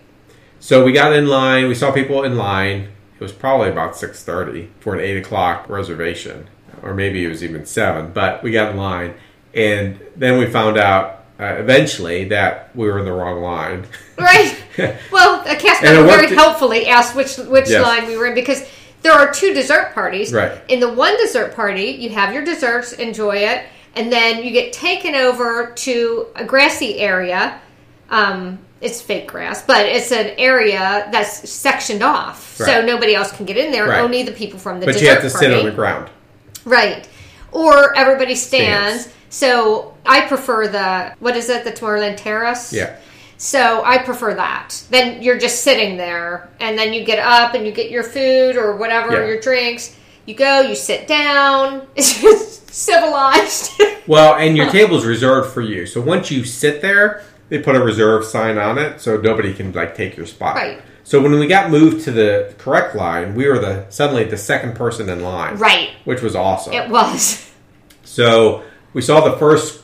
So 0.60 0.84
we 0.84 0.92
got 0.92 1.14
in 1.14 1.28
line. 1.28 1.68
We 1.68 1.76
saw 1.76 1.92
people 1.92 2.24
in 2.24 2.36
line. 2.38 2.90
It 3.16 3.22
was 3.22 3.32
probably 3.32 3.70
about 3.70 3.96
six 3.96 4.24
thirty 4.24 4.70
for 4.80 4.94
an 4.96 5.00
eight 5.02 5.18
o'clock 5.18 5.70
reservation, 5.70 6.48
or 6.82 6.94
maybe 6.94 7.24
it 7.26 7.30
was 7.30 7.44
even 7.44 7.66
seven. 7.66 8.12
But 8.14 8.44
we 8.44 8.52
got 8.52 8.72
in 8.72 8.78
line, 8.78 9.16
and 9.54 10.00
then 10.16 10.38
we 10.38 10.46
found 10.48 10.78
out 10.78 11.26
uh, 11.40 11.56
eventually 11.58 12.26
that 12.26 12.76
we 12.76 12.88
were 12.88 13.00
in 13.00 13.06
the 13.06 13.14
wrong 13.14 13.42
line. 13.42 13.86
Right. 14.20 14.58
well, 15.12 15.42
a 15.46 15.56
cast 15.56 15.84
member 15.84 16.04
very 16.08 16.34
helpfully 16.34 16.88
asked 16.88 17.16
which 17.16 17.38
which 17.38 17.70
Yes. 17.70 17.84
line 17.84 18.08
we 18.08 18.18
were 18.18 18.26
in 18.26 18.34
because 18.34 18.68
there 19.04 19.14
are 19.14 19.32
two 19.32 19.54
dessert 19.54 19.94
parties. 19.94 20.34
Right. 20.34 20.60
In 20.70 20.80
the 20.80 20.92
one 20.92 21.16
dessert 21.18 21.56
party, 21.56 21.92
you 21.92 22.10
have 22.10 22.34
your 22.34 22.44
desserts, 22.44 22.94
enjoy 22.94 23.36
it, 23.38 23.66
and 23.96 24.12
then 24.12 24.44
you 24.44 24.50
get 24.50 24.74
taken 24.74 25.14
over 25.14 25.72
to 25.76 26.26
a 26.36 26.44
grassy 26.44 26.98
area. 26.98 27.62
Um, 28.10 28.58
it's 28.82 29.02
fake 29.02 29.28
grass, 29.28 29.64
but 29.66 29.86
it's 29.86 30.12
an 30.12 30.34
area 30.38 31.08
that's 31.12 31.50
sectioned 31.50 32.04
off, 32.04 32.56
so 32.56 32.86
nobody 32.86 33.16
else 33.16 33.32
can 33.32 33.46
get 33.46 33.58
in 33.58 33.72
there. 33.72 33.88
Right. 33.88 34.02
Only 34.02 34.24
the 34.24 34.32
people 34.32 34.60
from 34.60 34.80
the 34.80 34.86
but 34.86 35.02
you 35.02 35.08
have 35.10 35.22
to 35.24 35.30
party. 35.30 35.46
sit 35.46 35.54
on 35.54 35.66
the 35.66 35.72
ground. 35.72 36.10
Right. 36.66 37.08
Or 37.52 37.96
everybody 37.96 38.36
stands. 38.36 39.02
Stands. 39.04 39.16
So 39.30 39.96
I 40.06 40.22
prefer 40.28 40.68
the 40.68 41.16
what 41.20 41.36
is 41.36 41.50
it, 41.50 41.64
the 41.64 41.72
Tomorrowland 41.72 42.18
Terrace? 42.18 42.72
Yeah. 42.72 42.98
So 43.38 43.84
I 43.84 44.00
prefer 44.00 44.34
that. 44.34 44.84
Then 44.90 45.22
you're 45.22 45.38
just 45.38 45.64
sitting 45.64 45.98
there 45.98 46.50
and 46.60 46.78
then 46.78 46.94
you 46.94 47.04
get 47.04 47.20
up 47.20 47.54
and 47.54 47.66
you 47.66 47.72
get 47.72 47.92
your 47.92 48.04
food 48.04 48.56
or 48.58 48.78
whatever, 48.78 49.14
Yeah. 49.14 49.28
your 49.28 49.40
drinks. 49.42 49.96
You 50.26 50.36
go, 50.36 50.62
you 50.62 50.76
sit 50.76 51.08
down. 51.08 51.88
It's 51.96 52.22
just 52.22 52.70
civilized. 52.74 53.72
Well, 54.08 54.36
and 54.36 54.58
your 54.58 54.70
table's 54.72 55.06
reserved 55.06 55.54
for 55.54 55.62
you. 55.62 55.86
So 55.86 56.02
once 56.02 56.30
you 56.32 56.44
sit 56.46 56.82
there, 56.82 57.24
they 57.50 57.60
put 57.60 57.76
a 57.76 57.80
reserve 57.80 58.26
sign 58.26 58.58
on 58.58 58.78
it, 58.78 59.00
so 59.02 59.18
nobody 59.18 59.54
can 59.54 59.72
like 59.72 59.96
take 59.96 60.18
your 60.18 60.26
spot. 60.26 60.56
Right. 60.56 60.82
So 61.04 61.22
when 61.22 61.32
we 61.40 61.48
got 61.48 61.72
moved 61.72 62.04
to 62.06 62.12
the 62.12 62.54
correct 62.58 62.94
line, 62.96 63.34
we 63.36 63.48
were 63.48 63.60
the 63.60 63.86
suddenly 63.90 64.26
the 64.26 64.38
second 64.38 64.76
person 64.76 65.08
in 65.10 65.22
line. 65.22 65.56
right. 65.58 65.92
Which 66.04 66.22
was 66.22 66.36
awesome. 66.36 66.74
It 66.74 66.90
was. 66.90 67.44
So 68.04 68.64
we 68.94 69.02
saw 69.02 69.20
the 69.30 69.38
first 69.38 69.84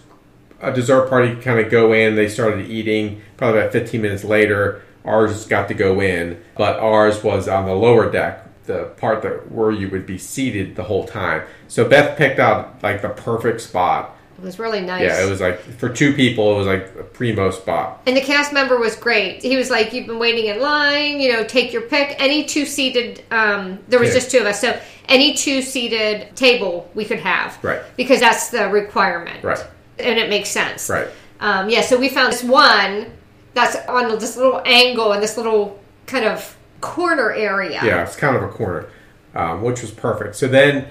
uh, 0.61 0.71
dessert 0.71 1.09
party 1.09 1.35
kind 1.41 1.59
of 1.59 1.69
go 1.69 1.91
in. 1.93 2.15
They 2.15 2.29
started 2.29 2.67
eating. 2.69 3.21
Probably 3.37 3.59
about 3.59 3.73
15 3.73 4.01
minutes 4.01 4.23
later, 4.23 4.81
ours 5.05 5.45
got 5.45 5.67
to 5.67 5.73
go 5.73 5.99
in, 6.01 6.41
but 6.57 6.79
ours 6.79 7.21
was 7.21 7.47
on 7.49 7.65
the 7.65 7.73
lower 7.75 8.09
deck, 8.09 8.63
the 8.63 8.85
part 8.97 9.21
that 9.23 9.51
where 9.51 9.71
you 9.71 9.89
would 9.89 10.05
be 10.05 10.17
seated 10.17 10.75
the 10.77 10.83
whole 10.83 11.05
time. 11.05 11.43
So 11.67 11.87
Beth 11.87 12.17
picked 12.17 12.39
out 12.39 12.81
like 12.81 13.01
the 13.01 13.09
perfect 13.09 13.59
spot. 13.61 14.15
It 14.43 14.45
was 14.47 14.59
really 14.59 14.81
nice. 14.81 15.03
Yeah, 15.03 15.25
it 15.25 15.29
was 15.29 15.39
like 15.39 15.61
for 15.61 15.87
two 15.87 16.13
people, 16.13 16.53
it 16.53 16.57
was 16.57 16.67
like 16.67 16.83
a 16.99 17.03
primo 17.03 17.49
spot. 17.49 18.01
And 18.05 18.17
the 18.17 18.19
cast 18.21 18.51
member 18.51 18.77
was 18.77 18.97
great. 18.97 19.41
He 19.41 19.55
was 19.55 19.69
like, 19.69 19.93
"You've 19.93 20.05
been 20.05 20.19
waiting 20.19 20.47
in 20.47 20.59
line. 20.59 21.21
You 21.21 21.31
know, 21.31 21.45
take 21.45 21.71
your 21.71 21.83
pick. 21.83 22.17
Any 22.19 22.43
two 22.43 22.65
seated. 22.65 23.23
Um, 23.31 23.79
there 23.87 23.99
was 24.01 24.09
Yeah. 24.09 24.15
just 24.15 24.31
two 24.31 24.39
of 24.39 24.45
us, 24.45 24.59
so 24.59 24.77
any 25.07 25.33
two 25.33 25.61
seated 25.61 26.35
table 26.35 26.89
we 26.93 27.05
could 27.05 27.19
have. 27.19 27.57
Right. 27.63 27.79
Because 27.95 28.19
that's 28.19 28.49
the 28.49 28.67
requirement. 28.69 29.43
Right. 29.43 29.63
and 29.99 30.17
it 30.19 30.27
makes 30.27 30.49
sense. 30.49 30.89
Right. 30.89 31.07
Um, 31.39 31.69
yeah, 31.69 31.81
so 31.81 31.97
we 31.97 32.09
found 32.09 32.33
this 32.33 32.43
one 32.43 33.05
that's 33.53 33.75
on 33.87 34.09
this 34.19 34.35
little 34.35 34.61
angle 34.65 35.13
in 35.13 35.21
this 35.21 35.37
little 35.37 35.79
kind 36.07 36.25
of 36.25 36.57
corner 36.81 37.31
area. 37.31 37.79
Yeah, 37.83 38.03
it's 38.03 38.15
kind 38.17 38.35
of 38.35 38.41
a 38.43 38.47
corner, 38.49 38.87
um, 39.35 39.61
which 39.61 39.81
was 39.81 39.91
perfect. 39.91 40.35
So 40.35 40.47
then, 40.47 40.87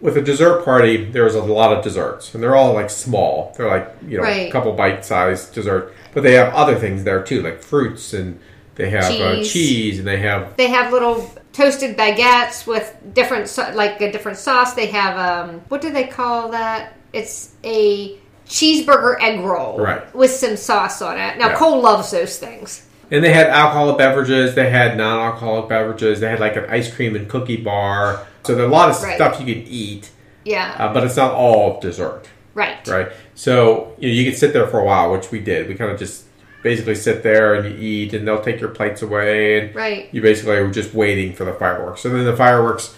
with 0.00 0.16
a 0.16 0.22
dessert 0.22 0.64
party, 0.64 1.04
there's 1.04 1.34
a 1.34 1.42
lot 1.42 1.76
of 1.76 1.82
desserts, 1.82 2.34
and 2.34 2.42
they're 2.42 2.54
all 2.56 2.72
like 2.74 2.90
small. 2.90 3.52
They're 3.56 3.68
like 3.68 3.88
you 4.06 4.16
know 4.18 4.22
Right. 4.22 4.48
a 4.48 4.52
couple 4.52 4.72
bite-sized 4.72 5.52
dessert, 5.54 5.92
but 6.14 6.22
they 6.22 6.34
have 6.34 6.52
other 6.54 6.76
things 6.76 7.04
there 7.04 7.22
too, 7.22 7.42
like 7.42 7.62
fruits, 7.62 8.12
and 8.12 8.38
they 8.76 8.90
have 8.90 9.04
uh, 9.04 9.36
Cheese. 9.36 9.52
cheese, 9.52 9.98
and 9.98 10.06
they 10.06 10.18
have 10.18 10.56
They 10.56 10.68
have 10.68 10.92
little 10.92 11.28
toasted 11.52 11.96
baguettes 11.96 12.64
with 12.66 12.96
different, 13.12 13.52
like 13.74 14.00
a 14.00 14.12
different 14.12 14.38
sauce. 14.38 14.74
They 14.74 14.86
have, 14.86 15.18
um, 15.18 15.62
what 15.68 15.80
do 15.80 15.90
they 15.90 16.04
call 16.04 16.50
that? 16.50 16.94
It's 17.12 17.50
a 17.64 18.16
cheeseburger 18.46 19.16
egg 19.20 19.40
roll 19.40 19.78
Right. 19.78 20.14
with 20.14 20.30
some 20.30 20.56
sauce 20.56 21.02
on 21.02 21.18
it. 21.18 21.36
Now, 21.38 21.48
Yeah. 21.48 21.56
Cole 21.56 21.80
loves 21.80 22.12
those 22.12 22.38
things. 22.38 22.82
And 23.10 23.24
they 23.24 23.32
had 23.32 23.46
alcoholic 23.48 23.96
beverages. 23.98 24.54
They 24.54 24.68
had 24.70 24.96
non-alcoholic 24.96 25.68
beverages. 25.68 26.20
They 26.20 26.28
had 26.28 26.40
like 26.40 26.56
an 26.56 26.66
ice 26.68 26.94
cream 26.94 27.16
and 27.16 27.28
cookie 27.28 27.56
bar. 27.56 28.26
So 28.44 28.54
there's 28.54 28.68
a 28.68 28.70
lot 28.72 28.90
of 28.90 29.02
Right. 29.02 29.14
stuff 29.16 29.40
you 29.40 29.54
can 29.54 29.64
eat, 29.66 30.10
Yeah, 30.44 30.74
uh, 30.78 30.92
but 30.92 31.04
it's 31.04 31.16
not 31.16 31.32
all 31.32 31.80
dessert, 31.80 32.22
right. 32.54 32.76
right? 32.86 33.08
So 33.34 33.92
you 33.98 34.08
know, 34.08 34.14
you 34.14 34.24
can 34.30 34.38
sit 34.38 34.52
there 34.52 34.66
for 34.66 34.80
a 34.80 34.84
while, 34.84 35.10
which 35.12 35.30
we 35.30 35.40
did. 35.40 35.68
We 35.68 35.74
kind 35.74 35.90
of 35.90 35.98
just 35.98 36.24
basically 36.62 36.94
sit 36.96 37.22
there 37.22 37.54
and 37.54 37.64
you 37.66 37.76
eat, 37.80 38.12
and 38.14 38.26
they'll 38.26 38.40
take 38.42 38.60
your 38.60 38.70
plates 38.70 39.00
away, 39.02 39.58
and 39.60 39.74
Right. 39.74 40.08
you 40.12 40.20
basically 40.20 40.56
are 40.56 40.68
just 40.70 40.92
waiting 40.94 41.32
for 41.32 41.44
the 41.44 41.52
fireworks. 41.52 42.00
So 42.02 42.08
then 42.10 42.24
the 42.24 42.36
fireworks, 42.36 42.94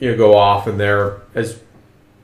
you 0.00 0.10
know, 0.12 0.16
go 0.16 0.36
off, 0.36 0.66
and 0.66 0.78
they're 0.78 1.16
as 1.34 1.58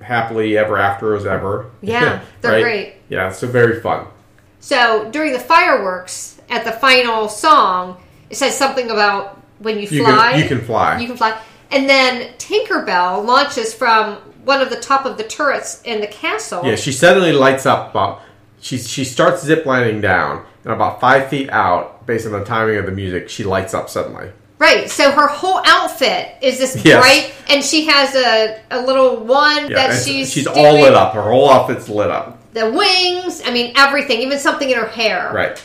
happily 0.01 0.57
ever 0.57 0.79
after 0.79 1.15
as 1.17 1.27
ever. 1.27 1.67
Yeah, 1.83 2.21
they're 2.41 2.53
Right? 2.53 2.63
great. 2.63 2.95
Yeah, 3.09 3.31
so 3.33 3.47
very 3.47 3.81
fun. 3.81 4.07
So 4.61 5.09
during 5.11 5.33
the 5.33 5.41
fireworks, 5.41 6.34
at 6.49 6.65
the 6.65 6.73
final 6.73 7.29
song, 7.29 7.97
it 8.31 8.37
says 8.37 8.57
something 8.57 8.91
about 8.91 9.41
when 9.59 9.77
you 9.79 9.89
You 9.89 10.05
fly. 10.05 10.33
can 10.33 10.41
you 10.41 10.49
can 10.49 10.61
fly. 10.61 10.99
You 10.99 11.07
can 11.07 11.17
fly. 11.17 11.39
And 11.71 11.89
then 11.89 12.33
Tinkerbell 12.39 13.25
launches 13.25 13.75
from 13.75 14.17
one 14.45 14.61
of 14.61 14.71
the 14.71 14.77
top 14.81 15.07
of 15.07 15.17
the 15.17 15.25
turrets 15.25 15.81
in 15.85 16.01
the 16.01 16.07
castle. 16.07 16.63
Yeah, 16.65 16.77
she 16.77 16.93
suddenly 16.93 17.33
lights 17.33 17.67
up 17.67 17.91
about. 17.91 18.21
She 18.61 18.79
she 18.79 19.05
starts 19.05 19.45
ziplining 19.45 20.01
down, 20.01 20.45
and 20.65 20.73
about 20.73 21.01
five 21.01 21.29
feet 21.29 21.51
out, 21.51 22.07
based 22.07 22.27
on 22.27 22.33
the 22.33 22.45
timing 22.45 22.77
of 22.77 22.87
the 22.87 22.93
music, 22.93 23.29
she 23.29 23.45
lights 23.45 23.75
up 23.75 23.91
suddenly. 23.91 24.31
Right. 24.59 24.89
So 24.89 25.11
her 25.11 25.27
whole 25.27 25.61
outfit 25.67 26.37
is 26.41 26.59
this 26.59 26.83
Yes. 26.85 27.01
bright, 27.03 27.35
and 27.51 27.63
she 27.63 27.87
has 27.87 28.15
a, 28.15 28.61
a 28.71 28.81
little 28.81 29.17
one 29.25 29.71
Yeah, 29.71 29.89
that 29.89 30.03
she's 30.05 30.33
she's 30.33 30.47
all 30.47 30.81
lit 30.81 30.95
up. 30.95 31.13
Her 31.13 31.23
whole 31.23 31.51
outfit's 31.51 31.89
lit 31.89 32.11
up. 32.11 32.39
The 32.55 32.71
wings. 32.71 33.43
I 33.45 33.51
mean, 33.53 33.73
everything. 33.77 34.21
Even 34.21 34.39
something 34.39 34.71
in 34.71 34.79
her 34.79 34.87
hair. 34.87 35.31
Right. 35.35 35.63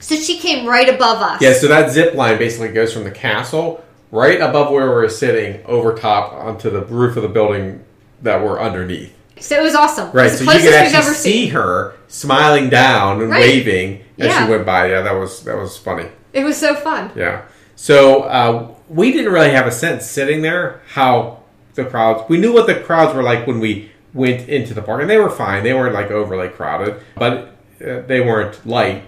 So 0.00 0.16
she 0.16 0.38
came 0.38 0.66
right 0.66 0.88
above 0.88 1.20
us. 1.22 1.40
Yeah. 1.42 1.52
So 1.54 1.68
that 1.68 1.90
zip 1.90 2.14
line 2.14 2.38
basically 2.38 2.68
goes 2.68 2.92
from 2.92 3.04
the 3.04 3.10
castle 3.10 3.84
right 4.10 4.40
above 4.40 4.70
where 4.72 4.88
we're 4.88 5.08
sitting 5.08 5.64
over 5.66 5.94
top 5.94 6.32
onto 6.32 6.70
the 6.70 6.82
roof 6.86 7.16
of 7.16 7.22
the 7.22 7.28
building 7.28 7.84
that 8.22 8.42
we're 8.42 8.60
underneath. 8.60 9.14
So 9.40 9.56
it 9.58 9.62
was 9.62 9.74
awesome. 9.74 10.10
Right. 10.12 10.24
Was 10.24 10.38
So 10.38 10.44
you 10.44 10.60
could 10.60 10.72
actually 10.74 11.14
see 11.14 11.44
seen. 11.44 11.50
her 11.50 11.94
smiling 12.08 12.68
down 12.70 13.20
and 13.20 13.30
Right. 13.30 13.40
waving 13.40 14.00
as 14.18 14.26
Yeah. 14.28 14.44
she 14.46 14.50
went 14.50 14.66
by. 14.66 14.90
Yeah, 14.90 15.02
that 15.02 15.14
was 15.14 15.42
that 15.44 15.56
was 15.56 15.76
funny. 15.76 16.06
It 16.32 16.44
was 16.44 16.56
so 16.56 16.74
fun. 16.74 17.10
Yeah. 17.14 17.42
So 17.76 18.22
uh, 18.22 18.66
we 18.88 19.12
didn't 19.12 19.32
really 19.32 19.50
have 19.50 19.66
a 19.66 19.70
sense 19.70 20.04
sitting 20.06 20.42
there 20.42 20.80
how 20.94 21.38
the 21.74 21.84
crowds. 21.84 22.22
We 22.28 22.38
knew 22.38 22.52
what 22.52 22.66
the 22.66 22.74
crowds 22.74 23.14
were 23.14 23.22
like 23.22 23.46
when 23.46 23.60
we 23.60 23.90
went 24.14 24.48
into 24.48 24.74
the 24.74 24.82
park, 24.82 25.00
and 25.02 25.08
they 25.10 25.18
were 25.18 25.30
fine. 25.30 25.62
They 25.62 25.72
weren't 25.74 25.94
like 25.94 26.10
overly 26.10 26.48
crowded, 26.48 26.96
but 27.16 27.54
uh, 27.86 28.00
they 28.08 28.20
weren't 28.20 28.66
light, 28.66 29.04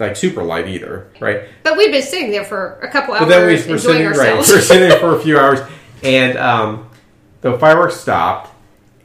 like 0.00 0.16
super 0.16 0.42
light 0.42 0.66
either, 0.66 1.10
right? 1.20 1.44
But 1.62 1.76
we'd 1.76 1.92
been 1.92 2.02
sitting 2.02 2.30
there 2.30 2.44
for 2.44 2.80
a 2.80 2.90
couple 2.90 3.14
hours 3.14 3.20
But 3.20 3.28
then 3.28 3.46
we 3.46 3.52
were 3.52 3.60
enjoying 3.60 3.78
sitting 3.78 4.06
right. 4.06 4.18
ourselves. 4.18 4.48
We 4.48 4.54
were 4.56 4.60
sitting 4.62 4.88
there 4.88 4.98
for 4.98 5.16
a 5.16 5.20
few 5.22 5.38
hours, 5.38 5.60
and 6.02 6.38
um, 6.38 6.90
the 7.42 7.58
fireworks 7.58 7.96
stopped, 7.96 8.50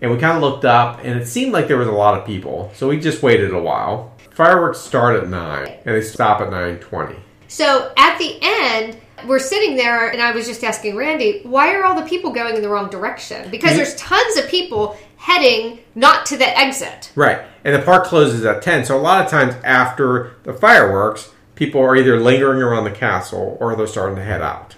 and 0.01 0.09
we 0.11 0.17
kind 0.17 0.37
of 0.37 0.41
looked 0.41 0.65
up, 0.65 1.01
and 1.03 1.19
it 1.19 1.27
seemed 1.27 1.51
like 1.51 1.67
there 1.67 1.77
was 1.77 1.87
a 1.87 1.91
lot 1.91 2.19
of 2.19 2.25
people. 2.25 2.71
So 2.73 2.87
we 2.87 2.99
just 2.99 3.21
waited 3.21 3.53
a 3.53 3.61
while. 3.61 4.13
Fireworks 4.31 4.79
start 4.79 5.21
at 5.21 5.29
nine, 5.29 5.67
and 5.85 5.95
they 5.95 6.01
stop 6.01 6.41
at 6.41 6.49
nine 6.49 6.79
twenty. 6.79 7.17
So 7.47 7.93
at 7.97 8.17
the 8.17 8.37
end, 8.41 8.97
we're 9.27 9.39
sitting 9.39 9.75
there, 9.75 10.09
and 10.09 10.21
I 10.21 10.31
was 10.31 10.45
just 10.45 10.63
asking 10.63 10.95
Randy, 10.95 11.41
why 11.43 11.73
are 11.75 11.83
all 11.85 11.95
the 11.95 12.07
people 12.07 12.31
going 12.31 12.55
in 12.55 12.61
the 12.61 12.69
wrong 12.69 12.89
direction? 12.89 13.49
Because 13.49 13.75
there's 13.75 13.95
tons 13.95 14.37
of 14.37 14.47
people 14.47 14.97
heading 15.25 15.79
not 15.95 16.23
to 16.27 16.37
the 16.37 16.57
exit. 16.57 17.11
Right. 17.15 17.41
And 17.63 17.73
the 17.73 17.81
park 17.81 18.05
closes 18.05 18.45
at 18.45 18.61
10. 18.61 18.85
So 18.85 18.95
a 18.95 19.01
lot 19.01 19.25
of 19.25 19.31
times 19.31 19.55
after 19.63 20.35
the 20.43 20.53
fireworks, 20.53 21.31
people 21.55 21.81
are 21.81 21.95
either 21.95 22.19
lingering 22.19 22.61
around 22.61 22.83
the 22.83 22.91
castle 22.91 23.57
or 23.59 23.75
they're 23.75 23.87
starting 23.87 24.17
to 24.17 24.23
head 24.23 24.43
out. 24.43 24.75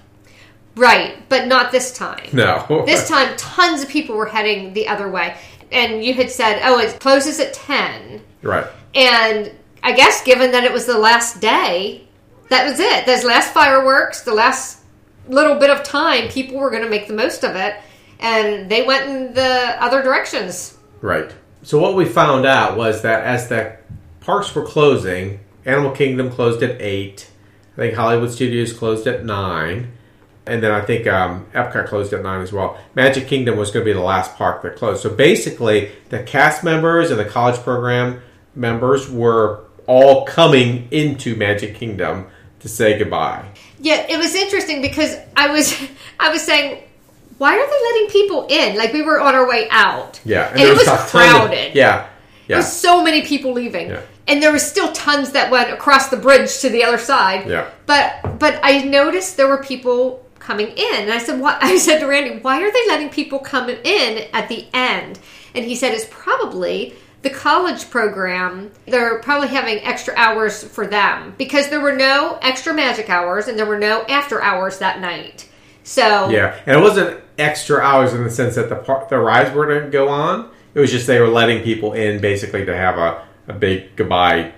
Right, 0.77 1.27
but 1.27 1.47
not 1.47 1.71
this 1.73 1.91
time. 1.91 2.29
No. 2.31 2.65
This 2.85 3.09
time, 3.09 3.35
tons 3.35 3.83
of 3.83 3.89
people 3.89 4.15
were 4.15 4.27
heading 4.27 4.73
the 4.73 4.87
other 4.87 5.09
way. 5.09 5.35
And 5.69 6.01
you 6.01 6.13
had 6.13 6.31
said, 6.31 6.61
oh, 6.63 6.79
it 6.79 6.97
closes 7.01 7.41
at 7.41 7.53
10. 7.53 8.21
right. 8.41 8.67
And 8.95 9.51
I 9.83 9.91
guess 9.91 10.23
given 10.23 10.51
that 10.51 10.63
it 10.63 10.71
was 10.71 10.85
the 10.85 10.97
last 10.97 11.41
day, 11.41 12.07
that 12.49 12.69
was 12.69 12.79
it. 12.79 13.05
Those 13.05 13.25
last 13.25 13.53
fireworks, 13.53 14.21
the 14.21 14.33
last 14.33 14.79
little 15.27 15.55
bit 15.59 15.69
of 15.69 15.83
time, 15.83 16.29
people 16.29 16.57
were 16.57 16.69
going 16.69 16.83
to 16.83 16.89
make 16.89 17.07
the 17.07 17.13
most 17.13 17.43
of 17.43 17.55
it. 17.57 17.75
And 18.19 18.69
they 18.69 18.83
went 18.83 19.09
in 19.09 19.33
the 19.33 19.75
other 19.79 20.01
directions. 20.01 20.77
Right. 21.01 21.31
So 21.63 21.79
what 21.79 21.95
we 21.95 22.05
found 22.05 22.45
out 22.45 22.77
was 22.77 23.01
that 23.01 23.23
as 23.23 23.49
the 23.49 23.77
parks 24.21 24.53
were 24.55 24.65
closing, 24.65 25.39
Animal 25.65 25.91
Kingdom 25.91 26.31
closed 26.31 26.63
at 26.63 26.81
8. 26.81 27.29
I 27.73 27.75
think 27.75 27.93
Hollywood 27.93 28.31
Studios 28.31 28.73
closed 28.73 29.05
at 29.05 29.23
9. 29.25 29.91
And 30.47 30.63
then 30.63 30.71
I 30.71 30.81
think 30.81 31.05
um, 31.07 31.45
Epcot 31.53 31.87
closed 31.87 32.13
at 32.13 32.23
9 32.23 32.41
as 32.41 32.53
well. 32.53 32.79
Magic 32.95 33.27
Kingdom 33.27 33.57
was 33.57 33.69
going 33.69 33.85
to 33.85 33.89
be 33.89 33.93
the 33.93 34.03
last 34.03 34.35
park 34.35 34.61
that 34.63 34.77
closed. 34.77 35.03
So 35.03 35.09
basically, 35.09 35.91
the 36.09 36.23
cast 36.23 36.63
members 36.63 37.11
and 37.11 37.19
the 37.19 37.25
college 37.25 37.57
program 37.57 38.21
members 38.55 39.09
were 39.09 39.65
all 39.87 40.25
coming 40.25 40.87
into 40.91 41.35
Magic 41.35 41.75
Kingdom 41.75 42.27
to 42.59 42.69
say 42.69 42.97
goodbye. 42.97 43.45
Yeah, 43.79 44.05
it 44.09 44.17
was 44.17 44.33
interesting 44.35 44.81
because 44.81 45.17
I 45.35 45.49
was 45.49 45.75
I 46.19 46.29
was 46.29 46.43
saying, 46.43 46.83
why 47.37 47.53
are 47.57 47.65
they 47.67 47.83
letting 47.93 48.09
people 48.09 48.47
in? 48.49 48.77
Like 48.77 48.93
we 48.93 49.01
were 49.01 49.19
on 49.19 49.35
our 49.35 49.47
way 49.47 49.67
out. 49.69 50.19
Yeah. 50.25 50.49
And, 50.49 50.59
it 50.59 50.73
was 50.73 50.81
a 50.83 50.85
ton 50.85 50.95
of- 51.03 51.09
crowded. 51.09 51.75
yeah. 51.75 51.97
There 52.47 52.55
Yeah. 52.55 52.57
was 52.57 52.71
so 52.71 53.03
many 53.03 53.23
people 53.23 53.51
leaving. 53.53 53.89
Yeah. 53.89 53.99
And 54.27 54.41
there 54.41 54.51
was 54.51 54.65
still 54.65 54.91
tons 54.93 55.31
that 55.31 55.51
went 55.51 55.71
across 55.71 56.07
the 56.09 56.17
bridge 56.17 56.59
to 56.59 56.69
the 56.69 56.83
other 56.83 56.97
side. 56.97 57.47
Yeah. 57.49 57.65
But 57.85 58.39
but 58.39 58.59
I 58.63 58.83
noticed 58.83 59.37
there 59.37 59.47
were 59.47 59.63
people 59.63 60.25
coming 60.39 60.67
in. 60.69 60.95
And 60.95 61.11
I 61.11 61.17
said 61.17 61.39
what 61.39 61.57
I 61.63 61.77
said 61.77 61.99
to 61.99 62.07
Randy, 62.07 62.39
why 62.39 62.61
are 62.61 62.71
they 62.71 62.87
letting 62.87 63.09
people 63.09 63.39
come 63.39 63.69
in 63.69 64.27
at 64.33 64.47
the 64.49 64.65
end? 64.73 65.19
And 65.55 65.65
he 65.65 65.75
said 65.75 65.93
it's 65.93 66.07
probably 66.09 66.93
the 67.23 67.29
college 67.31 67.89
program, 67.89 68.71
they're 68.85 69.19
probably 69.19 69.47
having 69.49 69.79
extra 69.79 70.13
hours 70.15 70.63
for 70.63 70.85
them 70.87 71.33
because 71.37 71.67
there 71.69 71.81
were 71.81 71.95
no 71.95 72.37
extra 72.41 72.73
magic 72.73 73.09
hours 73.09 73.47
and 73.47 73.57
there 73.57 73.65
were 73.65 73.79
no 73.79 74.03
after 74.03 74.41
hours 74.41 74.77
that 74.79 75.01
night. 75.01 75.47
So 75.83 76.29
Yeah, 76.29 76.55
and 76.65 76.77
it 76.77 76.81
wasn't 76.81 77.19
extra 77.37 77.79
hours 77.79 78.13
in 78.13 78.23
the 78.23 78.29
sense 78.29 78.55
that 78.55 78.69
the 78.69 78.75
par- 78.75 79.07
the 79.09 79.17
rides 79.17 79.53
were 79.53 79.65
going 79.65 79.83
to 79.83 79.89
go 79.89 80.09
on. 80.09 80.49
It 80.73 80.79
was 80.79 80.91
just 80.91 81.07
they 81.07 81.19
were 81.19 81.27
letting 81.27 81.63
people 81.63 81.93
in 81.93 82.21
basically 82.21 82.65
to 82.65 82.75
have 82.75 82.97
a, 82.97 83.25
a 83.47 83.53
big 83.53 83.95
goodbye 83.95 84.53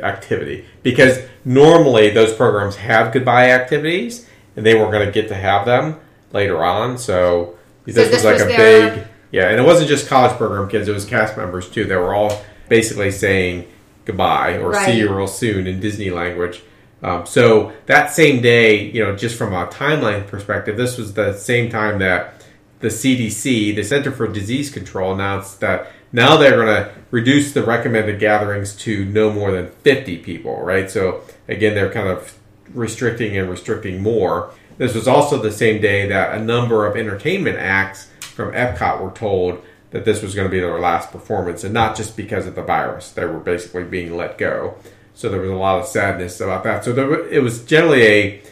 activity 0.00 0.64
because 0.82 1.18
normally 1.44 2.10
those 2.10 2.32
programs 2.32 2.76
have 2.76 3.12
goodbye 3.12 3.50
activities 3.50 4.28
and 4.56 4.64
they 4.64 4.74
weren't 4.74 4.92
going 4.92 5.06
to 5.06 5.12
get 5.12 5.28
to 5.28 5.34
have 5.34 5.64
them 5.66 5.98
later 6.32 6.62
on. 6.64 6.98
So 6.98 7.56
this, 7.84 7.94
this 7.94 8.12
was 8.12 8.24
like 8.24 8.34
was 8.34 8.42
a 8.42 8.46
their- 8.46 8.90
big 8.96 9.06
yeah, 9.32 9.48
and 9.48 9.58
it 9.60 9.64
wasn't 9.64 9.88
just 9.88 10.08
college 10.08 10.36
program 10.36 10.68
kids; 10.68 10.88
it 10.88 10.92
was 10.92 11.04
cast 11.04 11.36
members 11.36 11.68
too. 11.68 11.84
They 11.84 11.96
were 11.96 12.14
all 12.14 12.42
basically 12.68 13.10
saying 13.10 13.66
goodbye 14.04 14.56
or 14.58 14.72
see 14.86 14.98
you 14.98 15.14
real 15.14 15.26
soon 15.26 15.66
in 15.66 15.80
Disney 15.80 16.10
language. 16.10 16.62
Um, 17.02 17.26
so 17.26 17.72
that 17.86 18.12
same 18.12 18.40
day, 18.42 18.90
you 18.90 19.04
know, 19.04 19.14
just 19.14 19.36
from 19.36 19.52
a 19.52 19.66
timeline 19.66 20.26
perspective, 20.26 20.76
this 20.76 20.96
was 20.96 21.14
the 21.14 21.36
same 21.36 21.70
time 21.70 21.98
that 21.98 22.44
the 22.80 22.88
CDC, 22.88 23.74
the 23.74 23.82
Center 23.82 24.12
for 24.12 24.26
Disease 24.26 24.70
Control, 24.70 25.12
announced 25.12 25.60
that 25.60 25.92
now 26.12 26.36
they're 26.36 26.56
going 26.56 26.66
to 26.66 26.92
reduce 27.10 27.52
the 27.52 27.62
recommended 27.62 28.18
gatherings 28.18 28.74
to 28.76 29.04
no 29.04 29.30
more 29.30 29.50
than 29.50 29.70
50 29.70 30.18
people, 30.18 30.60
right? 30.62 30.90
So 30.90 31.22
again, 31.48 31.74
they're 31.74 31.92
kind 31.92 32.08
of 32.08 32.38
restricting 32.72 33.36
and 33.36 33.50
restricting 33.50 34.02
more. 34.02 34.50
This 34.78 34.94
was 34.94 35.08
also 35.08 35.40
the 35.40 35.52
same 35.52 35.80
day 35.80 36.06
that 36.08 36.34
a 36.34 36.42
number 36.42 36.86
of 36.86 36.96
entertainment 36.96 37.58
acts 37.58 38.10
from 38.20 38.52
Epcot 38.52 39.00
were 39.00 39.10
told 39.10 39.62
that 39.90 40.04
this 40.04 40.22
was 40.22 40.34
going 40.34 40.46
to 40.46 40.50
be 40.50 40.60
their 40.60 40.78
last 40.78 41.10
performance, 41.10 41.64
and 41.64 41.72
not 41.72 41.96
just 41.96 42.16
because 42.16 42.46
of 42.46 42.54
the 42.54 42.62
virus. 42.62 43.10
They 43.10 43.24
were 43.24 43.38
basically 43.38 43.84
being 43.84 44.16
let 44.16 44.36
go. 44.36 44.76
So 45.16 45.30
there 45.30 45.40
was 45.40 45.50
a 45.50 45.54
lot 45.54 45.80
of 45.80 45.86
sadness 45.86 46.42
about 46.42 46.62
that. 46.64 46.84
So 46.84 46.92
there, 46.92 47.26
it 47.28 47.42
was 47.42 47.64
generally 47.64 48.02
a 48.02 48.42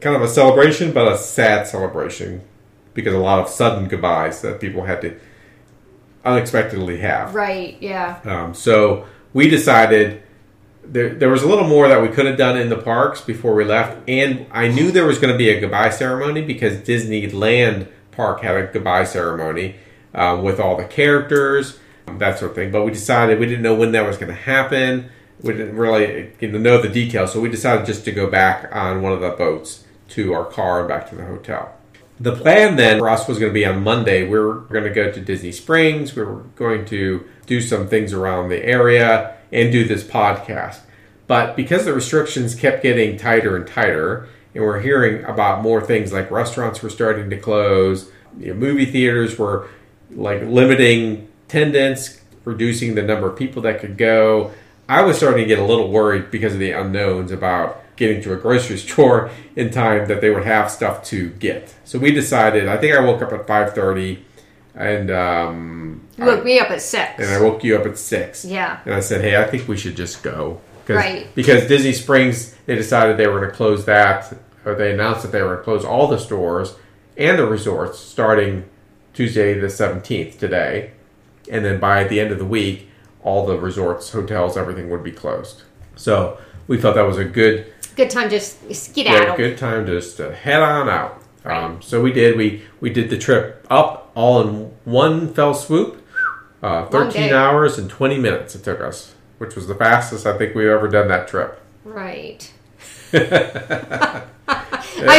kind 0.00 0.14
of 0.14 0.22
a 0.22 0.28
celebration, 0.28 0.92
but 0.92 1.12
a 1.12 1.18
sad 1.18 1.66
celebration 1.66 2.42
because 2.94 3.12
a 3.12 3.18
lot 3.18 3.40
of 3.40 3.48
sudden 3.48 3.88
goodbyes 3.88 4.40
that 4.42 4.60
people 4.60 4.84
had 4.84 5.00
to 5.00 5.18
unexpectedly 6.24 6.98
have. 6.98 7.34
Right. 7.34 7.76
Yeah. 7.80 8.20
Um, 8.24 8.54
so 8.54 9.04
we 9.32 9.48
decided 9.50 10.22
there, 10.84 11.12
there 11.12 11.28
was 11.28 11.42
a 11.42 11.48
little 11.48 11.66
more 11.66 11.88
that 11.88 12.00
we 12.00 12.06
could 12.06 12.26
have 12.26 12.38
done 12.38 12.56
in 12.56 12.68
the 12.68 12.78
parks 12.78 13.20
before 13.20 13.56
we 13.56 13.64
left, 13.64 14.08
and 14.08 14.46
I 14.52 14.68
knew 14.68 14.92
there 14.92 15.06
was 15.06 15.18
going 15.18 15.34
to 15.34 15.38
be 15.38 15.48
a 15.48 15.58
goodbye 15.58 15.90
ceremony 15.90 16.40
because 16.40 16.76
Disneyland 16.78 17.88
Park 18.12 18.42
had 18.42 18.56
a 18.56 18.66
goodbye 18.68 19.04
ceremony 19.04 19.74
um, 20.14 20.44
with 20.44 20.60
all 20.60 20.76
the 20.76 20.84
characters, 20.84 21.80
that 22.06 22.38
sort 22.38 22.52
of 22.52 22.54
thing. 22.54 22.70
But 22.70 22.84
we 22.84 22.92
decided 22.92 23.40
we 23.40 23.46
didn't 23.46 23.62
know 23.62 23.74
when 23.74 23.90
that 23.90 24.06
was 24.06 24.16
going 24.16 24.28
to 24.28 24.40
happen. 24.40 25.10
We 25.42 25.52
didn't 25.52 25.76
really 25.76 26.32
know 26.40 26.80
the 26.80 26.88
details, 26.88 27.32
so 27.32 27.40
we 27.40 27.50
decided 27.50 27.86
just 27.86 28.04
to 28.06 28.12
go 28.12 28.30
back 28.30 28.74
on 28.74 29.02
one 29.02 29.12
of 29.12 29.20
the 29.20 29.30
boats 29.30 29.84
to 30.08 30.32
our 30.32 30.44
car 30.44 30.80
and 30.80 30.88
back 30.88 31.08
to 31.10 31.16
the 31.16 31.24
hotel. 31.24 31.74
The 32.18 32.34
plan 32.34 32.76
then 32.76 32.98
for 32.98 33.10
us 33.10 33.28
was 33.28 33.38
going 33.38 33.50
to 33.50 33.54
be 33.54 33.66
on 33.66 33.84
Monday. 33.84 34.26
We 34.26 34.38
were 34.38 34.60
going 34.60 34.84
to 34.84 34.90
go 34.90 35.12
to 35.12 35.20
Disney 35.20 35.52
Springs. 35.52 36.16
We 36.16 36.22
were 36.22 36.40
going 36.56 36.86
to 36.86 37.28
do 37.44 37.60
some 37.60 37.88
things 37.88 38.14
around 38.14 38.48
the 38.48 38.64
area 38.64 39.36
and 39.52 39.70
do 39.70 39.84
this 39.84 40.02
podcast. 40.02 40.80
But 41.26 41.56
because 41.56 41.84
the 41.84 41.92
restrictions 41.92 42.54
kept 42.54 42.82
getting 42.82 43.18
tighter 43.18 43.56
and 43.56 43.66
tighter, 43.66 44.28
and 44.54 44.64
we're 44.64 44.80
hearing 44.80 45.24
about 45.24 45.62
more 45.62 45.82
things 45.82 46.12
like 46.12 46.30
restaurants 46.30 46.82
were 46.82 46.88
starting 46.88 47.28
to 47.28 47.36
close, 47.36 48.10
you 48.38 48.48
know, 48.48 48.54
movie 48.54 48.86
theaters 48.86 49.38
were 49.38 49.68
like 50.10 50.40
limiting 50.42 51.28
attendance, 51.46 52.20
reducing 52.44 52.94
the 52.94 53.02
number 53.02 53.28
of 53.28 53.36
people 53.36 53.60
that 53.62 53.80
could 53.80 53.98
go. 53.98 54.52
I 54.88 55.02
was 55.02 55.16
starting 55.16 55.42
to 55.42 55.46
get 55.46 55.58
a 55.58 55.64
little 55.64 55.90
worried 55.90 56.30
because 56.30 56.52
of 56.54 56.60
the 56.60 56.70
unknowns 56.72 57.32
about 57.32 57.82
getting 57.96 58.22
to 58.22 58.32
a 58.32 58.36
grocery 58.36 58.76
store 58.88 59.30
in 59.56 59.70
time 59.70 60.06
that 60.08 60.20
they 60.20 60.30
would 60.30 60.44
have 60.44 60.70
stuff 60.70 61.02
to 61.04 61.30
get. 61.30 61.74
So 61.84 61.98
we 61.98 62.12
decided. 62.12 62.68
I 62.68 62.76
think 62.76 62.94
I 62.94 63.00
woke 63.00 63.22
up 63.22 63.32
at 63.32 63.46
five 63.46 63.74
thirty, 63.74 64.24
and 64.74 65.10
um, 65.10 66.06
You 66.18 66.24
woke 66.24 66.44
me 66.44 66.58
up 66.60 66.70
at 66.70 66.82
six. 66.82 67.14
and 67.18 67.26
I 67.28 67.40
woke 67.40 67.64
you 67.64 67.76
up 67.76 67.86
at 67.86 67.98
six. 67.98 68.44
Yeah. 68.44 68.80
And 68.84 68.94
I 68.94 69.00
said, 69.00 69.22
hey, 69.22 69.36
I 69.40 69.44
think 69.44 69.66
we 69.68 69.76
should 69.76 69.96
just 69.96 70.22
go. 70.22 70.60
Cause, 70.86 70.96
Right. 70.96 71.34
Because 71.34 71.66
Disney 71.66 71.92
Springs, 71.92 72.54
they 72.66 72.76
decided 72.76 73.16
they 73.16 73.26
were 73.26 73.40
going 73.40 73.50
to 73.50 73.56
close 73.56 73.86
that, 73.86 74.32
or 74.64 74.74
they 74.74 74.92
announced 74.92 75.22
that 75.22 75.32
they 75.32 75.42
were 75.42 75.48
going 75.54 75.58
to 75.58 75.64
close 75.64 75.84
all 75.84 76.06
the 76.06 76.18
stores 76.18 76.76
and 77.16 77.38
the 77.38 77.46
resorts 77.46 77.98
starting 77.98 78.68
Tuesday 79.14 79.58
the 79.58 79.66
17th 79.68 80.38
today. 80.38 80.92
And 81.50 81.64
then 81.64 81.80
by 81.80 82.04
the 82.04 82.20
end 82.20 82.30
of 82.30 82.38
the 82.38 82.44
week, 82.44 82.88
all 83.26 83.44
the 83.44 83.58
resorts, 83.58 84.10
hotels, 84.10 84.56
everything 84.56 84.88
would 84.88 85.02
be 85.02 85.10
closed. 85.10 85.62
So 85.96 86.38
we 86.68 86.80
thought 86.80 86.94
that 86.94 87.02
was 87.06 87.18
a 87.18 87.24
good 87.24 87.66
Good 87.96 88.10
time 88.10 88.30
just 88.30 88.72
skedaddle. 88.74 89.28
yeah, 89.30 89.36
good 89.36 89.58
time 89.58 89.84
just 89.86 90.16
to 90.18 90.32
head 90.34 90.62
on 90.62 90.88
out. 90.88 91.22
Right. 91.44 91.62
Um, 91.64 91.82
so 91.82 92.00
we 92.02 92.12
did. 92.12 92.36
We 92.36 92.62
we 92.80 92.90
did 92.90 93.10
the 93.10 93.18
trip 93.18 93.66
up 93.70 94.10
all 94.14 94.40
in 94.46 94.70
one 94.84 95.32
fell 95.34 95.54
swoop. 95.54 96.04
Uh, 96.62 96.86
Thirteen 96.86 97.32
hours 97.32 97.78
and 97.78 97.88
twenty 97.90 98.18
minutes 98.18 98.54
it 98.54 98.62
took 98.64 98.80
us, 98.80 99.14
which 99.38 99.54
was 99.56 99.66
the 99.66 99.74
fastest 99.74 100.24
I 100.26 100.36
think 100.38 100.54
we've 100.54 100.68
ever 100.68 100.88
done 100.88 101.08
that 101.08 101.26
trip. 101.28 101.60
Right. 101.84 102.52
I 103.12 104.24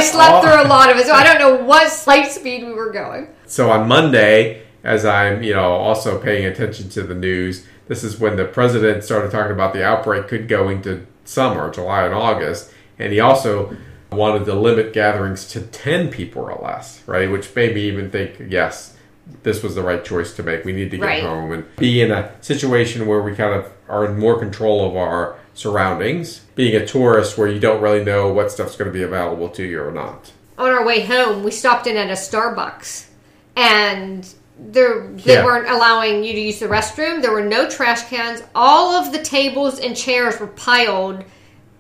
slept 0.02 0.32
all- 0.32 0.42
through 0.42 0.62
a 0.62 0.68
lot 0.68 0.90
of 0.92 0.98
it, 0.98 1.06
so 1.08 1.14
I 1.14 1.24
don't 1.24 1.40
know 1.40 1.64
what 1.64 2.04
light 2.08 2.30
speed 2.32 2.66
we 2.66 2.74
were 2.74 2.92
going. 2.92 3.30
So 3.46 3.70
on 3.72 3.88
Monday, 3.88 4.64
as 4.84 5.06
I'm 5.06 5.42
you 5.44 5.54
know 5.54 5.72
also 5.72 6.20
paying 6.20 6.46
attention 6.46 6.90
to 6.90 7.04
the 7.04 7.16
news, 7.16 7.66
this 7.88 8.04
is 8.04 8.20
when 8.20 8.36
the 8.36 8.46
president 8.46 9.04
started 9.04 9.32
talking 9.32 9.52
about 9.52 9.74
the 9.74 9.84
outbreak 9.84 10.28
could 10.28 10.48
go 10.48 10.70
into 10.70 11.06
summer, 11.26 11.72
July 11.72 12.06
and 12.06 12.14
August, 12.14 12.72
and 13.00 13.12
he 13.14 13.20
also 13.20 13.76
wanted 14.12 14.46
to 14.46 14.54
limit 14.54 14.94
gatherings 14.94 15.48
to 15.50 15.62
ten 15.62 16.10
people 16.10 16.44
or 16.44 16.60
less, 16.64 17.02
right? 17.06 17.30
Which 17.30 17.54
made 17.56 17.76
me 17.76 17.82
even 17.88 18.10
think, 18.10 18.36
yes, 18.50 18.96
this 19.44 19.62
was 19.62 19.76
the 19.76 19.82
right 19.82 20.04
choice 20.06 20.34
to 20.36 20.44
make. 20.44 20.64
We 20.64 20.72
need 20.72 20.92
to 20.92 20.98
get 20.98 21.06
Right. 21.06 21.24
home 21.24 21.52
and 21.52 21.76
be 21.76 22.02
in 22.02 22.12
a 22.12 22.32
situation 22.42 23.06
where 23.08 23.22
we 23.22 23.36
kind 23.36 23.54
of 23.54 23.70
are 23.90 24.06
in 24.06 24.18
more 24.18 24.40
control 24.40 24.88
of 24.90 24.96
our 24.96 25.36
surroundings. 25.54 26.42
Being 26.56 26.76
a 26.76 26.86
tourist, 26.86 27.38
where 27.38 27.48
you 27.48 27.60
don't 27.60 27.82
really 27.82 28.04
know 28.04 28.32
what 28.32 28.52
stuff's 28.52 28.78
going 28.78 28.90
to 28.90 28.94
be 28.98 29.04
available 29.04 29.50
to 29.50 29.64
you 29.64 29.82
or 29.84 29.92
not. 29.92 30.32
On 30.58 30.70
our 30.70 30.86
way 30.86 31.02
home, 31.02 31.44
we 31.44 31.52
stopped 31.52 31.86
in 31.88 31.98
at 31.98 32.10
a 32.10 32.14
Starbucks, 32.14 33.08
and 33.56 34.34
there 34.60 35.08
they 35.24 35.34
Yeah. 35.34 35.46
weren't 35.46 35.70
allowing 35.70 36.24
you 36.24 36.34
to 36.34 36.40
use 36.40 36.60
the 36.60 36.68
restroom. 36.68 37.22
There 37.22 37.32
were 37.32 37.42
no 37.42 37.70
trash 37.70 38.04
cans. 38.10 38.42
All 38.56 38.96
of 38.96 39.12
the 39.12 39.20
tables 39.20 39.80
and 39.80 39.96
chairs 39.96 40.40
were 40.40 40.48
piled 40.48 41.24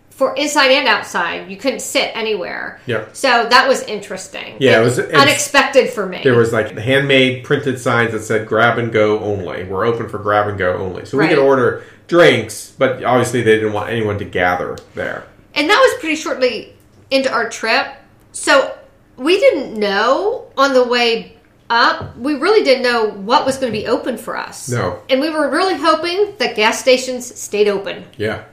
for 0.09 0.33
inside 0.35 0.71
and 0.71 0.87
outside. 0.87 1.49
You 1.49 1.57
couldn't 1.57 1.81
sit 1.81 2.11
anywhere. 2.15 2.79
Yeah. 2.87 3.05
So 3.13 3.45
that 3.49 3.67
was 3.67 3.83
interesting. 3.83 4.55
Yeah, 4.59 4.79
it 4.81 4.83
was- 4.83 4.97
it's- 4.99 5.19
unexpected 5.21 5.89
for 5.91 6.05
me. 6.07 6.21
There 6.23 6.33
was 6.35 6.51
like 6.51 6.75
handmade 6.77 7.43
printed 7.43 7.79
signs 7.79 8.13
that 8.13 8.21
said 8.23 8.47
"grab 8.47 8.77
and 8.79 8.91
go 8.91 9.19
only." 9.19 9.63
We're 9.63 9.85
open 9.85 10.09
for 10.09 10.17
grab 10.17 10.47
and 10.47 10.57
go 10.57 10.73
only, 10.73 11.05
so 11.05 11.17
we 11.17 11.27
could 11.27 11.37
order 11.37 11.83
drinks, 12.07 12.71
but 12.77 13.03
obviously 13.03 13.41
they 13.41 13.55
didn't 13.55 13.73
want 13.73 13.89
anyone 13.89 14.17
to 14.17 14.25
gather 14.25 14.77
there. 14.95 15.23
And 15.53 15.69
that 15.69 15.79
was 15.79 15.99
pretty 15.99 16.15
shortly 16.15 16.73
into 17.11 17.31
our 17.31 17.49
trip. 17.49 17.85
So 18.31 18.71
we 19.17 19.39
didn't 19.39 19.73
know 19.75 20.45
on 20.57 20.73
the 20.73 20.83
way 20.83 21.36
up, 21.69 22.15
we 22.17 22.33
really 22.35 22.63
didn't 22.63 22.83
know 22.83 23.09
what 23.09 23.45
was 23.45 23.57
going 23.57 23.71
to 23.71 23.77
be 23.77 23.87
open 23.87 24.17
for 24.17 24.37
us. 24.37 24.69
No. 24.69 25.01
And 25.09 25.19
we 25.21 25.29
were 25.29 25.49
really 25.49 25.75
hoping 25.75 26.33
that 26.37 26.55
gas 26.55 26.79
stations 26.79 27.37
stayed 27.39 27.67
open. 27.67 28.05
Yeah, 28.17 28.43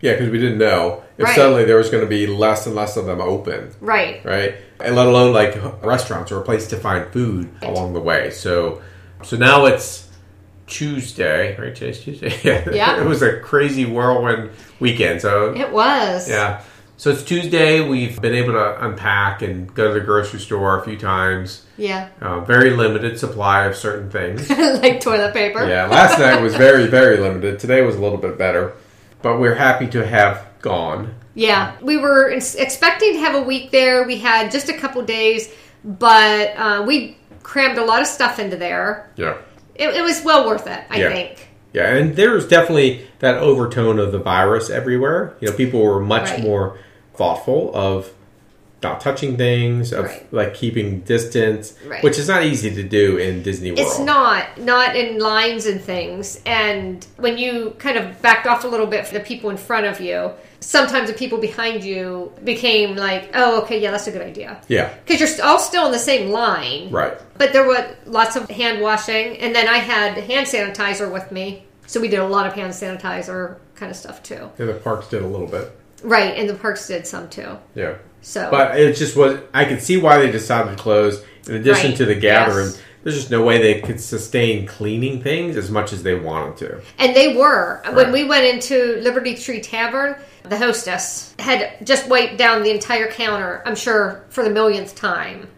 yeah, 0.00 0.12
because 0.12 0.30
we 0.30 0.38
didn't 0.38 0.58
know 0.58 1.02
if 1.18 1.24
Right. 1.24 1.34
suddenly 1.36 1.64
there 1.64 1.76
was 1.76 1.90
going 1.90 2.04
to 2.04 2.08
be 2.08 2.26
less 2.26 2.66
and 2.66 2.74
less 2.74 2.96
of 2.96 3.06
them 3.06 3.20
open, 3.20 3.70
Right. 3.80 4.24
right? 4.24 4.54
And 4.80 4.94
let 4.96 5.06
alone 5.06 5.32
like 5.32 5.56
restaurants 5.84 6.30
or 6.32 6.38
a 6.38 6.42
place 6.42 6.66
to 6.68 6.76
find 6.76 7.12
food 7.12 7.50
along 7.62 7.92
the 7.94 8.00
way. 8.00 8.30
So, 8.30 8.80
so 9.22 9.36
now 9.36 9.66
it's 9.66 10.06
Tuesday, 10.66 11.56
right? 11.60 11.74
Today's 11.74 12.00
Tuesday. 12.00 12.38
Yeah, 12.42 12.68
Yeah. 12.72 13.00
it 13.00 13.06
was 13.06 13.22
a 13.22 13.40
crazy 13.40 13.84
whirlwind 13.84 14.50
weekend. 14.80 15.20
So 15.20 15.54
It 15.54 15.70
was. 15.72 16.28
Yeah. 16.28 16.60
So 16.98 17.10
it's 17.10 17.22
Tuesday. 17.22 17.80
We've 17.88 18.20
been 18.20 18.34
able 18.34 18.54
to 18.54 18.84
unpack 18.84 19.40
and 19.42 19.72
go 19.72 19.86
to 19.86 19.94
the 20.00 20.04
grocery 20.04 20.40
store 20.40 20.80
a 20.80 20.84
few 20.84 20.96
times. 20.98 21.64
Yeah. 21.76 22.08
Uh, 22.20 22.40
very 22.40 22.70
limited 22.70 23.20
supply 23.20 23.66
of 23.66 23.76
certain 23.76 24.10
things. 24.10 24.50
like 24.82 25.00
toilet 25.00 25.32
paper. 25.32 25.64
yeah. 25.68 25.86
Last 25.86 26.18
night 26.18 26.40
was 26.42 26.56
very, 26.66 26.88
very 26.88 27.18
limited. 27.18 27.60
Today 27.60 27.82
was 27.82 27.94
a 27.94 28.00
little 28.00 28.18
bit 28.18 28.36
better. 28.36 28.74
But 29.22 29.38
we're 29.38 29.54
happy 29.54 29.86
to 29.90 30.04
have 30.04 30.44
gone. 30.60 31.14
Yeah, 31.34 31.76
we 31.80 31.96
were 31.98 32.30
expecting 32.30 33.12
to 33.12 33.20
have 33.20 33.36
a 33.36 33.42
week 33.42 33.70
there. 33.70 34.04
We 34.04 34.18
had 34.18 34.50
just 34.50 34.68
a 34.68 34.76
couple 34.76 35.04
days, 35.04 35.54
but 35.84 36.48
uh, 36.56 36.84
we 36.84 37.16
crammed 37.44 37.78
a 37.78 37.84
lot 37.84 38.00
of 38.00 38.08
stuff 38.08 38.40
into 38.40 38.56
there. 38.56 39.08
Yeah. 39.14 39.38
It, 39.76 39.90
it 39.90 40.02
was 40.02 40.24
well 40.24 40.48
worth 40.48 40.66
it, 40.66 40.82
I 40.90 40.98
Yeah. 40.98 41.08
think. 41.10 41.48
Yeah. 41.72 41.94
And 41.94 42.16
there's 42.16 42.48
definitely 42.48 43.06
that 43.20 43.36
overtone 43.36 44.00
of 44.00 44.10
the 44.10 44.18
virus 44.18 44.68
everywhere. 44.68 45.36
You 45.40 45.50
know, 45.50 45.56
people 45.56 45.80
were 45.80 46.00
much 46.00 46.30
Right. 46.30 46.40
more 46.42 46.78
thoughtful 47.18 47.70
of 47.74 48.10
not 48.80 49.00
touching 49.00 49.36
things, 49.36 49.92
of 49.92 50.04
Right. 50.04 50.24
like 50.30 50.54
keeping 50.54 51.00
distance, 51.00 51.74
Right. 51.84 52.00
which 52.04 52.16
is 52.16 52.28
not 52.28 52.44
easy 52.44 52.70
to 52.76 52.82
do 52.84 53.16
in 53.16 53.42
Disney 53.42 53.72
World. 53.72 53.80
It's 53.80 53.98
not 53.98 54.44
not 54.56 54.94
in 54.94 55.18
lines 55.18 55.66
and 55.66 55.80
things. 55.82 56.40
And 56.46 57.04
when 57.16 57.36
you 57.38 57.74
kind 57.80 57.98
of 57.98 58.22
backed 58.22 58.46
off 58.46 58.62
a 58.64 58.68
little 58.68 58.86
bit 58.86 59.04
for 59.04 59.14
the 59.14 59.20
people 59.30 59.50
in 59.50 59.56
front 59.56 59.86
of 59.86 60.00
you, 60.00 60.30
sometimes 60.60 61.08
the 61.10 61.14
people 61.14 61.38
behind 61.38 61.82
you 61.82 62.30
became 62.44 62.94
like, 62.94 63.30
"Oh, 63.34 63.62
okay, 63.62 63.80
yeah, 63.80 63.90
that's 63.90 64.06
a 64.06 64.12
good 64.12 64.22
idea," 64.22 64.58
Yeah. 64.68 64.90
because 65.04 65.18
you're 65.20 65.44
all 65.46 65.58
still 65.58 65.86
in 65.86 65.92
the 65.92 65.98
same 65.98 66.30
line. 66.30 66.88
Right. 66.92 67.14
But 67.36 67.52
there 67.52 67.66
was 67.66 67.82
lots 68.06 68.36
of 68.36 68.48
hand 68.48 68.80
washing, 68.80 69.38
and 69.38 69.56
then 69.56 69.66
I 69.66 69.78
had 69.78 70.16
hand 70.18 70.46
sanitizer 70.46 71.10
with 71.12 71.32
me, 71.32 71.64
so 71.88 71.98
we 72.00 72.06
did 72.06 72.20
a 72.20 72.26
lot 72.28 72.46
of 72.46 72.52
hand 72.52 72.72
sanitizer 72.72 73.56
kind 73.74 73.90
of 73.90 73.96
stuff 73.96 74.22
too. 74.22 74.50
Yeah, 74.56 74.66
the 74.66 74.74
parks 74.74 75.08
did 75.08 75.22
a 75.22 75.26
little 75.26 75.48
bit. 75.48 75.72
Right, 76.02 76.36
and 76.36 76.48
the 76.48 76.54
parks 76.54 76.86
did 76.86 77.06
some 77.06 77.28
too. 77.28 77.58
Yeah. 77.74 77.96
So, 78.22 78.50
But 78.50 78.78
it 78.78 78.96
just 78.96 79.16
was. 79.16 79.40
I 79.54 79.64
could 79.64 79.80
see 79.82 79.96
why 79.96 80.18
they 80.18 80.30
decided 80.30 80.76
to 80.76 80.82
close. 80.82 81.22
In 81.48 81.54
addition 81.54 81.90
Right, 81.90 81.96
to 81.96 82.04
the 82.04 82.14
gathering, 82.14 82.66
yes. 82.66 82.82
there's 83.02 83.16
just 83.16 83.30
no 83.30 83.42
way 83.42 83.58
they 83.58 83.80
could 83.80 84.00
sustain 84.00 84.66
cleaning 84.66 85.22
things 85.22 85.56
as 85.56 85.70
much 85.70 85.92
as 85.92 86.02
they 86.02 86.14
wanted 86.14 86.56
to. 86.58 86.80
and 86.98 87.16
they 87.16 87.34
were 87.36 87.80
when 87.94 88.12
we 88.12 88.24
went 88.24 88.44
into 88.44 88.96
Liberty 89.00 89.34
Tree 89.34 89.60
Tavern. 89.60 90.14
The 90.42 90.56
hostess 90.58 91.34
had 91.38 91.84
just 91.86 92.08
wiped 92.08 92.36
down 92.38 92.62
the 92.62 92.70
entire 92.70 93.10
counter. 93.10 93.62
I'm 93.66 93.76
sure 93.76 94.24
for 94.30 94.42
the 94.44 94.50
millionth 94.50 94.94
time, 94.94 95.48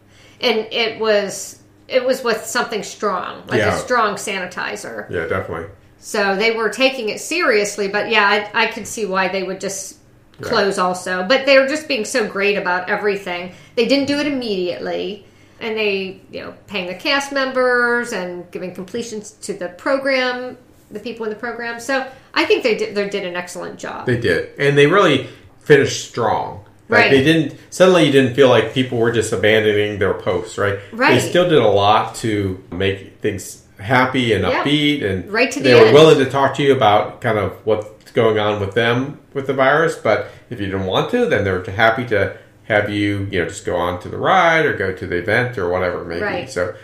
and 0.41 0.59
it 0.73 0.99
was 1.01 1.61
it 1.89 2.05
was 2.05 2.23
with 2.23 2.45
something 2.45 2.83
strong, 2.85 3.43
like 3.49 3.59
Yeah. 3.59 3.75
a 3.75 3.79
strong 3.79 4.15
sanitizer. 4.15 5.11
Yeah, 5.11 5.27
definitely. 5.27 5.67
So 5.99 6.37
they 6.37 6.53
were 6.53 6.69
taking 6.71 7.09
it 7.09 7.21
seriously, 7.21 7.89
but 7.89 8.11
yeah, 8.11 8.49
I, 8.55 8.65
I 8.65 8.67
could 8.69 8.87
see 8.87 9.07
why 9.07 9.29
they 9.29 9.43
would 9.43 9.61
just 9.61 9.97
close 10.43 10.79
also. 10.79 11.27
But 11.27 11.47
they 11.47 11.59
were 11.59 11.67
just 11.67 11.89
being 11.89 12.05
so 12.05 12.29
great 12.29 12.57
about 12.57 12.89
everything. 12.89 13.53
They 13.77 13.87
didn't 13.87 14.07
do 14.07 14.19
it 14.19 14.27
immediately, 14.27 15.27
and 15.61 15.77
they, 15.77 16.21
you 16.31 16.41
know, 16.41 16.55
paying 16.67 16.87
the 16.87 16.95
cast 16.95 17.33
members 17.33 18.13
and 18.13 18.51
giving 18.51 18.75
completions 18.75 19.33
to 19.43 19.55
the 19.55 19.69
program, 19.69 20.57
the 20.91 21.01
people 21.01 21.25
in 21.25 21.31
the 21.31 21.37
program. 21.37 21.81
So 21.81 22.11
I 22.35 22.45
think 22.45 22.63
they 22.63 22.77
did 22.77 22.95
they 22.95 23.09
did 23.09 23.25
an 23.25 23.37
excellent 23.37 23.79
job. 23.79 24.07
They 24.07 24.21
did, 24.21 24.59
and 24.59 24.77
they 24.77 24.87
really 24.87 25.29
finished 25.61 26.09
strong. 26.09 26.65
Like, 26.89 27.03
Right. 27.03 27.11
They 27.13 27.23
didn't. 27.23 27.59
Suddenly, 27.71 28.07
you 28.07 28.13
didn't 28.13 28.35
feel 28.35 28.49
like 28.49 28.75
people 28.75 28.99
were 28.99 29.13
just 29.13 29.33
abandoning 29.33 30.01
their 30.01 30.15
posts. 30.15 30.59
Right. 30.59 30.81
Right. 30.93 31.15
They 31.15 31.29
still 31.29 31.49
did 31.49 31.59
a 31.59 31.69
lot 31.69 32.17
to 32.17 32.63
make 32.73 33.19
things 33.21 33.65
happy 33.81 34.33
and 34.33 34.45
Yeah. 34.45 34.63
upbeat, 34.65 35.03
and 35.05 35.31
Right 35.33 35.51
to 35.53 35.61
the 35.61 35.71
they 35.71 35.75
were 35.85 35.93
willing 35.93 36.19
to 36.19 36.27
talk 36.31 36.55
to 36.57 36.63
you 36.63 36.73
about 36.75 37.21
kind 37.21 37.39
of 37.39 37.53
what's 37.65 38.11
going 38.13 38.39
on 38.39 38.61
with 38.61 38.75
them 38.75 39.19
with 39.35 39.47
the 39.47 39.53
virus. 39.55 39.95
But 39.97 40.29
if 40.51 40.61
you 40.61 40.67
didn't 40.67 40.87
want 40.87 41.11
to, 41.13 41.27
then 41.27 41.45
they're 41.45 41.63
happy 41.65 42.05
to 42.07 42.35
have 42.65 42.89
you, 42.91 43.27
you 43.31 43.41
know, 43.41 43.49
just 43.49 43.65
go 43.67 43.77
on 43.77 44.01
to 44.01 44.09
the 44.09 44.17
ride 44.19 44.65
or 44.67 44.75
go 44.77 44.93
to 44.93 45.07
the 45.07 45.17
event 45.17 45.59
or 45.59 45.69
whatever 45.69 46.03
it 46.03 46.07
may 46.07 46.17
be. 46.17 46.21
Right. 46.23 46.51
So 46.51 46.75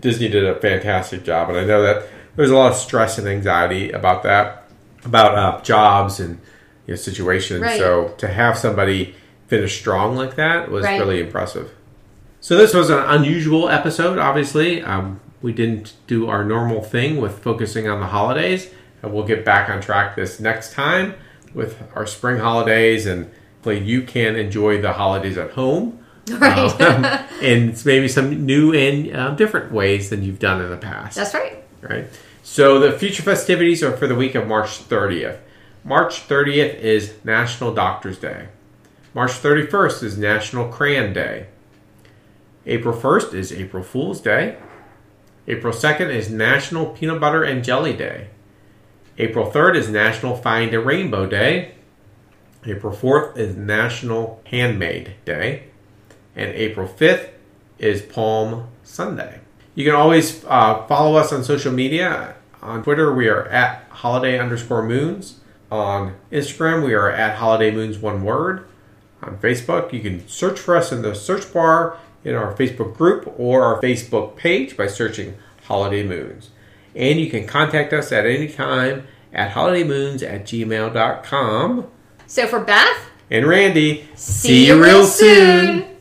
Disney 0.00 0.28
did 0.28 0.44
a 0.44 0.54
fantastic 0.54 1.24
job, 1.24 1.50
and 1.50 1.58
I 1.58 1.64
know 1.64 1.82
that 1.82 2.04
there's 2.36 2.50
a 2.50 2.56
lot 2.56 2.72
of 2.72 2.76
stress 2.78 3.18
and 3.18 3.26
anxiety 3.28 3.90
about 3.92 4.22
that, 4.22 4.64
about 5.04 5.34
uh, 5.36 5.60
jobs 5.62 6.20
and 6.20 6.38
you 6.86 6.92
know, 6.92 6.96
situations. 6.96 7.60
Right. 7.62 7.78
So 7.78 8.14
to 8.18 8.28
have 8.28 8.56
somebody 8.56 9.14
finish 9.48 9.78
strong 9.78 10.16
like 10.16 10.36
that 10.36 10.70
was 10.70 10.84
Right. 10.84 10.98
really 11.00 11.20
impressive. 11.20 11.70
So 12.40 12.56
this 12.56 12.74
was 12.74 12.90
an 12.90 12.98
unusual 12.98 13.68
episode. 13.68 14.18
Obviously, 14.18 14.82
um, 14.82 15.20
we 15.46 15.52
didn't 15.52 15.92
do 16.08 16.28
our 16.28 16.44
normal 16.44 16.82
thing 16.82 17.20
with 17.20 17.38
focusing 17.38 17.86
on 17.86 18.00
the 18.00 18.06
holidays, 18.08 18.68
and 19.00 19.14
we'll 19.14 19.24
get 19.24 19.44
back 19.44 19.70
on 19.70 19.80
track 19.80 20.16
this 20.16 20.40
next 20.40 20.72
time 20.72 21.14
with 21.54 21.80
our 21.94 22.04
spring 22.04 22.38
holidays, 22.38 23.06
and 23.06 23.30
hopefully 23.58 23.78
you 23.78 24.02
can 24.02 24.34
enjoy 24.34 24.82
the 24.82 24.94
holidays 24.94 25.38
at 25.38 25.52
home. 25.52 26.02
Right. 26.28 26.80
Um, 26.80 27.04
and 27.40 27.70
it's 27.70 27.84
maybe 27.84 28.08
some 28.08 28.44
new 28.44 28.74
and 28.74 29.16
uh, 29.16 29.30
different 29.36 29.70
ways 29.70 30.10
than 30.10 30.24
you've 30.24 30.40
done 30.40 30.60
in 30.60 30.68
the 30.68 30.76
past 30.76 31.14
That's 31.14 31.32
right. 31.32 31.62
right? 31.82 32.06
So 32.42 32.80
the 32.80 32.98
future 32.98 33.22
festivities 33.22 33.80
are 33.84 33.96
for 33.96 34.08
the 34.08 34.16
week 34.16 34.34
of 34.34 34.48
March 34.48 34.88
30th. 34.88 35.38
March 35.84 36.26
30th 36.26 36.80
is 36.80 37.14
National 37.22 37.72
Doctors 37.72 38.18
Day. 38.18 38.48
March 39.14 39.30
31st 39.30 40.02
is 40.02 40.18
National 40.18 40.68
Crayon 40.68 41.12
Day. 41.12 41.46
April 42.66 42.92
1st 42.98 43.32
is 43.32 43.52
April 43.52 43.84
Fool's 43.84 44.20
Day. 44.20 44.56
April 45.48 45.72
2nd 45.72 46.12
is 46.12 46.28
National 46.28 46.86
Peanut 46.86 47.20
Butter 47.20 47.44
and 47.44 47.62
Jelly 47.62 47.92
Day. 47.92 48.28
April 49.16 49.48
3rd 49.48 49.76
is 49.76 49.88
National 49.88 50.36
Find 50.36 50.74
a 50.74 50.80
Rainbow 50.80 51.26
Day. 51.26 51.76
April 52.64 52.92
4th 52.92 53.38
is 53.38 53.54
National 53.54 54.42
Handmade 54.46 55.14
Day. 55.24 55.68
And 56.34 56.50
April 56.52 56.88
5th 56.88 57.28
is 57.78 58.02
Palm 58.02 58.66
Sunday. 58.82 59.38
You 59.76 59.84
can 59.84 59.94
always 59.94 60.44
uh, 60.46 60.84
follow 60.88 61.16
us 61.16 61.32
on 61.32 61.44
social 61.44 61.72
media. 61.72 62.34
On 62.60 62.82
Twitter, 62.82 63.14
we 63.14 63.28
are 63.28 63.46
at 63.46 63.84
holiday 63.90 64.40
underscore 64.40 64.82
moons. 64.82 65.38
On 65.70 66.16
Instagram, 66.32 66.84
we 66.84 66.92
are 66.92 67.10
at 67.10 67.36
holiday 67.36 67.70
moons 67.70 67.98
one 67.98 68.24
word. 68.24 68.66
On 69.22 69.38
Facebook, 69.38 69.92
you 69.92 70.00
can 70.00 70.26
search 70.26 70.58
for 70.58 70.76
us 70.76 70.90
in 70.90 71.02
the 71.02 71.14
search 71.14 71.52
bar 71.52 71.98
in 72.26 72.34
our 72.34 72.52
Facebook 72.54 72.96
group 72.96 73.32
or 73.38 73.62
our 73.62 73.80
Facebook 73.80 74.36
page 74.36 74.76
by 74.76 74.88
searching 74.88 75.36
Holiday 75.64 76.02
Moons. 76.02 76.50
And 76.94 77.20
you 77.20 77.30
can 77.30 77.46
contact 77.46 77.92
us 77.92 78.10
at 78.10 78.26
any 78.26 78.48
time 78.48 79.06
at 79.32 79.52
holidaymoons 79.52 80.22
at 80.22 80.44
gmail.com. 80.44 81.86
So 82.26 82.46
for 82.48 82.60
Beth, 82.60 82.98
And 83.30 83.46
Randy, 83.46 84.08
see, 84.16 84.66
you 84.66 84.82
real 84.82 85.06
soon. 85.06 85.80
Nothing 85.80 85.95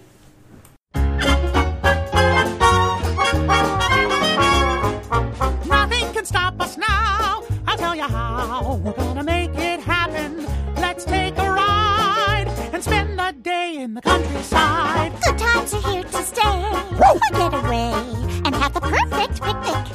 times 15.66 15.86
are 15.86 15.92
here 15.92 16.04
to 16.04 16.24
stay. 16.24 16.42
A 16.42 17.32
getaway 17.32 17.94
and 18.46 18.56
have 18.56 18.74
the 18.74 18.82
perfect 18.82 19.42
picnic. 19.42 19.95